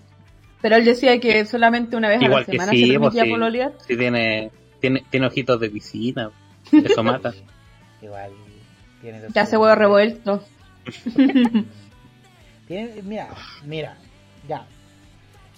Pero 0.60 0.76
él 0.76 0.84
decía 0.84 1.18
que 1.18 1.44
solamente 1.44 1.96
una 1.96 2.08
vez 2.08 2.22
a 2.22 2.24
Igual 2.24 2.40
la 2.40 2.46
que 2.46 2.52
semana 2.52 2.72
sí, 2.72 2.86
se 2.86 2.98
pues 2.98 3.12
permitía 3.12 3.34
pololear. 3.34 3.72
Sí, 3.86 3.96
tiene, 3.96 4.50
tiene, 4.80 5.04
tiene 5.10 5.26
ojitos 5.26 5.58
de 5.60 5.70
piscina. 5.70 6.30
Eso 6.70 7.02
mata. 7.04 7.34
Igual 8.00 8.32
tiene 9.02 9.20
Ya 9.34 9.44
se 9.44 9.58
huevo 9.58 9.74
revuelto. 9.74 10.42
Tiene, 12.66 13.02
mira, 13.02 13.28
mira, 13.66 13.96
ya. 14.48 14.64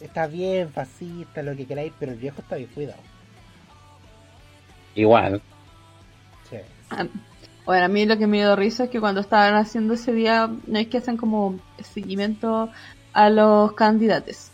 Está 0.00 0.26
bien, 0.26 0.70
fascista, 0.70 1.42
lo 1.42 1.54
que 1.54 1.66
queráis, 1.66 1.92
pero 1.98 2.12
el 2.12 2.18
viejo 2.18 2.40
está 2.40 2.56
bien 2.56 2.70
cuidado. 2.74 3.00
Igual. 4.94 5.42
Sí. 6.48 6.56
Ah, 6.90 7.06
Bueno, 7.64 7.86
a 7.86 7.88
mí 7.88 8.04
lo 8.06 8.18
que 8.18 8.26
me 8.26 8.38
dio 8.38 8.56
risa 8.56 8.84
es 8.84 8.90
que 8.90 9.00
cuando 9.00 9.20
estaban 9.20 9.54
haciendo 9.54 9.94
ese 9.94 10.12
día, 10.12 10.50
no 10.66 10.78
es 10.78 10.88
que 10.88 10.98
hacen 10.98 11.16
como 11.16 11.58
seguimiento 11.82 12.70
a 13.12 13.30
los 13.30 13.72
candidatos. 13.72 14.50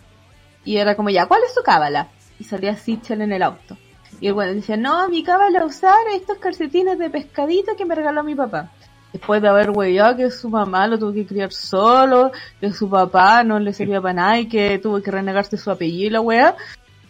Y 0.64 0.76
era 0.76 0.94
como, 0.94 1.10
ya, 1.10 1.26
¿cuál 1.26 1.42
es 1.44 1.54
su 1.54 1.62
cábala? 1.62 2.08
Y 2.38 2.44
salía 2.44 2.76
Sichel 2.76 3.22
en 3.22 3.32
el 3.32 3.42
auto. 3.42 3.76
Y 4.20 4.26
el 4.28 4.34
bueno 4.34 4.54
decía, 4.54 4.76
no, 4.76 5.08
mi 5.08 5.22
cábala 5.22 5.64
usar 5.64 5.96
estos 6.12 6.38
calcetines 6.38 6.98
de 6.98 7.10
pescadito 7.10 7.76
que 7.76 7.84
me 7.84 7.94
regaló 7.94 8.22
mi 8.22 8.34
papá. 8.34 8.70
Después 9.12 9.42
de 9.42 9.48
haber 9.48 9.70
hueveado 9.70 10.16
que 10.16 10.30
su 10.30 10.48
mamá 10.48 10.86
lo 10.86 10.98
tuvo 10.98 11.12
que 11.12 11.26
criar 11.26 11.52
solo, 11.52 12.30
que 12.60 12.72
su 12.72 12.88
papá 12.88 13.42
no 13.42 13.58
le 13.58 13.72
servía 13.72 14.00
para 14.00 14.14
nada 14.14 14.38
y 14.38 14.48
que 14.48 14.78
tuvo 14.78 15.02
que 15.02 15.10
renegarse 15.10 15.56
su 15.56 15.70
apellido 15.70 16.06
y 16.06 16.10
la 16.10 16.20
wea. 16.20 16.54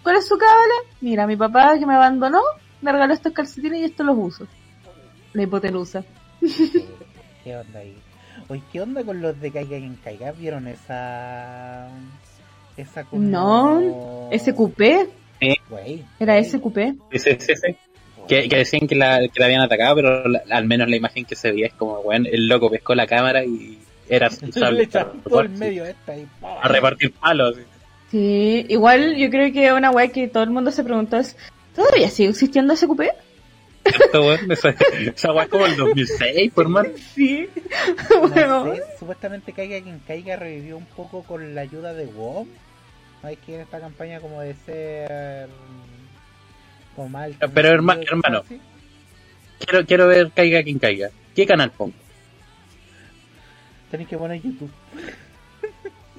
¿Cuál 0.02 0.16
es 0.16 0.26
su 0.26 0.38
cábala? 0.38 0.74
Mira, 1.00 1.26
mi 1.26 1.36
papá 1.36 1.78
que 1.78 1.84
me 1.84 1.94
abandonó, 1.94 2.40
me 2.82 2.92
regaló 2.92 3.12
estos 3.14 3.32
calcetines 3.32 3.80
y 3.80 3.84
estos 3.84 4.06
los 4.06 4.16
uso. 4.18 4.46
La 5.32 5.42
hipotenusa. 5.42 6.04
¿Qué 7.44 7.56
onda 7.56 7.80
ahí? 7.80 7.94
Oye, 8.48 8.62
¿qué 8.72 8.80
onda 8.80 9.04
con 9.04 9.20
los 9.20 9.40
de 9.40 9.50
Caiga 9.50 9.78
quien 9.78 9.96
caiga? 9.96 10.32
¿Vieron 10.32 10.66
esa. 10.66 11.88
Esa 12.76 13.04
como... 13.04 13.22
No, 13.22 14.28
ese 14.30 14.54
cupé, 14.54 15.08
Güey, 15.68 16.04
era 16.18 16.34
güey, 16.34 16.44
ese 16.46 16.60
cupé. 16.60 16.94
Ese, 17.10 17.32
ese, 17.32 17.52
ese. 17.52 17.76
Que, 18.28 18.48
que 18.48 18.56
decían 18.58 18.86
que 18.86 18.94
la, 18.94 19.20
que 19.32 19.40
la 19.40 19.46
habían 19.46 19.62
atacado, 19.62 19.96
pero 19.96 20.28
la- 20.28 20.42
al 20.50 20.64
menos 20.66 20.88
la 20.88 20.96
imagen 20.96 21.24
que 21.24 21.34
se 21.34 21.50
veía 21.50 21.66
es 21.66 21.72
como, 21.74 21.98
weón, 22.00 22.26
el 22.26 22.46
loco 22.46 22.70
pescó 22.70 22.94
la 22.94 23.06
cámara 23.06 23.44
y 23.44 23.78
era 24.08 24.28
Le 24.40 24.48
usable 24.48 24.82
echó 24.84 25.06
todo 25.28 25.40
el 25.40 25.48
medio 25.50 25.84
esta 25.84 26.16
y 26.16 26.26
a 26.42 26.68
repartir 26.68 27.12
palos. 27.12 27.56
Sí, 28.10 28.66
igual 28.68 29.16
yo 29.16 29.30
creo 29.30 29.52
que 29.52 29.72
una 29.72 29.90
wea 29.90 30.08
que 30.08 30.28
todo 30.28 30.42
el 30.42 30.50
mundo 30.50 30.70
se 30.70 30.84
preguntó 30.84 31.16
es, 31.16 31.36
¿todavía 31.84 32.08
sigue 32.10 32.30
existiendo 32.30 32.74
ese 32.74 32.86
cupé? 32.86 33.12
Esa, 33.84 34.68
esa 35.14 35.32
weá 35.32 35.44
es 35.44 35.48
como 35.48 35.66
el 35.66 35.76
2006, 35.76 36.52
por 36.52 36.64
hermano. 36.64 36.90
Sí. 37.14 37.48
No 38.10 38.28
bueno, 38.28 38.74
sé, 38.74 38.82
supuestamente 38.98 39.52
Caiga 39.52 39.80
quien 39.80 39.98
caiga 40.00 40.36
revivió 40.36 40.76
un 40.76 40.84
poco 40.84 41.22
con 41.22 41.54
la 41.54 41.62
ayuda 41.62 41.94
de 41.94 42.06
WOM. 42.06 42.46
Hay 43.22 43.36
que 43.36 43.54
en 43.54 43.60
esta 43.62 43.80
campaña 43.80 44.20
como 44.20 44.40
de 44.40 44.54
ser. 44.66 45.48
como 46.94 47.08
mal. 47.08 47.34
Pero, 47.54 47.68
herma- 47.70 47.98
hermano. 48.02 48.42
Quiero, 49.58 49.86
quiero 49.86 50.06
ver 50.06 50.30
Caiga 50.34 50.62
quien 50.62 50.78
caiga. 50.78 51.10
¿Qué 51.34 51.46
canal 51.46 51.70
pongo? 51.70 51.94
Tenéis 53.90 54.08
que 54.08 54.16
poner 54.18 54.40
YouTube. 54.40 54.70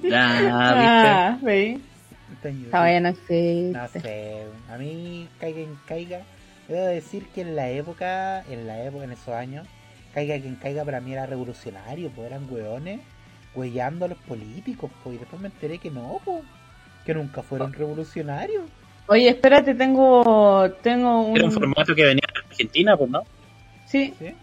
Ya, 0.02 0.38
ah, 0.52 1.38
¿veis? 1.42 1.78
Está 2.32 2.48
en 2.48 2.54
YouTube. 2.56 2.66
Está 2.66 2.84
bien, 2.86 3.02
no 3.02 3.14
sé. 3.26 3.70
No 3.72 3.88
sé, 3.88 4.46
a 4.70 4.76
mí 4.78 5.28
caiga 5.38 5.56
quien 5.56 5.78
caiga. 5.86 6.20
Debo 6.68 6.86
decir 6.86 7.26
que 7.34 7.42
en 7.42 7.56
la 7.56 7.68
época, 7.70 8.42
en 8.48 8.66
la 8.66 8.82
época, 8.84 9.04
en 9.04 9.12
esos 9.12 9.28
años, 9.28 9.66
caiga 10.14 10.38
quien 10.40 10.56
caiga 10.56 10.84
para 10.84 11.00
mí 11.00 11.12
era 11.12 11.26
revolucionario, 11.26 12.10
pues 12.10 12.28
eran 12.28 12.46
hueones 12.50 13.00
huellando 13.54 14.06
a 14.06 14.08
los 14.08 14.18
políticos, 14.18 14.90
pues 15.02 15.16
y 15.16 15.18
después 15.18 15.40
me 15.42 15.48
enteré 15.48 15.78
que 15.78 15.90
no, 15.90 16.20
pues, 16.24 16.42
que 17.04 17.14
nunca 17.14 17.42
fueron 17.42 17.72
revolucionarios. 17.72 18.64
Oye, 19.08 19.28
espérate, 19.28 19.74
tengo, 19.74 20.70
tengo 20.82 21.22
un... 21.26 21.36
Era 21.36 21.46
un 21.46 21.52
formato 21.52 21.94
que 21.94 22.04
venía 22.04 22.22
de 22.32 22.40
Argentina, 22.48 22.96
pues, 22.96 23.10
¿no? 23.10 23.22
Sí, 23.86 24.14
¿sí? 24.18 24.34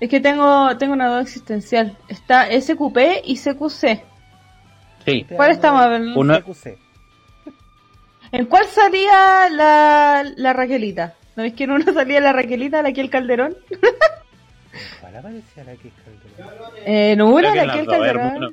es 0.00 0.08
que 0.10 0.20
tengo, 0.20 0.76
tengo 0.76 0.92
una 0.92 1.08
duda 1.08 1.22
existencial. 1.22 1.96
Está 2.08 2.48
SQP 2.50 2.98
y 3.24 3.36
CQC. 3.38 4.02
Sí. 5.06 5.26
¿Cuál 5.34 5.52
estamos 5.52 5.80
hablando? 5.80 6.18
Uno- 6.20 6.40
CQC. 6.40 6.76
¿En 8.32 8.46
cuál 8.46 8.64
salía 8.66 9.48
la, 9.50 10.24
la 10.36 10.52
Raquelita? 10.52 11.14
¿No 11.36 11.42
ves 11.42 11.52
que 11.54 11.64
en 11.64 11.70
una 11.70 11.92
salía 11.92 12.20
la 12.20 12.32
Raquelita, 12.32 12.82
la 12.82 12.92
que 12.92 13.00
el 13.00 13.10
Calderón? 13.10 13.56
¿Cuál 15.00 15.16
aparecía 15.16 15.64
la 15.64 15.72
que 15.76 15.88
es 15.88 15.94
Calderón? 16.04 16.70
Eh, 16.86 17.14
no, 17.16 17.34
que 17.36 17.42
la 17.42 17.72
que 17.74 17.80
el 17.80 17.86
Calderón. 17.86 18.26
hermano. 18.26 18.50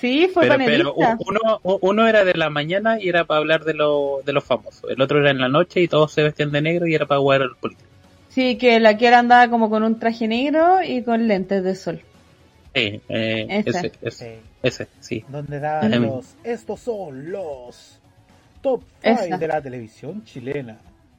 Sí, 0.00 0.28
fue 0.34 0.42
Pero, 0.48 0.58
pero 0.64 0.94
panelista. 0.96 1.18
uno, 1.62 1.78
uno 1.80 2.08
era 2.08 2.24
de 2.24 2.34
la 2.34 2.50
mañana 2.50 3.00
y 3.00 3.08
era 3.08 3.24
para 3.24 3.38
hablar 3.38 3.64
de, 3.64 3.74
lo, 3.74 4.20
de 4.24 4.32
los 4.32 4.44
famosos. 4.44 4.90
El 4.90 5.00
otro 5.00 5.20
era 5.20 5.30
en 5.30 5.38
la 5.40 5.48
noche 5.48 5.80
y 5.80 5.88
todos 5.88 6.12
se 6.12 6.22
vestían 6.22 6.50
de 6.50 6.60
negro 6.60 6.86
y 6.86 6.94
era 6.94 7.06
para 7.06 7.20
jugar 7.20 7.42
al 7.42 7.56
político. 7.56 7.88
Sí, 8.28 8.58
que 8.58 8.80
la 8.80 8.98
que 8.98 9.06
era 9.06 9.20
andaba 9.20 9.48
como 9.48 9.70
con 9.70 9.84
un 9.84 9.98
traje 10.00 10.26
negro 10.26 10.78
y 10.84 11.02
con 11.04 11.28
lentes 11.28 11.62
de 11.62 11.74
sol. 11.76 12.00
Sí, 12.74 13.00
eh, 13.08 13.46
Ese. 13.48 13.70
ese, 13.70 13.92
ese, 14.02 14.10
Sí, 14.10 14.40
ese, 14.64 14.88
sí. 14.98 15.24
donde 15.28 15.60
daban 15.60 16.02
los. 16.02 16.34
Estos 16.42 16.80
son 16.80 17.30
los 17.30 18.00
top 18.64 18.82
5 19.02 19.20
Esa. 19.26 19.36
de 19.38 19.46
la 19.48 19.60
televisión 19.62 20.24
chilena. 20.24 20.78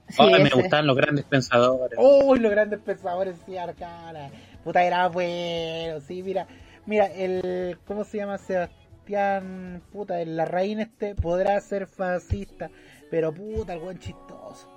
Sí, 0.10 0.18
Ay, 0.20 0.41
me 0.43 0.50
ese. 0.50 0.56
gustaban 0.62 0.86
los 0.88 0.98
grandes 0.98 1.26
pensadores. 1.26 1.98
¡Uy, 2.00 2.39
los 2.39 2.52
grandes 2.52 2.80
pensadores 2.80 3.46
de 3.48 3.60
Arcana! 3.60 4.30
Puta, 4.64 4.84
era 4.84 5.08
bueno, 5.08 6.00
sí, 6.02 6.22
mira. 6.24 6.48
Mira, 6.86 7.06
el. 7.06 7.78
¿Cómo 7.88 8.04
se 8.04 8.18
llama? 8.18 8.38
Sebastián. 8.38 9.82
Puta, 9.91 10.20
el 10.22 10.36
Larraín 10.38 10.80
este 10.80 11.14
podrá 11.16 11.60
ser 11.62 11.86
fascista, 11.88 12.70
pero 13.12 13.32
puta, 13.34 13.74
el 13.74 13.80
buen 13.80 13.98
chistoso. 14.00 14.68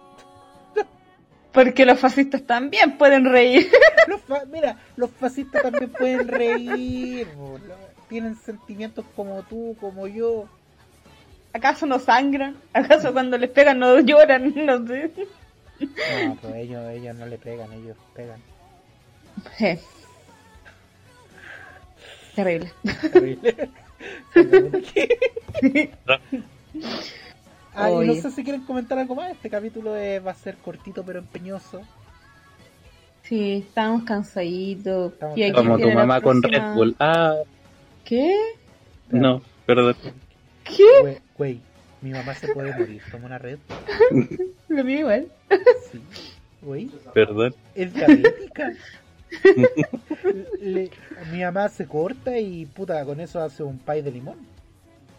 Porque 1.52 1.84
los 1.86 1.98
fascistas 1.98 2.42
también 2.44 2.96
pueden 2.98 3.24
reír. 3.24 3.66
Los 4.08 4.22
fa- 4.22 4.44
mira, 4.50 4.78
los 4.96 5.10
fascistas 5.10 5.60
también 5.62 5.90
pueden 5.90 6.28
reír, 6.28 7.26
bo, 7.36 7.58
lo- 7.58 7.74
tienen 8.08 8.36
sentimientos 8.36 9.04
como 9.14 9.42
tú, 9.42 9.76
como 9.80 10.06
yo. 10.06 10.46
¿Acaso 11.52 11.86
no 11.86 11.98
sangran? 11.98 12.56
¿Acaso 12.72 13.12
cuando 13.12 13.38
les 13.38 13.50
pegan 13.50 13.78
no 13.78 14.00
lloran? 14.00 14.52
No 14.66 14.86
sé. 14.86 15.10
No, 16.26 16.36
pues 16.42 16.54
ellos, 16.56 16.90
ellos 16.90 17.16
no 17.16 17.26
le 17.26 17.38
pegan, 17.38 17.72
ellos 17.72 17.96
pegan. 18.14 18.40
Eh. 19.60 19.78
Terrible. 22.34 22.72
Terrible. 23.12 23.68
Ah, 27.74 27.90
y 27.90 28.06
no 28.08 28.14
sé 28.14 28.32
si 28.32 28.42
quieren 28.42 28.62
comentar 28.62 28.98
algo 28.98 29.14
más. 29.14 29.30
Este 29.30 29.48
capítulo 29.48 29.96
eh, 29.96 30.18
va 30.18 30.32
a 30.32 30.34
ser 30.34 30.56
cortito 30.56 31.04
pero 31.04 31.20
empeñoso. 31.20 31.82
Sí, 33.22 33.64
estamos 33.68 34.02
cansaditos. 34.02 35.12
Estamos 35.12 35.38
Y 35.38 35.44
aquí 35.44 35.52
Como 35.52 35.78
tu 35.78 35.88
mamá 35.92 36.20
con 36.20 36.42
Red 36.42 36.74
Bull. 36.74 36.96
Ah, 36.98 37.36
¿Qué? 38.04 38.34
no, 39.10 39.42
perdón. 39.64 39.94
¿Qué? 40.64 41.20
Güey, 41.38 41.60
mi 42.02 42.10
mamá 42.10 42.34
se 42.34 42.48
puede 42.52 42.76
morir. 42.76 43.00
Toma 43.10 43.26
una 43.26 43.38
red. 43.38 43.58
Lo 44.68 44.84
mío 44.84 44.98
igual. 45.00 45.28
Sí. 45.90 46.00
Güey, 46.62 46.90
Perdón. 47.14 47.54
es 47.74 47.94
diabética. 47.94 48.72
Le- 50.60 50.90
mi 51.32 51.40
mamá 51.42 51.68
se 51.68 51.86
corta 51.86 52.36
y 52.38 52.66
puta, 52.66 53.04
con 53.04 53.20
eso 53.20 53.40
hace 53.40 53.62
un 53.62 53.78
pie 53.78 54.02
de 54.02 54.10
limón. 54.10 54.36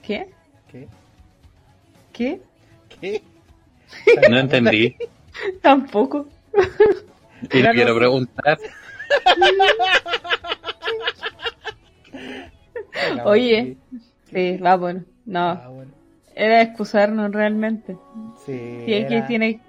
¿Qué? 0.04 0.28
¿Qué? 0.72 0.88
¿Qué? 2.12 2.42
¿Qué? 3.00 3.22
No 4.30 4.40
entendí. 4.40 4.96
Tampoco. 5.62 6.28
Y 7.54 7.62
no 7.64 7.72
quiero 7.72 7.96
preguntar. 7.96 8.58
Oye. 13.26 13.78
Sí, 14.32 14.58
va 14.58 14.76
bueno. 14.76 15.04
No, 15.26 15.40
Ah, 15.50 15.68
bueno. 15.70 15.92
Era 16.40 16.62
excusarnos 16.62 17.32
realmente. 17.32 17.98
Sí, 18.46 18.82
Si 18.86 18.94
aquí 18.94 19.14
era- 19.16 19.28
tiene. 19.28 19.60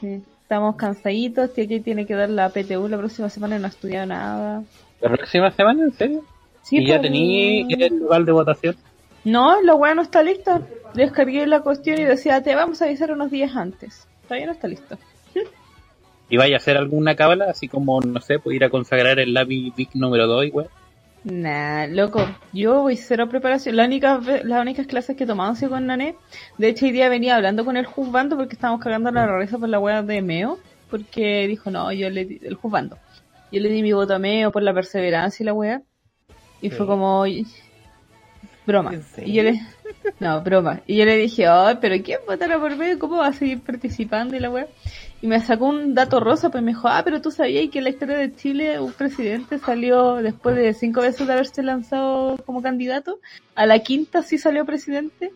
sí, 0.00 0.22
estamos 0.42 0.76
cansaditos. 0.76 1.50
Si 1.54 1.62
aquí 1.62 1.80
tiene 1.80 2.06
que 2.06 2.14
dar 2.14 2.28
la 2.30 2.48
PTU 2.50 2.88
la 2.88 2.98
próxima 2.98 3.28
semana 3.28 3.56
y 3.56 3.58
no 3.60 3.66
ha 3.66 3.70
estudiado 3.70 4.06
nada. 4.06 4.62
¿La 5.00 5.08
próxima 5.10 5.50
semana, 5.50 5.84
en 5.84 5.92
serio? 5.92 6.24
Sí, 6.62 6.78
¿Y 6.78 6.86
ya 6.88 6.96
pues, 6.98 7.02
tení 7.02 7.72
el 7.72 7.98
lugar 7.98 8.24
de 8.24 8.32
votación? 8.32 8.76
No, 9.24 9.60
la 9.62 9.74
weá 9.74 9.94
no 9.94 10.02
está 10.02 10.22
lista. 10.22 10.62
Descargué 10.94 11.46
la 11.46 11.60
cuestión 11.60 11.98
y 12.00 12.04
decía, 12.04 12.42
te 12.42 12.54
vamos 12.54 12.80
a 12.82 12.86
avisar 12.86 13.12
unos 13.12 13.30
días 13.30 13.54
antes. 13.54 14.06
Todavía 14.24 14.46
no 14.46 14.52
está 14.52 14.66
listo. 14.68 14.98
¿Y 16.28 16.36
vaya 16.36 16.54
a 16.54 16.58
hacer 16.58 16.76
alguna 16.76 17.14
cábala? 17.14 17.46
Así 17.48 17.68
como, 17.68 18.00
no 18.00 18.20
sé, 18.20 18.38
pues 18.40 18.56
ir 18.56 18.64
a 18.64 18.70
consagrar 18.70 19.20
el 19.20 19.32
lápiz 19.34 19.72
Big 19.76 19.90
número 19.94 20.26
2 20.26 20.46
igual. 20.46 20.68
Nah, 21.28 21.86
loco, 21.88 22.24
yo 22.52 22.82
voy 22.82 22.96
cero 22.96 23.28
preparación. 23.28 23.74
La 23.74 23.84
única, 23.84 24.16
ve- 24.18 24.42
las 24.44 24.62
únicas 24.62 24.86
clases 24.86 25.16
que 25.16 25.24
he 25.24 25.26
tomado 25.26 25.50
han 25.50 25.56
sido 25.56 25.72
con 25.72 25.84
Nané. 25.84 26.14
De 26.56 26.68
hecho, 26.68 26.86
hoy 26.86 26.92
día 26.92 27.08
venía 27.08 27.34
hablando 27.34 27.64
con 27.64 27.76
el 27.76 27.84
juzgando 27.84 28.36
porque 28.36 28.54
estábamos 28.54 28.80
cagando 28.80 29.10
la 29.10 29.36
risa 29.36 29.58
por 29.58 29.68
la 29.68 29.80
wea 29.80 30.02
de 30.02 30.22
Meo. 30.22 30.60
Porque 30.88 31.48
dijo, 31.48 31.68
no, 31.72 31.90
yo 31.90 32.08
le 32.10 32.26
di, 32.26 32.40
el 32.44 32.54
juzgando. 32.54 32.96
Yo 33.50 33.60
le 33.60 33.68
di 33.70 33.82
mi 33.82 33.92
voto 33.92 34.14
a 34.14 34.20
Meo 34.20 34.52
por 34.52 34.62
la 34.62 34.72
perseverancia 34.72 35.42
y 35.42 35.46
la 35.46 35.52
wea. 35.52 35.82
Y 36.60 36.70
Sí. 36.70 36.76
fue 36.76 36.86
como, 36.86 37.18
"Oye, 37.18 37.44
Broma. 38.64 38.92
Y 39.24 39.32
yo 39.32 39.42
le... 39.42 39.60
No, 40.20 40.40
broma. 40.42 40.80
Y 40.86 40.96
yo 40.96 41.04
le 41.04 41.16
dije, 41.16 41.46
ay, 41.48 41.78
pero 41.80 41.96
¿quién 42.04 42.20
votará 42.26 42.58
por 42.58 42.76
mí? 42.76 42.96
¿Cómo 42.98 43.16
va 43.18 43.26
a 43.28 43.32
seguir 43.32 43.60
participando? 43.60 44.36
Y 44.36 44.40
la 44.40 44.48
wea. 44.50 44.66
Y 45.26 45.28
me 45.28 45.40
sacó 45.40 45.66
un 45.66 45.92
dato 45.92 46.20
rosa, 46.20 46.50
pues 46.50 46.62
me 46.62 46.70
dijo, 46.70 46.86
ah, 46.86 47.02
pero 47.04 47.20
tú 47.20 47.32
sabías 47.32 47.68
que 47.68 47.78
en 47.78 47.84
la 47.84 47.90
historia 47.90 48.16
de 48.16 48.32
Chile 48.36 48.78
un 48.78 48.92
presidente 48.92 49.58
salió 49.58 50.22
después 50.22 50.54
de 50.54 50.72
cinco 50.72 51.00
veces 51.00 51.26
de 51.26 51.32
haberse 51.32 51.64
lanzado 51.64 52.36
como 52.46 52.62
candidato. 52.62 53.18
A 53.56 53.66
la 53.66 53.80
quinta 53.80 54.22
sí 54.22 54.38
salió 54.38 54.64
presidente. 54.64 55.32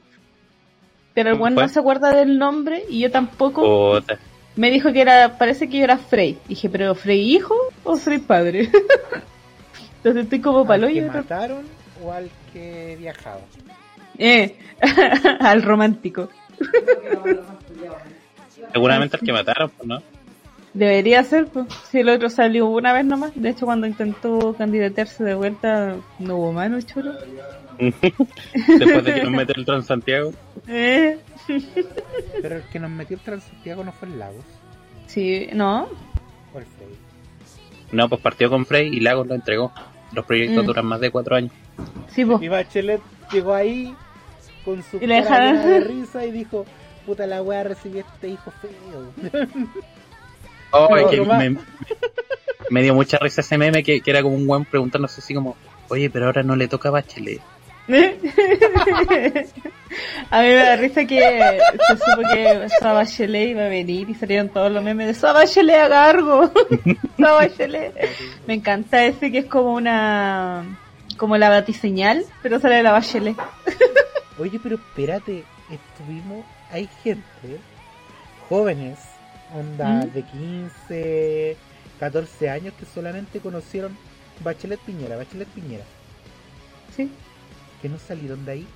Pero 1.12 1.30
el 1.30 1.34
¿Cómo 1.34 1.42
weón 1.46 1.54
fue? 1.54 1.62
no 1.64 1.68
se 1.68 1.80
acuerda 1.80 2.14
del 2.14 2.38
nombre 2.38 2.84
y 2.88 3.00
yo 3.00 3.10
tampoco. 3.10 3.98
Puta. 3.98 4.16
Me 4.54 4.70
dijo 4.70 4.92
que 4.92 5.00
era, 5.00 5.36
parece 5.36 5.68
que 5.68 5.78
yo 5.78 5.82
era 5.82 5.98
Frey. 5.98 6.38
Dije, 6.46 6.70
pero 6.70 6.94
¿Frey 6.94 7.34
hijo 7.34 7.56
o 7.82 7.96
Frey 7.96 8.18
padre? 8.18 8.70
Entonces 9.96 10.22
estoy 10.22 10.40
como 10.40 10.60
¿Al 10.60 10.66
palo 10.68 10.86
que 10.86 10.92
y 10.92 11.00
mataron 11.00 11.64
o 12.00 12.12
al 12.12 12.30
que 12.52 12.94
viajaba? 12.96 13.40
Eh, 14.18 14.56
al 15.40 15.64
romántico. 15.64 16.28
Seguramente 18.72 19.16
el 19.16 19.22
que 19.26 19.32
mataron, 19.32 19.70
pues, 19.70 19.88
¿no? 19.88 20.02
Debería 20.74 21.24
ser, 21.24 21.46
pues. 21.46 21.66
Si 21.90 21.98
el 21.98 22.08
otro 22.08 22.30
salió 22.30 22.66
una 22.66 22.92
vez 22.92 23.04
nomás. 23.04 23.32
De 23.34 23.50
hecho, 23.50 23.66
cuando 23.66 23.86
intentó 23.86 24.54
candidatearse 24.54 25.24
de 25.24 25.34
vuelta, 25.34 25.96
no 26.20 26.36
hubo 26.36 26.52
mano, 26.52 26.80
chulo. 26.82 27.12
Después 27.78 29.04
de 29.04 29.14
que 29.14 29.22
nos 29.24 29.32
mete 29.32 29.52
el 29.56 29.64
Transantiago. 29.64 30.32
Eh, 30.68 31.18
Pero 32.42 32.56
el 32.56 32.62
que 32.64 32.78
nos 32.78 32.90
metió 32.90 33.16
el 33.16 33.22
Transantiago 33.22 33.82
no 33.84 33.92
fue 33.92 34.08
el 34.08 34.18
Lagos, 34.18 34.44
sí, 35.06 35.48
no. 35.54 35.88
fue 36.52 36.60
el 36.60 36.66
Frey. 36.66 36.88
No, 37.92 38.08
pues 38.08 38.20
partió 38.20 38.50
con 38.50 38.66
Frey 38.66 38.88
y 38.94 39.00
Lagos 39.00 39.26
lo 39.26 39.34
entregó. 39.34 39.72
Los 40.12 40.24
proyectos 40.26 40.62
Mm. 40.62 40.66
duran 40.66 40.86
más 40.86 41.00
de 41.00 41.10
cuatro 41.10 41.36
años. 41.36 41.52
Sí, 42.08 42.24
pues. 42.24 42.42
Y 42.42 42.48
Bachelet 42.48 43.00
llegó 43.32 43.54
ahí 43.54 43.94
con 44.64 44.82
su 44.82 44.98
Y 44.98 45.06
le 45.06 45.24
cara 45.24 45.54
de 45.54 45.80
risa 45.80 46.24
y 46.26 46.30
dijo, 46.32 46.66
puta 47.06 47.26
la 47.26 47.42
wea 47.42 47.64
recibí 47.64 48.00
este 48.00 48.28
hijo 48.28 48.52
feo. 48.60 49.32
Oh, 50.72 50.96
es 50.96 51.08
que 51.08 51.20
me, 51.20 51.56
me 52.70 52.82
dio 52.82 52.94
mucha 52.94 53.18
risa 53.18 53.40
ese 53.40 53.58
meme 53.58 53.82
que, 53.82 54.00
que 54.00 54.10
era 54.12 54.22
como 54.22 54.36
un 54.36 54.46
buen 54.46 54.64
preguntándose 54.64 55.20
así 55.20 55.34
como, 55.34 55.56
oye, 55.88 56.08
pero 56.10 56.26
ahora 56.26 56.44
no 56.44 56.54
le 56.54 56.68
toca 56.68 56.90
a 56.90 56.92
Bachelet. 56.92 57.40
A 60.30 60.42
mí 60.42 60.48
me 60.48 60.54
da 60.54 60.76
risa 60.76 61.04
que 61.06 61.18
se 61.88 61.96
supo 61.96 62.22
que 62.32 62.68
Saba 62.78 63.00
Bachelet 63.00 63.50
iba 63.50 63.64
a 63.64 63.68
venir 63.68 64.08
y 64.08 64.14
salieron 64.14 64.48
todos 64.48 64.70
los 64.70 64.84
memes 64.84 65.08
de 65.08 65.14
Saba 65.14 65.40
Bachelet 65.40 65.76
haga 65.76 66.10
algo. 66.10 66.52
Saba 67.18 67.38
Bachelet. 67.38 67.92
Me 68.46 68.54
encanta 68.54 69.04
ese 69.04 69.32
que 69.32 69.38
es 69.38 69.46
como 69.46 69.74
una 69.74 70.64
como 71.16 71.36
la 71.36 71.50
batiseñal, 71.50 72.24
pero 72.42 72.60
sale 72.60 72.76
de 72.76 72.82
la 72.84 72.92
Bachelet. 72.92 73.36
Oye, 74.38 74.60
pero 74.62 74.76
espérate, 74.76 75.42
estuvimos, 75.68 76.44
hay 76.72 76.88
gente, 77.02 77.58
jóvenes, 78.48 78.98
onda 79.54 80.04
¿Mm? 80.06 80.12
de 80.12 80.22
15, 80.22 81.56
14 81.98 82.50
años 82.50 82.74
que 82.78 82.86
solamente 82.86 83.40
conocieron 83.40 83.96
Bachelet 84.42 84.80
Piñera, 84.80 85.16
Bachelet 85.16 85.48
Piñera, 85.48 85.84
Sí. 86.96 87.10
que 87.82 87.88
no 87.88 87.98
salieron 87.98 88.44
de 88.44 88.52
ahí. 88.52 88.66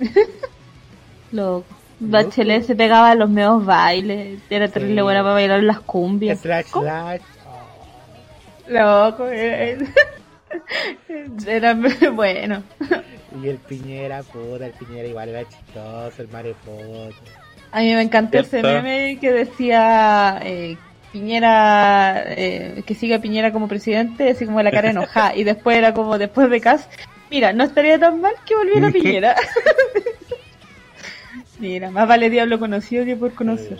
Loco. 1.32 1.66
Bachelet 2.00 2.64
se 2.64 2.76
pegaba 2.76 3.10
a 3.10 3.14
los 3.16 3.28
medios 3.28 3.64
bailes, 3.64 4.40
era 4.50 4.68
terrible 4.68 5.00
Sí. 5.00 5.02
buena 5.02 5.22
para 5.22 5.34
bailar 5.34 5.62
las 5.64 5.80
cumbias. 5.80 6.40
Slash, 6.40 6.66
slash. 6.66 7.20
oh. 7.46 8.70
Loco, 8.70 9.26
era, 9.28 9.86
era 11.46 11.76
bueno. 12.12 12.62
Y 13.42 13.48
el 13.48 13.58
Piñera, 13.58 14.22
puta, 14.22 14.66
el 14.66 14.72
Piñera 14.72 15.06
igual 15.08 15.28
era 15.28 15.48
chistoso, 15.48 16.22
el 16.22 16.28
marefoto. 16.28 17.14
A 17.70 17.80
mí 17.80 17.94
me 17.94 18.02
encantó 18.02 18.38
ese 18.38 18.62
meme 18.62 19.18
que 19.20 19.30
decía 19.32 20.40
eh, 20.42 20.76
Piñera, 21.12 22.24
eh, 22.26 22.82
que 22.86 22.94
siga 22.94 23.18
Piñera 23.20 23.52
como 23.52 23.68
presidente, 23.68 24.30
así 24.30 24.46
como 24.46 24.62
la 24.62 24.70
cara 24.70 24.90
enojada. 24.90 25.34
y 25.36 25.44
después 25.44 25.76
era 25.76 25.92
como, 25.94 26.18
después 26.18 26.48
de 26.50 26.60
Cas, 26.60 26.88
mira, 27.30 27.52
no 27.52 27.64
estaría 27.64 27.98
tan 27.98 28.20
mal 28.20 28.34
que 28.46 28.54
volviera 28.56 28.90
Piñera. 28.92 29.36
mira, 31.58 31.90
más 31.90 32.08
vale 32.08 32.30
diablo 32.30 32.58
conocido 32.58 33.04
que 33.04 33.16
por 33.16 33.34
conocer. 33.34 33.78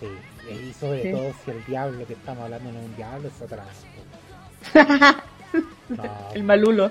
Sí, 0.00 0.06
sí. 0.48 0.68
Y 0.68 0.72
sobre 0.72 1.02
Sí. 1.02 1.10
todo 1.12 1.32
si 1.44 1.50
el 1.50 1.64
diablo 1.66 2.06
que 2.06 2.14
estamos 2.14 2.44
hablando 2.44 2.72
no 2.72 2.78
es 2.80 2.84
un 2.86 2.96
diablo, 2.96 3.28
es 3.28 3.34
Satanás. 3.34 3.84
No, 5.88 6.04
El 6.34 6.44
malulo. 6.44 6.90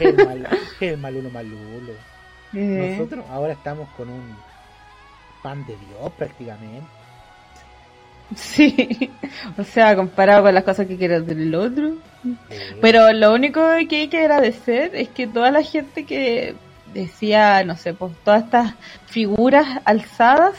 el, 0.00 0.16
mal, 0.16 0.48
el 0.80 0.98
malulo 0.98 1.30
malulo. 1.30 1.92
Eh, 2.54 2.96
Nosotros 2.98 3.24
ahora 3.30 3.52
estamos 3.52 3.88
con 3.96 4.08
un 4.10 4.36
pan 5.42 5.64
de 5.66 5.76
Dios 5.76 6.12
prácticamente. 6.18 6.82
Sí, 8.34 9.10
o 9.58 9.62
sea, 9.64 9.94
comparado 9.94 10.44
con 10.44 10.54
las 10.54 10.64
cosas 10.64 10.86
que 10.86 10.96
quiere 10.96 11.16
hacer 11.16 11.38
el 11.38 11.54
otro. 11.54 11.92
Sí. 12.22 12.36
Pero 12.80 13.12
lo 13.12 13.32
único 13.34 13.60
que 13.88 13.96
hay 13.96 14.08
que 14.08 14.20
agradecer 14.20 14.94
es 14.94 15.08
que 15.08 15.26
toda 15.26 15.50
la 15.50 15.62
gente 15.62 16.04
que 16.06 16.54
decía, 16.94 17.62
no 17.64 17.76
sé, 17.76 17.94
pues 17.94 18.12
todas 18.24 18.44
estas 18.44 18.74
figuras 19.06 19.80
alzadas 19.84 20.54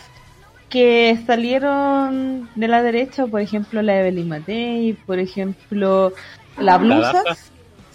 que 0.69 1.19
salieron 1.27 2.49
de 2.55 2.67
la 2.67 2.81
derecha, 2.81 3.27
por 3.27 3.41
ejemplo 3.41 3.81
la 3.81 3.99
Evelyn 3.99 4.27
Matei, 4.27 4.93
por 4.93 5.19
ejemplo 5.19 6.13
la 6.57 6.77
Daza. 6.77 7.23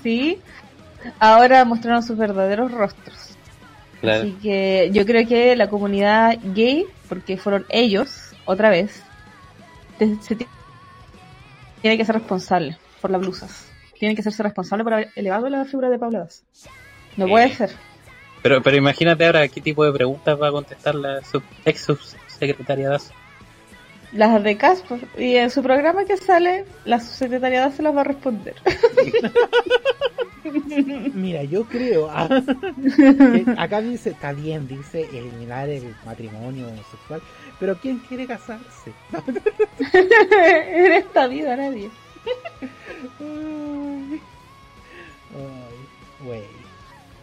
sí, 0.03 0.41
ahora 1.19 1.65
mostraron 1.65 2.03
sus 2.03 2.17
verdaderos 2.17 2.73
rostros. 2.73 3.37
Claro. 4.01 4.23
Así 4.23 4.33
que 4.43 4.91
yo 4.93 5.05
creo 5.05 5.27
que 5.27 5.57
la 5.57 5.69
comunidad 5.69 6.39
gay, 6.55 6.87
porque 7.09 7.37
fueron 7.37 7.67
ellos, 7.69 8.33
otra 8.45 8.71
vez, 8.71 9.03
se 10.21 10.37
tiene 11.83 11.97
que 11.97 12.05
ser 12.05 12.15
responsable 12.17 12.79
por 13.01 13.11
las 13.11 13.21
blusas. 13.21 13.67
Tienen 13.99 14.15
que 14.15 14.21
hacerse 14.21 14.43
responsable 14.45 14.85
por 14.85 14.95
haber 14.95 15.11
elevado 15.17 15.49
la 15.49 15.65
figura 15.65 15.91
de 15.91 15.99
Paula 15.99 16.21
Das. 16.21 16.45
No 17.17 17.27
puede 17.27 17.53
ser. 17.55 17.71
Pero, 18.43 18.63
pero 18.63 18.77
imagínate 18.77 19.27
ahora 19.27 19.49
qué 19.49 19.61
tipo 19.61 19.85
de 19.85 19.93
preguntas 19.93 20.41
va 20.41 20.49
a 20.49 20.53
contestar 20.53 20.95
la 20.95 21.21
sub- 21.25 21.43
ex 21.65 21.81
subsecretaria 21.85 22.89
Das. 22.91 23.11
Las 24.13 24.43
de 24.43 24.57
Casper. 24.57 25.01
Y 25.19 25.37
en 25.37 25.51
su 25.51 25.63
programa 25.63 26.05
que 26.05 26.17
sale, 26.17 26.65
la 26.85 27.01
subsecretaria 27.01 27.71
se 27.71 27.83
las 27.83 27.95
va 27.95 28.01
a 28.01 28.05
responder. 28.05 28.55
Mira, 31.15 31.45
yo 31.45 31.65
creo. 31.65 32.09
ah, 32.11 32.29
acá 33.59 33.81
dice, 33.81 34.11
está 34.11 34.33
bien, 34.33 34.67
dice 34.67 35.09
eliminar 35.13 35.69
el 35.69 35.95
matrimonio 36.07 36.69
homosexual. 36.69 37.21
Pero 37.61 37.77
¿quién 37.77 37.99
quiere 37.99 38.27
casarse? 38.27 38.93
en 39.93 40.93
esta 40.93 41.27
vida 41.27 41.57
nadie. 41.57 41.91
Ay, 43.21 44.21
ay, 45.35 46.25
güey. 46.25 46.43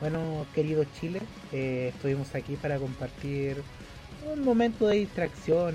Bueno, 0.01 0.45
querido 0.53 0.83
Chile, 0.99 1.21
eh, 1.51 1.91
estuvimos 1.95 2.35
aquí 2.35 2.57
para 2.57 2.77
compartir 2.77 3.63
un 4.31 4.43
momento 4.43 4.87
de 4.87 4.97
distracción 4.97 5.73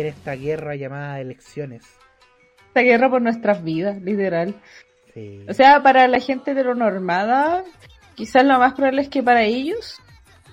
en 0.00 0.06
esta 0.08 0.32
guerra 0.32 0.76
llamada 0.76 1.20
elecciones. 1.20 1.84
Esta 2.68 2.80
guerra 2.80 3.10
por 3.10 3.22
nuestras 3.22 3.62
vidas, 3.62 4.00
literal. 4.02 4.54
Sí. 5.14 5.44
O 5.48 5.54
sea, 5.54 5.82
para 5.82 6.06
la 6.08 6.20
gente 6.20 6.50
heteronormada, 6.50 7.64
quizás 8.14 8.44
lo 8.44 8.58
más 8.58 8.74
probable 8.74 9.02
es 9.02 9.08
que 9.08 9.22
para 9.22 9.44
ellos 9.44 10.00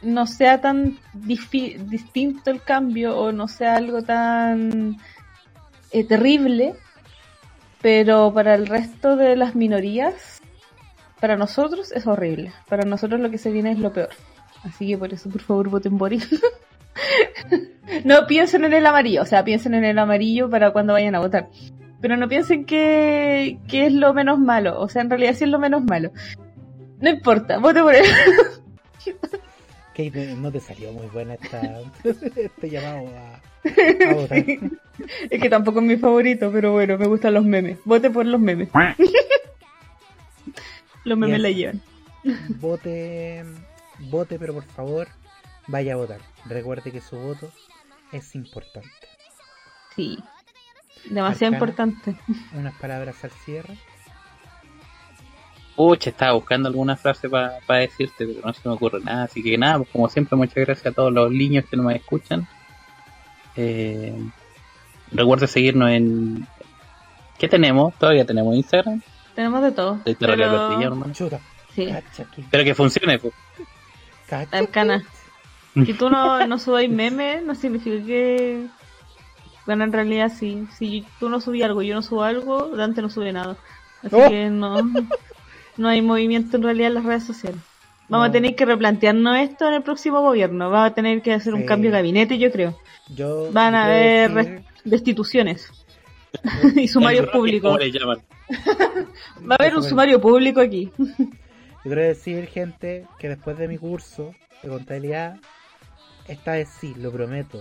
no 0.04 0.28
sea 0.28 0.62
tan 0.62 0.98
distinto 1.14 2.52
el 2.52 2.62
cambio 2.62 3.18
o 3.18 3.32
no 3.32 3.48
sea 3.48 3.76
algo 3.76 4.02
tan 4.02 4.98
eh, 5.92 6.04
terrible, 6.04 6.76
pero 7.82 8.34
para 8.34 8.56
el 8.56 8.68
resto 8.68 9.16
de 9.16 9.36
las 9.36 9.56
minorías, 9.56 10.42
para 11.20 11.38
nosotros 11.38 11.92
es 11.92 12.06
horrible. 12.06 12.52
Para 12.68 12.84
nosotros 12.84 13.20
lo 13.22 13.30
que 13.30 13.38
se 13.38 13.52
viene 13.52 13.72
es 13.72 13.80
lo 13.80 13.94
peor. 13.94 14.10
Así 14.64 14.88
que 14.88 14.98
por 14.98 15.14
eso, 15.14 15.30
por 15.30 15.42
favor, 15.42 15.70
voten 15.70 15.98
por 15.98 16.14
él. 16.14 16.24
no 18.06 18.28
piensen 18.28 18.66
en 18.66 18.74
el 18.74 18.86
amarillo, 18.86 19.22
o 19.22 19.26
sea, 19.26 19.44
piensen 19.44 19.74
en 19.74 19.84
el 19.84 20.00
amarillo 20.00 20.50
para 20.50 20.72
cuando 20.72 20.94
vayan 20.94 21.16
a 21.16 21.20
votar. 21.20 21.50
Pero 22.02 22.18
no 22.18 22.28
piensen 22.28 22.66
que, 22.66 23.60
que 23.68 23.86
es 23.86 23.94
lo 23.94 24.14
menos 24.14 24.40
malo, 24.40 24.80
o 24.80 24.90
sea, 24.90 25.02
en 25.02 25.10
realidad 25.10 25.34
sí 25.36 25.46
es 25.46 25.50
lo 25.50 25.60
menos 25.60 25.84
malo. 25.84 26.12
No 27.00 27.10
importa, 27.10 27.60
vote 27.60 27.82
por 27.82 27.96
él. 27.96 28.06
Que 29.94 30.10
no 30.10 30.52
te 30.52 30.60
salió 30.60 30.92
muy 30.92 31.06
buena 31.06 31.36
esta, 31.36 31.62
este 32.04 32.68
llamado 32.68 33.10
a, 33.16 33.36
a 34.10 34.14
votar. 34.16 34.44
es 35.30 35.42
que 35.42 35.50
tampoco 35.52 35.82
es 35.82 35.86
mi 35.86 35.98
favorito, 35.98 36.50
pero 36.52 36.72
bueno, 36.72 36.98
me 36.98 37.06
gustan 37.06 37.36
los 37.36 37.46
memes. 37.46 37.78
Vote 37.86 38.10
por 38.10 38.26
los 38.26 38.42
memes. 38.42 38.70
los 41.04 41.16
memes 41.16 41.40
la 41.40 41.50
llevan. 41.52 41.82
Vote, 42.60 43.44
vote, 44.10 44.40
pero 44.40 44.56
por 44.56 44.64
favor, 44.64 45.08
vaya 45.68 45.94
a 45.94 45.98
votar. 45.98 46.20
Recuerde 46.46 46.92
que 46.92 47.02
su 47.02 47.18
voto 47.18 47.52
es 48.12 48.36
importante. 48.36 48.90
Sí. 49.96 50.18
Demasiado 51.10 51.56
Arcana. 51.56 51.92
importante. 51.92 52.16
Unas 52.54 52.74
palabras 52.76 53.24
al 53.24 53.32
cierre. 53.32 53.78
Pucha, 55.76 56.12
estaba 56.12 56.34
buscando 56.34 56.70
alguna 56.70 56.96
frase 56.96 57.28
para 57.30 57.60
decirte, 57.80 58.28
pero 58.28 58.42
no 58.46 58.54
se 58.54 58.62
me 58.68 58.76
ocurre 58.76 59.00
nada. 59.02 59.24
Así 59.24 59.42
que 59.42 59.58
nada, 59.58 59.80
pues 59.80 59.90
como 59.90 60.08
siempre, 60.08 60.36
muchas 60.38 60.56
gracias 60.56 60.86
a 60.86 60.92
todos 60.92 61.12
los 61.12 61.32
niños 61.32 61.66
que 61.70 61.76
nos 61.78 61.92
escuchan. 61.94 62.48
Eh, 63.56 64.16
recuerda 65.12 65.48
seguirnos 65.48 65.90
en... 65.90 66.48
¿Qué 67.40 67.48
tenemos? 67.48 67.94
Todavía 67.96 68.24
tenemos 68.24 68.56
Instagram. 68.56 69.02
Tenemos 69.34 69.64
de 69.64 69.72
todo. 69.72 69.96
De 70.06 70.16
pero-. 70.16 71.12
Chuta. 71.12 71.40
Sí, 71.76 71.90
Pero 72.52 72.64
que 72.64 72.76
funcione, 72.76 73.18
pues. 73.18 73.34
cacha 74.28 74.60
Arcana. 74.60 75.04
Que 75.74 75.94
tú 75.94 76.10
no, 76.10 76.46
no 76.48 76.60
subáis 76.60 76.90
memes 76.90 77.44
no 77.44 77.56
significa 77.56 78.06
que... 78.06 78.68
Bueno, 79.66 79.86
en 79.86 79.94
realidad 79.94 80.32
sí. 80.38 80.68
Si 80.78 81.06
tú 81.20 81.30
no 81.30 81.40
subí 81.40 81.64
algo 81.64 81.82
y 81.82 81.88
yo 81.88 81.96
no 81.96 82.02
subo 82.02 82.24
algo, 82.24 82.70
Dante 82.76 83.02
no 83.02 83.10
sube 83.10 83.32
nada. 83.32 83.56
Así 84.04 84.16
Oh. 84.16 84.30
que 84.30 84.50
no, 84.50 84.78
no 85.78 85.88
hay 85.88 86.02
movimiento 86.02 86.58
en 86.58 86.64
realidad 86.64 86.90
en 86.90 86.94
las 86.96 87.06
redes 87.06 87.24
sociales. 87.24 87.60
Vamos 88.10 88.26
No. 88.28 88.30
a 88.30 88.32
tener 88.32 88.56
que 88.56 88.66
replantearnos 88.66 89.38
esto 89.40 89.68
en 89.68 89.76
el 89.76 89.82
próximo 89.82 90.22
gobierno. 90.22 90.70
Va 90.70 90.86
a 90.86 90.94
tener 90.94 91.22
que 91.22 91.34
hacer 91.34 91.54
un 91.54 91.64
cambio 91.66 91.90
de 91.92 91.98
gabinete, 91.98 92.38
yo 92.38 92.52
creo. 92.52 92.78
Yo 93.16 93.50
Van 93.52 93.74
a 93.74 93.86
haber 93.86 94.32
decir- 94.34 94.64
destituciones 94.84 95.72
y 96.76 96.88
sumarios 96.88 97.30
públicos. 97.30 97.72
¿Cómo 97.72 97.80
le 97.80 97.92
llaman? 97.92 98.20
Va 99.50 99.56
a 99.58 99.64
haber 99.64 99.76
un 99.78 99.84
sumario 99.84 100.20
público 100.20 100.60
aquí. 100.60 100.92
Yo 100.98 101.16
quiero 101.84 102.02
decir, 102.02 102.46
gente, 102.48 103.08
que 103.18 103.30
después 103.30 103.58
de 103.58 103.68
mi 103.70 103.78
curso 103.78 104.34
de 104.62 104.70
contabilidad, 104.70 105.38
esta 106.28 106.54
vez 106.54 106.70
sí, 106.80 106.94
lo 106.96 107.12
prometo. 107.12 107.60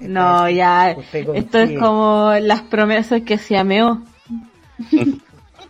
Esta 0.00 0.08
No, 0.08 0.48
ya. 0.48 0.90
Esto 0.92 1.58
es 1.58 1.78
como 1.78 2.32
las 2.40 2.62
promesas 2.62 3.22
que 3.22 3.38
se 3.38 3.56
ameó. 3.56 4.02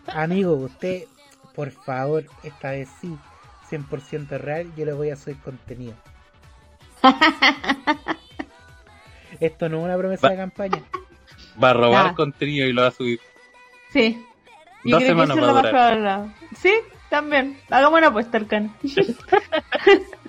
Amigo, 0.06 0.54
usted, 0.54 1.04
por 1.54 1.70
favor, 1.70 2.24
esta 2.42 2.70
vez 2.72 2.88
sí, 3.00 3.16
100% 3.70 4.38
real, 4.38 4.72
yo 4.76 4.84
le 4.84 4.92
voy 4.92 5.10
a 5.10 5.16
subir 5.16 5.38
contenido. 5.38 5.94
Esto 9.40 9.68
no 9.68 9.78
es 9.78 9.84
una 9.84 9.96
promesa 9.96 10.26
Va- 10.26 10.30
de 10.30 10.36
campaña. 10.36 10.82
Va 11.62 11.70
a 11.70 11.74
robar 11.74 12.06
Ya. 12.06 12.14
contenido 12.14 12.66
y 12.68 12.72
lo 12.72 12.82
va 12.82 12.88
a 12.88 12.92
subir. 12.92 13.20
Sí. 13.92 14.24
Yo 14.84 14.96
Dos 14.96 14.98
creo 14.98 14.98
que 15.00 15.06
semanas 15.06 15.36
eso 15.36 15.38
es 15.38 15.42
va 15.42 15.46
lo 15.52 15.58
a 15.58 15.62
más 15.62 15.72
durar. 15.72 15.98
probable. 15.98 16.32
Sí, 16.56 16.72
también. 17.10 17.58
Hagamos 17.70 17.98
una 17.98 18.08
apuesta, 18.08 18.38
Arcana. 18.38 18.70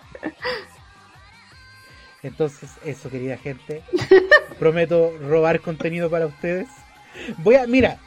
Entonces, 2.24 2.72
eso, 2.86 3.10
querida 3.10 3.38
gente. 3.38 3.84
Prometo 4.60 5.14
robar 5.20 5.60
contenido 5.60 6.10
para 6.10 6.26
ustedes. 6.26 6.70
Voy 7.40 7.56
a, 7.56 7.68
mira, 7.68 7.98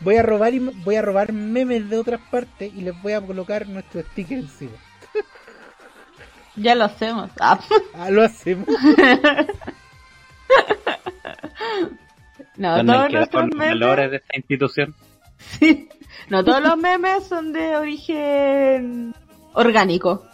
voy 0.00 0.16
a 0.16 0.22
robar 0.22 0.54
y 0.54 0.58
voy 0.58 0.96
a 0.96 1.02
robar 1.02 1.32
memes 1.32 1.88
de 1.88 1.98
otras 1.98 2.20
partes 2.30 2.72
y 2.74 2.80
les 2.80 3.00
voy 3.02 3.12
a 3.12 3.20
colocar 3.20 3.68
nuestro 3.68 4.02
sticker 4.02 4.38
encima. 4.38 4.72
Ya 6.56 6.74
lo 6.74 6.84
hacemos. 6.84 7.30
Ah, 7.38 7.60
Ah, 7.94 8.10
lo 8.10 8.22
hacemos. 8.22 8.66
no, 12.56 12.84
todos 12.84 13.12
nuestros 13.12 13.44
memes. 13.48 13.68
valores 13.68 14.10
de 14.10 14.16
esta 14.16 14.36
institución. 14.36 14.94
Sí. 15.38 15.88
No, 16.30 16.42
todos 16.44 16.62
los 16.62 16.78
memes 16.78 17.24
son 17.26 17.52
de 17.52 17.76
origen 17.76 19.14
orgánico. 19.52 20.24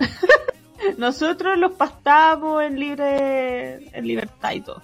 Nosotros 0.99 1.59
los 1.59 1.73
pastamos 1.73 2.63
en 2.63 2.79
libre, 2.79 3.97
en 3.97 4.07
libertad 4.07 4.53
y 4.53 4.61
todo. 4.61 4.83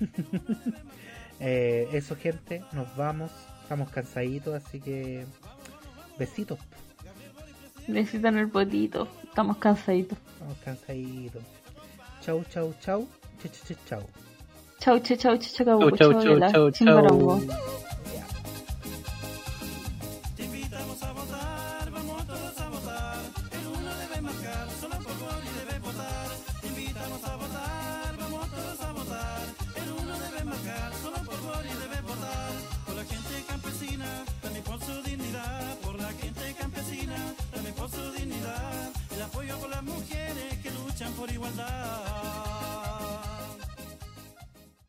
Eh, 1.42 1.88
eso, 1.94 2.16
gente, 2.16 2.62
nos 2.72 2.94
vamos. 2.96 3.30
Estamos 3.62 3.88
cansaditos, 3.88 4.54
así 4.54 4.78
que 4.78 5.24
besitos. 6.18 6.58
Necesitan 7.86 8.36
el 8.36 8.50
potito. 8.50 9.08
Estamos 9.24 9.56
cansaditos. 9.56 10.18
Estamos 10.34 10.58
cansaditos. 10.58 11.42
Chau, 12.20 12.44
chau, 12.50 12.74
chau. 12.82 13.08
Chau, 13.42 13.50
chau, 13.50 13.62
chau, 13.66 13.76
chau. 13.86 14.02
Chau, 14.80 14.98
chau, 14.98 15.16
chau, 15.16 15.38
chau, 15.38 15.64
chau, 15.64 15.80
Chau, 15.80 15.90
chau, 15.96 16.12
chau, 16.12 16.20
viola, 16.20 16.52
chau, 16.52 16.70
chimbarongo. 16.70 17.38
chau. 17.40 17.46
Ya. 17.48 17.89
Votar. 25.80 26.28
Te 26.60 26.66
invitamos 26.68 27.24
a 27.24 27.36
votar, 27.36 28.16
vamos 28.18 28.50
todos 28.50 28.80
a 28.80 28.92
votar. 28.92 29.42
El 29.76 29.92
uno 29.92 30.18
debe 30.18 30.44
marcar, 30.44 30.92
solo 31.02 31.16
por 31.24 31.66
y 31.66 31.74
debe 31.82 32.00
votar. 32.02 32.52
Por 32.86 32.94
la 32.96 33.04
gente 33.04 33.44
campesina, 33.48 34.24
también 34.42 34.64
por 34.64 34.80
su 34.80 35.02
dignidad. 35.02 35.78
Por 35.78 36.00
la 36.00 36.12
gente 36.12 36.54
campesina, 36.58 37.34
también 37.52 37.74
por 37.74 37.90
su 37.90 38.12
dignidad. 38.12 38.90
El 39.10 39.22
apoyo 39.22 39.58
por 39.58 39.70
las 39.70 39.82
mujeres 39.82 40.58
que 40.62 40.70
luchan 40.70 41.12
por 41.14 41.30
igualdad. 41.30 42.89